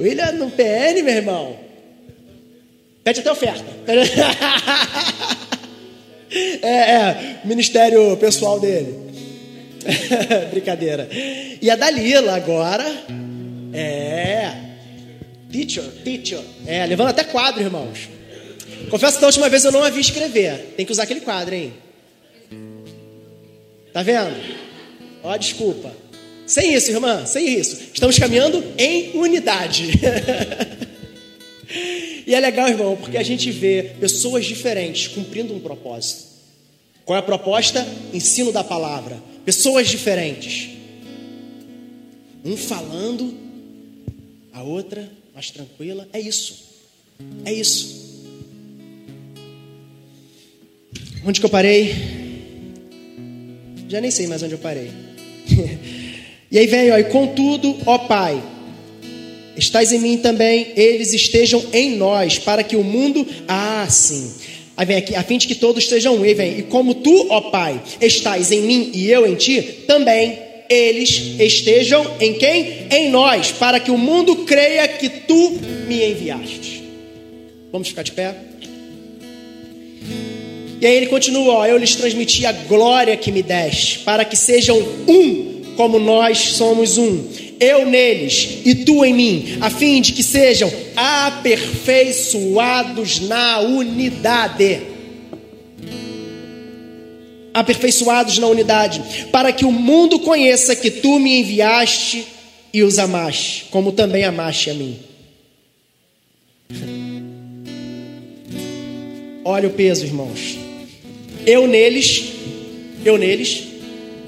William 0.00 0.32
no 0.32 0.50
PN, 0.50 1.02
meu 1.02 1.14
irmão. 1.14 1.56
Pede 3.04 3.20
até 3.20 3.30
oferta. 3.30 3.64
É, 6.32 6.68
é, 6.68 7.40
ministério 7.44 8.16
pessoal 8.16 8.60
dele. 8.60 8.94
Brincadeira. 10.50 11.08
E 11.60 11.68
a 11.68 11.74
Dalila 11.74 12.36
agora 12.36 12.86
é 13.72 14.52
teacher, 15.50 15.82
teacher. 16.04 16.38
É, 16.68 16.86
levando 16.86 17.08
até 17.08 17.24
quadro, 17.24 17.60
irmãos. 17.60 18.08
Confesso 18.88 19.16
que 19.16 19.20
da 19.22 19.26
última 19.26 19.48
vez 19.48 19.64
eu 19.64 19.72
não 19.72 19.82
a 19.82 19.90
vi 19.90 20.00
escrever. 20.00 20.74
Tem 20.76 20.86
que 20.86 20.92
usar 20.92 21.02
aquele 21.02 21.20
quadro, 21.20 21.52
hein? 21.52 21.72
Tá 23.92 24.02
vendo? 24.04 24.36
Ó, 25.24 25.36
desculpa. 25.36 25.92
Sem 26.50 26.74
isso, 26.74 26.90
irmã, 26.90 27.24
sem 27.26 27.60
isso. 27.60 27.78
Estamos 27.94 28.18
caminhando 28.18 28.64
em 28.76 29.16
unidade. 29.16 29.84
e 32.26 32.34
é 32.34 32.40
legal, 32.40 32.66
irmão, 32.66 32.96
porque 32.96 33.16
a 33.16 33.22
gente 33.22 33.52
vê 33.52 33.92
pessoas 34.00 34.46
diferentes 34.46 35.06
cumprindo 35.06 35.54
um 35.54 35.60
propósito. 35.60 36.24
Qual 37.04 37.16
é 37.16 37.20
a 37.20 37.22
proposta? 37.22 37.86
Ensino 38.12 38.50
da 38.50 38.64
palavra. 38.64 39.22
Pessoas 39.44 39.86
diferentes. 39.86 40.70
Um 42.44 42.56
falando, 42.56 43.32
a 44.52 44.64
outra 44.64 45.08
mais 45.32 45.52
tranquila. 45.52 46.08
É 46.12 46.18
isso. 46.18 46.64
É 47.44 47.52
isso. 47.52 48.26
Onde 51.24 51.38
que 51.38 51.46
eu 51.46 51.50
parei? 51.50 51.94
Já 53.88 54.00
nem 54.00 54.10
sei 54.10 54.26
mais 54.26 54.42
onde 54.42 54.54
eu 54.54 54.58
parei. 54.58 54.90
e 56.50 56.58
aí 56.58 56.66
vem, 56.66 56.90
ó, 56.90 56.98
e 56.98 57.04
contudo, 57.04 57.76
ó 57.86 57.98
Pai, 57.98 58.42
estás 59.56 59.92
em 59.92 60.00
mim 60.00 60.18
também, 60.18 60.72
eles 60.76 61.12
estejam 61.12 61.64
em 61.72 61.96
nós, 61.96 62.38
para 62.38 62.62
que 62.62 62.76
o 62.76 62.82
mundo, 62.82 63.26
ah, 63.46 63.86
sim. 63.88 64.32
Aí 64.76 64.86
vem 64.86 64.96
aqui, 64.96 65.14
a 65.14 65.22
fim 65.22 65.38
de 65.38 65.46
que 65.46 65.54
todos 65.54 65.84
estejam 65.84 66.16
um, 66.16 66.24
e 66.24 66.34
vem, 66.34 66.58
e 66.58 66.62
como 66.62 66.94
tu, 66.94 67.26
ó 67.30 67.40
Pai, 67.50 67.80
estás 68.00 68.50
em 68.50 68.62
mim 68.62 68.90
e 68.94 69.10
eu 69.10 69.26
em 69.26 69.34
ti, 69.34 69.62
também 69.86 70.38
eles 70.70 71.34
estejam 71.38 72.16
em 72.20 72.34
quem? 72.34 72.86
Em 72.90 73.10
nós, 73.10 73.50
para 73.50 73.80
que 73.80 73.90
o 73.90 73.98
mundo 73.98 74.44
creia 74.44 74.86
que 74.86 75.08
tu 75.08 75.58
me 75.86 76.04
enviaste. 76.10 76.82
Vamos 77.72 77.88
ficar 77.88 78.02
de 78.02 78.12
pé? 78.12 78.34
E 80.80 80.86
aí 80.86 80.96
ele 80.96 81.06
continua, 81.06 81.54
ó, 81.54 81.66
eu 81.66 81.76
lhes 81.76 81.94
transmiti 81.94 82.46
a 82.46 82.52
glória 82.52 83.16
que 83.16 83.30
me 83.30 83.42
deste, 83.42 83.98
para 83.98 84.24
que 84.24 84.36
sejam 84.36 84.78
um, 85.06 85.49
como 85.80 85.98
nós 85.98 86.38
somos 86.56 86.98
um. 86.98 87.24
Eu 87.58 87.86
neles 87.86 88.58
e 88.66 88.74
tu 88.74 89.02
em 89.02 89.14
mim, 89.14 89.56
a 89.62 89.70
fim 89.70 90.02
de 90.02 90.12
que 90.12 90.22
sejam 90.22 90.70
aperfeiçoados 90.94 93.20
na 93.20 93.60
unidade. 93.60 94.82
Aperfeiçoados 97.54 98.36
na 98.36 98.46
unidade, 98.46 99.02
para 99.32 99.52
que 99.52 99.64
o 99.64 99.72
mundo 99.72 100.18
conheça 100.18 100.76
que 100.76 100.90
tu 100.90 101.18
me 101.18 101.40
enviaste 101.40 102.26
e 102.74 102.82
os 102.82 102.98
amaste, 102.98 103.64
como 103.70 103.90
também 103.90 104.24
amaste 104.24 104.68
a 104.68 104.74
mim. 104.74 104.98
Olha 109.42 109.66
o 109.66 109.72
peso, 109.72 110.04
irmãos. 110.04 110.58
Eu 111.46 111.66
neles, 111.66 112.22
eu 113.02 113.16
neles, 113.16 113.62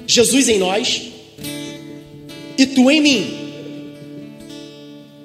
Jesus 0.07 0.49
em 0.49 0.57
nós 0.57 1.12
e 2.57 2.65
tu 2.65 2.89
em 2.89 3.01
mim. 3.01 3.43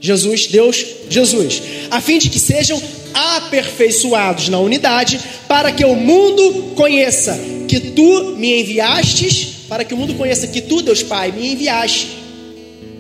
Jesus, 0.00 0.46
Deus, 0.46 0.84
Jesus, 1.10 1.62
a 1.90 2.00
fim 2.00 2.18
de 2.18 2.30
que 2.30 2.38
sejam 2.38 2.80
aperfeiçoados 3.12 4.48
na 4.48 4.58
unidade, 4.60 5.20
para 5.48 5.72
que 5.72 5.84
o 5.84 5.94
mundo 5.94 6.74
conheça 6.76 7.38
que 7.66 7.80
tu 7.80 8.36
me 8.36 8.60
enviastes, 8.60 9.64
para 9.68 9.84
que 9.84 9.92
o 9.92 9.96
mundo 9.96 10.14
conheça 10.14 10.46
que 10.46 10.60
tu, 10.60 10.82
Deus 10.82 11.02
Pai, 11.02 11.32
me 11.32 11.52
enviaste 11.52 12.08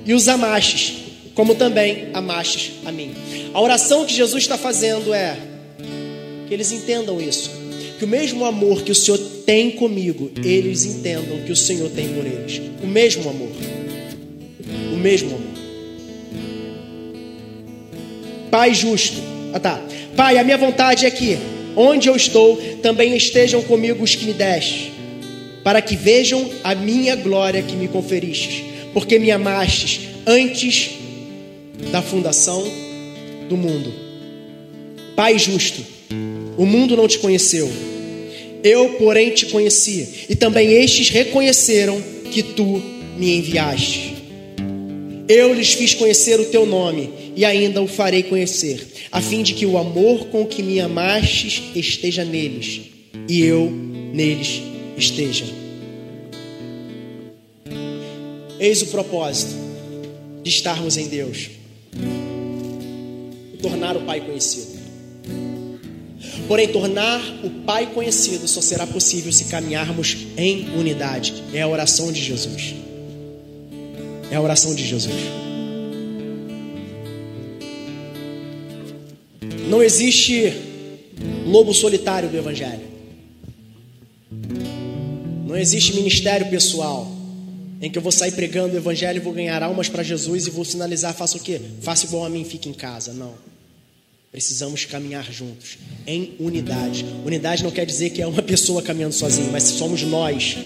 e 0.04 0.12
os 0.12 0.26
amastes, 0.26 0.94
como 1.34 1.54
também 1.54 2.08
amastes 2.12 2.72
a 2.84 2.90
mim. 2.90 3.14
A 3.54 3.60
oração 3.60 4.04
que 4.04 4.14
Jesus 4.14 4.42
está 4.42 4.58
fazendo 4.58 5.14
é 5.14 5.36
que 6.48 6.54
eles 6.54 6.72
entendam 6.72 7.20
isso 7.20 7.58
que 7.98 8.04
o 8.04 8.08
mesmo 8.08 8.44
amor 8.44 8.82
que 8.82 8.92
o 8.92 8.94
Senhor 8.94 9.18
tem 9.44 9.72
comigo, 9.72 10.30
eles 10.44 10.84
entendam 10.84 11.40
que 11.44 11.50
o 11.50 11.56
Senhor 11.56 11.90
tem 11.90 12.08
por 12.08 12.24
eles. 12.24 12.62
O 12.82 12.86
mesmo 12.86 13.28
amor. 13.28 13.50
O 14.92 14.96
mesmo 14.96 15.30
amor. 15.30 15.58
Pai 18.50 18.74
justo. 18.74 19.20
Ah 19.52 19.60
tá. 19.60 19.80
Pai, 20.16 20.36
a 20.36 20.44
minha 20.44 20.58
vontade 20.58 21.06
é 21.06 21.10
que, 21.10 21.38
onde 21.76 22.08
eu 22.08 22.16
estou, 22.16 22.56
também 22.82 23.16
estejam 23.16 23.62
comigo 23.62 24.02
os 24.02 24.14
que 24.14 24.24
me 24.24 24.32
deste, 24.32 24.92
para 25.62 25.80
que 25.80 25.94
vejam 25.94 26.50
a 26.64 26.74
minha 26.74 27.14
glória 27.14 27.62
que 27.62 27.76
me 27.76 27.88
conferistes, 27.88 28.64
porque 28.92 29.18
me 29.18 29.30
amastes 29.30 30.00
antes 30.26 30.90
da 31.92 32.02
fundação 32.02 32.64
do 33.48 33.56
mundo. 33.56 33.92
Pai 35.14 35.38
justo, 35.38 35.84
o 36.56 36.66
mundo 36.66 36.96
não 36.96 37.06
te 37.06 37.18
conheceu, 37.18 37.70
eu, 38.64 38.88
porém, 38.94 39.30
te 39.30 39.46
conheci, 39.46 40.26
e 40.28 40.34
também 40.34 40.72
estes 40.72 41.10
reconheceram 41.10 42.02
que 42.32 42.42
tu 42.42 42.82
me 43.16 43.36
enviaste. 43.36 44.17
Eu 45.28 45.52
lhes 45.52 45.74
fiz 45.74 45.94
conhecer 45.94 46.40
o 46.40 46.46
teu 46.46 46.64
nome, 46.64 47.32
e 47.36 47.44
ainda 47.44 47.82
o 47.82 47.86
farei 47.86 48.22
conhecer, 48.22 48.86
a 49.12 49.20
fim 49.20 49.42
de 49.42 49.52
que 49.52 49.66
o 49.66 49.76
amor 49.76 50.26
com 50.26 50.46
que 50.46 50.62
me 50.62 50.80
amastes 50.80 51.62
esteja 51.76 52.24
neles, 52.24 52.80
e 53.28 53.42
eu 53.42 53.70
neles 53.70 54.62
esteja. 54.96 55.44
Eis 58.58 58.82
o 58.82 58.86
propósito 58.86 59.54
de 60.42 60.48
estarmos 60.48 60.96
em 60.96 61.08
Deus 61.08 61.50
tornar 63.60 63.96
o 63.96 64.02
Pai 64.02 64.20
conhecido. 64.20 64.78
Porém, 66.46 66.68
tornar 66.68 67.20
o 67.44 67.50
Pai 67.64 67.86
conhecido 67.92 68.48
só 68.48 68.60
será 68.60 68.86
possível 68.86 69.32
se 69.32 69.44
caminharmos 69.44 70.16
em 70.36 70.70
unidade. 70.76 71.34
É 71.52 71.62
a 71.62 71.68
oração 71.68 72.10
de 72.10 72.22
Jesus. 72.22 72.74
É 74.30 74.36
a 74.36 74.40
oração 74.40 74.74
de 74.74 74.86
Jesus. 74.86 75.14
Não 79.68 79.82
existe 79.82 80.52
lobo 81.46 81.74
solitário 81.74 82.28
do 82.28 82.36
Evangelho. 82.36 82.86
Não 85.46 85.56
existe 85.56 85.94
ministério 85.94 86.48
pessoal. 86.50 87.16
em 87.80 87.90
que 87.90 87.96
eu 87.96 88.02
vou 88.02 88.12
sair 88.12 88.32
pregando 88.32 88.74
o 88.74 88.76
evangelho, 88.76 89.22
vou 89.22 89.32
ganhar 89.32 89.62
almas 89.62 89.88
para 89.88 90.02
Jesus 90.02 90.46
e 90.46 90.50
vou 90.50 90.64
sinalizar, 90.64 91.14
faça 91.14 91.36
o 91.36 91.40
quê? 91.40 91.60
Faça 91.80 92.06
igual 92.06 92.24
a 92.24 92.28
mim, 92.28 92.44
fique 92.44 92.68
em 92.68 92.72
casa. 92.72 93.12
Não. 93.12 93.34
Precisamos 94.32 94.84
caminhar 94.84 95.24
juntos, 95.32 95.78
em 96.06 96.34
unidade. 96.38 97.04
Unidade 97.24 97.62
não 97.62 97.70
quer 97.70 97.86
dizer 97.86 98.10
que 98.10 98.20
é 98.20 98.26
uma 98.26 98.42
pessoa 98.42 98.82
caminhando 98.82 99.14
sozinha, 99.14 99.48
mas 99.50 99.62
somos 99.62 100.02
nós. 100.02 100.58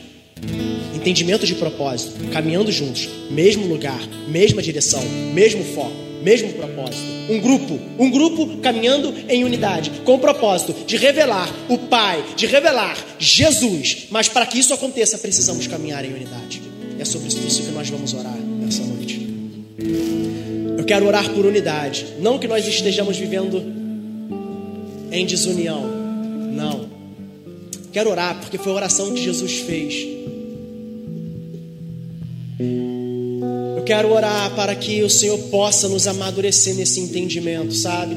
Entendimento 0.94 1.46
de 1.46 1.54
propósito, 1.54 2.12
caminhando 2.32 2.70
juntos, 2.70 3.08
mesmo 3.30 3.66
lugar, 3.66 4.00
mesma 4.28 4.62
direção, 4.62 5.02
mesmo 5.34 5.64
foco, 5.64 5.92
mesmo 6.22 6.52
propósito. 6.52 7.02
Um 7.28 7.40
grupo, 7.40 7.78
um 7.98 8.10
grupo 8.10 8.58
caminhando 8.58 9.12
em 9.28 9.44
unidade, 9.44 9.90
com 10.04 10.14
o 10.14 10.18
propósito 10.18 10.74
de 10.86 10.96
revelar 10.96 11.48
o 11.68 11.76
Pai, 11.76 12.24
de 12.36 12.46
revelar 12.46 12.96
Jesus. 13.18 14.06
Mas 14.10 14.28
para 14.28 14.46
que 14.46 14.58
isso 14.58 14.72
aconteça, 14.72 15.18
precisamos 15.18 15.66
caminhar 15.66 16.04
em 16.04 16.12
unidade. 16.14 16.62
É 16.98 17.04
sobre 17.04 17.28
isso 17.28 17.62
que 17.62 17.70
nós 17.72 17.88
vamos 17.88 18.14
orar 18.14 18.36
nessa 18.36 18.84
noite. 18.84 19.26
Eu 20.78 20.84
quero 20.84 21.06
orar 21.06 21.28
por 21.30 21.44
unidade. 21.44 22.06
Não 22.20 22.38
que 22.38 22.46
nós 22.46 22.66
estejamos 22.66 23.16
vivendo 23.16 23.62
em 25.10 25.26
desunião. 25.26 25.82
Não. 26.52 26.86
Quero 27.92 28.10
orar 28.10 28.38
porque 28.40 28.58
foi 28.58 28.72
a 28.72 28.76
oração 28.76 29.12
que 29.12 29.22
Jesus 29.22 29.58
fez. 29.58 30.21
Eu 33.82 33.86
quero 33.86 34.12
orar 34.12 34.54
para 34.54 34.76
que 34.76 35.02
o 35.02 35.10
Senhor 35.10 35.36
possa 35.50 35.88
nos 35.88 36.06
amadurecer 36.06 36.72
nesse 36.76 37.00
entendimento, 37.00 37.74
sabe? 37.74 38.14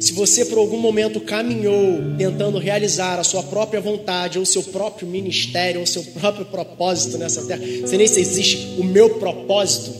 Se 0.00 0.14
você 0.14 0.46
por 0.46 0.56
algum 0.56 0.78
momento 0.78 1.20
caminhou 1.20 1.98
tentando 2.16 2.56
realizar 2.56 3.20
a 3.20 3.22
sua 3.22 3.42
própria 3.42 3.78
vontade, 3.78 4.38
ou 4.38 4.44
o 4.44 4.46
seu 4.46 4.62
próprio 4.62 5.06
ministério, 5.06 5.80
ou 5.80 5.84
o 5.84 5.86
seu 5.86 6.02
próprio 6.02 6.46
propósito 6.46 7.18
nessa 7.18 7.44
terra, 7.44 7.60
você 7.82 7.98
nem 7.98 8.06
se 8.06 8.18
existe 8.18 8.76
o 8.78 8.82
meu 8.82 9.10
propósito. 9.18 9.90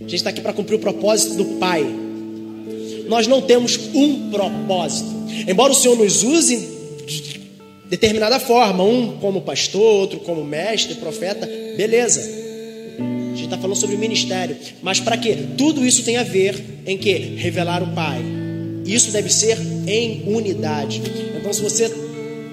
A 0.00 0.02
gente 0.02 0.16
está 0.16 0.30
aqui 0.30 0.40
para 0.40 0.52
cumprir 0.52 0.74
o 0.74 0.80
propósito 0.80 1.36
do 1.36 1.44
Pai. 1.60 1.86
Nós 3.06 3.28
não 3.28 3.40
temos 3.42 3.78
um 3.94 4.28
propósito. 4.28 5.08
Embora 5.46 5.72
o 5.72 5.76
Senhor 5.76 5.96
nos 5.96 6.24
use 6.24 6.56
de 7.06 7.40
determinada 7.88 8.40
forma, 8.40 8.82
um 8.82 9.18
como 9.18 9.40
pastor, 9.42 10.00
outro 10.00 10.18
como 10.18 10.42
mestre, 10.44 10.96
profeta, 10.96 11.48
beleza. 11.76 12.41
Gente 13.42 13.54
está 13.54 13.58
falando 13.58 13.76
sobre 13.76 13.96
o 13.96 13.98
ministério. 13.98 14.56
Mas 14.80 15.00
para 15.00 15.16
quê? 15.16 15.36
Tudo 15.58 15.84
isso 15.84 16.04
tem 16.04 16.16
a 16.16 16.22
ver 16.22 16.62
em 16.86 16.96
que? 16.96 17.12
Revelar 17.12 17.82
o 17.82 17.88
Pai. 17.88 18.22
Isso 18.86 19.10
deve 19.10 19.28
ser 19.30 19.58
em 19.84 20.22
unidade. 20.28 21.02
Então, 21.36 21.52
se 21.52 21.60
você 21.60 21.92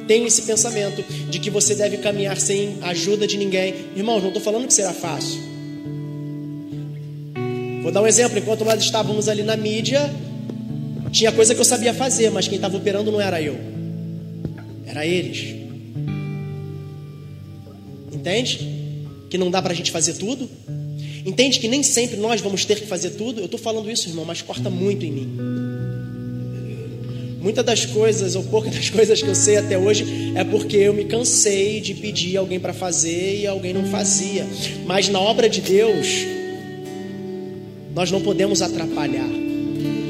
tem 0.08 0.26
esse 0.26 0.42
pensamento 0.42 1.04
de 1.30 1.38
que 1.38 1.52
você 1.52 1.76
deve 1.76 1.98
caminhar 1.98 2.40
sem 2.40 2.78
ajuda 2.82 3.28
de 3.28 3.38
ninguém, 3.38 3.76
irmãos, 3.96 4.22
não 4.22 4.30
estou 4.30 4.42
falando 4.42 4.66
que 4.66 4.74
será 4.74 4.92
fácil. 4.92 5.40
Vou 7.84 7.92
dar 7.92 8.02
um 8.02 8.08
exemplo. 8.08 8.40
Enquanto 8.40 8.66
nós 8.66 8.82
estávamos 8.82 9.30
ali 9.30 9.44
na 9.44 9.56
mídia, 9.56 10.10
tinha 11.12 11.32
coisa 11.32 11.54
que 11.54 11.62
eu 11.62 11.66
sabia 11.66 11.94
fazer, 11.94 12.32
mas 12.32 12.48
quem 12.48 12.56
estava 12.56 12.76
operando 12.76 13.12
não 13.12 13.22
era 13.22 13.40
eu, 13.40 13.56
era 14.88 15.06
eles. 15.06 15.56
Entende? 18.12 18.98
Que 19.30 19.38
não 19.38 19.52
dá 19.52 19.62
para 19.62 19.72
a 19.72 19.76
gente 19.76 19.92
fazer 19.92 20.16
tudo. 20.16 20.50
Entende 21.26 21.60
que 21.60 21.68
nem 21.68 21.84
sempre 21.84 22.18
nós 22.18 22.42
vamos 22.42 22.66
ter 22.66 22.80
que 22.80 22.88
fazer 22.88 23.12
tudo. 23.12 23.40
Eu 23.40 23.46
estou 23.46 23.60
falando 23.60 23.90
isso, 23.90 24.10
irmão, 24.10 24.26
mas 24.26 24.42
corta 24.42 24.70
muito 24.70 25.06
em 25.06 25.12
mim. 25.12 25.30
Muitas 27.42 27.64
das 27.66 27.86
coisas, 27.86 28.36
ou 28.36 28.44
poucas 28.44 28.74
das 28.74 28.90
coisas 28.92 29.22
que 29.22 29.28
eu 29.28 29.36
sei 29.36 29.58
até 29.58 29.78
hoje, 29.78 30.34
é 30.36 30.44
porque 30.44 30.78
eu 30.78 30.94
me 30.94 31.06
cansei 31.06 31.80
de 31.80 31.94
pedir 31.94 32.38
alguém 32.38 32.60
para 32.60 32.74
fazer 32.74 33.40
e 33.40 33.48
alguém 33.48 33.74
não 33.74 33.86
fazia. 33.86 34.46
Mas 34.86 35.08
na 35.08 35.20
obra 35.20 35.50
de 35.50 35.62
Deus, 35.62 36.08
nós 37.96 38.12
não 38.12 38.22
podemos 38.22 38.62
atrapalhar. 38.62 39.30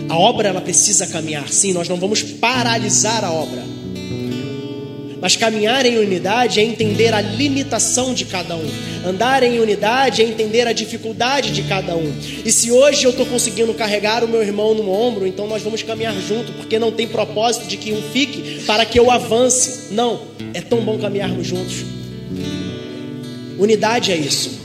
A 0.10 0.18
obra 0.18 0.50
ela 0.50 0.62
precisa 0.62 1.06
caminhar, 1.06 1.48
sim, 1.50 1.72
nós 1.72 1.88
não 1.88 1.98
vamos 1.98 2.24
paralisar 2.24 3.24
a 3.24 3.32
obra. 3.32 3.79
Mas 5.22 5.36
caminhar 5.36 5.86
em 5.86 5.98
unidade 5.98 6.60
é 6.60 6.64
entender 6.64 7.14
a 7.14 7.22
limitação 7.22 8.14
de 8.14 8.26
cada 8.26 8.56
um. 8.56 8.70
Andar 9.06 9.44
em 9.44 9.60
unidade 9.60 10.22
é 10.22 10.26
entender 10.26 10.68
a 10.68 10.74
dificuldade 10.74 11.52
de 11.52 11.64
cada 11.64 11.96
um. 11.96 12.14
E 12.46 12.52
se 12.52 12.72
hoje 12.72 13.04
eu 13.04 13.12
estou 13.12 13.26
conseguindo 13.26 13.74
carregar 13.74 14.24
o 14.24 14.28
meu 14.28 14.42
irmão 14.42 14.74
no 14.74 14.90
ombro, 14.90 15.28
então 15.28 15.48
nós 15.48 15.62
vamos 15.62 15.84
caminhar 15.84 16.16
junto, 16.16 16.52
porque 16.54 16.80
não 16.80 16.92
tem 16.92 17.08
propósito 17.08 17.68
de 17.68 17.78
que 17.78 17.92
um 17.92 18.02
fique 18.14 18.64
para 18.66 18.86
que 18.86 19.00
eu 19.00 19.12
avance. 19.12 19.94
Não, 19.94 20.22
é 20.54 20.62
tão 20.62 20.82
bom 20.82 20.98
caminharmos 20.98 21.46
juntos. 21.46 21.84
Unidade 23.58 24.12
é 24.12 24.16
isso. 24.16 24.60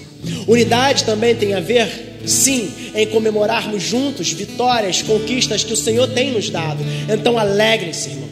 Unidade 0.47 1.05
também 1.05 1.35
tem 1.35 1.55
a 1.55 1.61
ver 1.61 2.15
sim, 2.27 2.71
em 2.95 3.07
comemorarmos 3.07 3.83
juntos 3.83 4.33
vitórias, 4.33 5.03
conquistas 5.03 5.65
que 5.65 5.73
o 5.73 5.77
Senhor 5.77 6.09
tem 6.09 6.33
nos 6.33 6.49
dado. 6.49 6.83
Então 7.09 7.39
alegrem-se, 7.39 8.11
irmãos. 8.11 8.24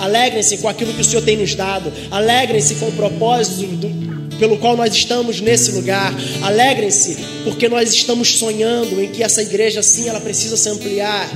Alegrem-se 0.00 0.58
com 0.58 0.68
aquilo 0.68 0.92
que 0.92 1.00
o 1.00 1.04
Senhor 1.04 1.22
tem 1.22 1.36
nos 1.36 1.54
dado. 1.54 1.92
Alegrem-se 2.10 2.76
com 2.76 2.88
o 2.88 2.92
propósito 2.92 3.66
do, 3.76 4.36
pelo 4.38 4.56
qual 4.56 4.76
nós 4.76 4.94
estamos 4.94 5.40
nesse 5.40 5.72
lugar. 5.72 6.12
Alegrem-se 6.42 7.18
porque 7.44 7.68
nós 7.68 7.92
estamos 7.92 8.38
sonhando 8.38 9.00
em 9.02 9.08
que 9.08 9.22
essa 9.22 9.42
igreja, 9.42 9.82
sim, 9.82 10.08
ela 10.08 10.20
precisa 10.20 10.56
se 10.56 10.68
ampliar. 10.68 11.28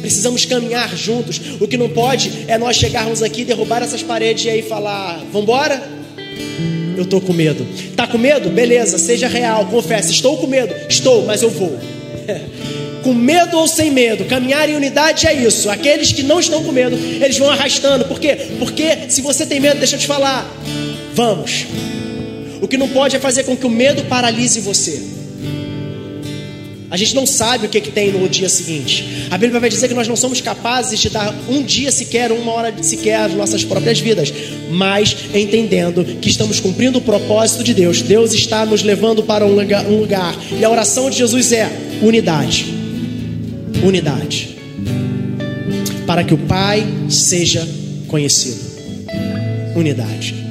Precisamos 0.00 0.44
caminhar 0.44 0.94
juntos. 0.96 1.40
O 1.60 1.66
que 1.66 1.76
não 1.76 1.88
pode 1.88 2.44
é 2.46 2.58
nós 2.58 2.76
chegarmos 2.76 3.22
aqui, 3.22 3.44
derrubar 3.44 3.82
essas 3.82 4.02
paredes 4.02 4.44
e 4.44 4.50
aí 4.50 4.62
falar: 4.62 5.18
vamos 5.32 5.42
embora? 5.42 6.00
Eu 6.96 7.04
estou 7.04 7.20
com 7.20 7.32
medo. 7.32 7.66
Está 7.74 8.06
com 8.06 8.18
medo? 8.18 8.50
Beleza, 8.50 8.98
seja 8.98 9.28
real, 9.28 9.66
confessa. 9.66 10.10
Estou 10.10 10.36
com 10.36 10.46
medo. 10.46 10.74
Estou, 10.88 11.24
mas 11.24 11.42
eu 11.42 11.50
vou. 11.50 11.78
com 13.02 13.12
medo 13.12 13.58
ou 13.58 13.66
sem 13.66 13.90
medo, 13.90 14.24
caminhar 14.24 14.68
em 14.68 14.76
unidade 14.76 15.26
é 15.26 15.34
isso. 15.34 15.70
Aqueles 15.70 16.12
que 16.12 16.22
não 16.22 16.40
estão 16.40 16.62
com 16.62 16.72
medo, 16.72 16.96
eles 16.96 17.38
vão 17.38 17.50
arrastando. 17.50 18.04
Por 18.04 18.20
quê? 18.20 18.36
Porque 18.58 19.08
se 19.08 19.20
você 19.22 19.46
tem 19.46 19.60
medo, 19.60 19.78
deixa 19.78 19.96
eu 19.96 20.00
te 20.00 20.06
falar. 20.06 20.46
Vamos. 21.14 21.66
O 22.60 22.68
que 22.68 22.76
não 22.76 22.88
pode 22.88 23.16
é 23.16 23.20
fazer 23.20 23.44
com 23.44 23.56
que 23.56 23.66
o 23.66 23.70
medo 23.70 24.04
paralise 24.04 24.60
você. 24.60 25.20
A 26.90 26.96
gente 26.96 27.14
não 27.14 27.24
sabe 27.24 27.66
o 27.66 27.68
que, 27.68 27.80
que 27.80 27.92
tem 27.92 28.10
no 28.10 28.28
dia 28.28 28.48
seguinte. 28.48 29.28
A 29.30 29.38
Bíblia 29.38 29.60
vai 29.60 29.70
dizer 29.70 29.86
que 29.86 29.94
nós 29.94 30.08
não 30.08 30.16
somos 30.16 30.40
capazes 30.40 30.98
de 30.98 31.08
dar 31.08 31.32
um 31.48 31.62
dia 31.62 31.92
sequer, 31.92 32.32
uma 32.32 32.50
hora 32.50 32.74
sequer 32.82 33.20
às 33.20 33.32
nossas 33.32 33.64
próprias 33.64 34.00
vidas, 34.00 34.32
mas 34.68 35.16
entendendo 35.32 36.04
que 36.20 36.28
estamos 36.28 36.58
cumprindo 36.58 36.98
o 36.98 37.02
propósito 37.02 37.62
de 37.62 37.72
Deus. 37.72 38.02
Deus 38.02 38.34
está 38.34 38.66
nos 38.66 38.82
levando 38.82 39.22
para 39.22 39.46
um 39.46 39.54
lugar, 39.54 39.86
um 39.86 40.00
lugar. 40.00 40.36
E 40.58 40.64
a 40.64 40.68
oração 40.68 41.08
de 41.08 41.18
Jesus 41.18 41.52
é 41.52 41.70
unidade. 42.02 42.79
Unidade. 43.82 44.56
Para 46.06 46.24
que 46.24 46.34
o 46.34 46.38
Pai 46.38 46.84
seja 47.08 47.66
conhecido. 48.08 48.60
Unidade. 49.76 50.49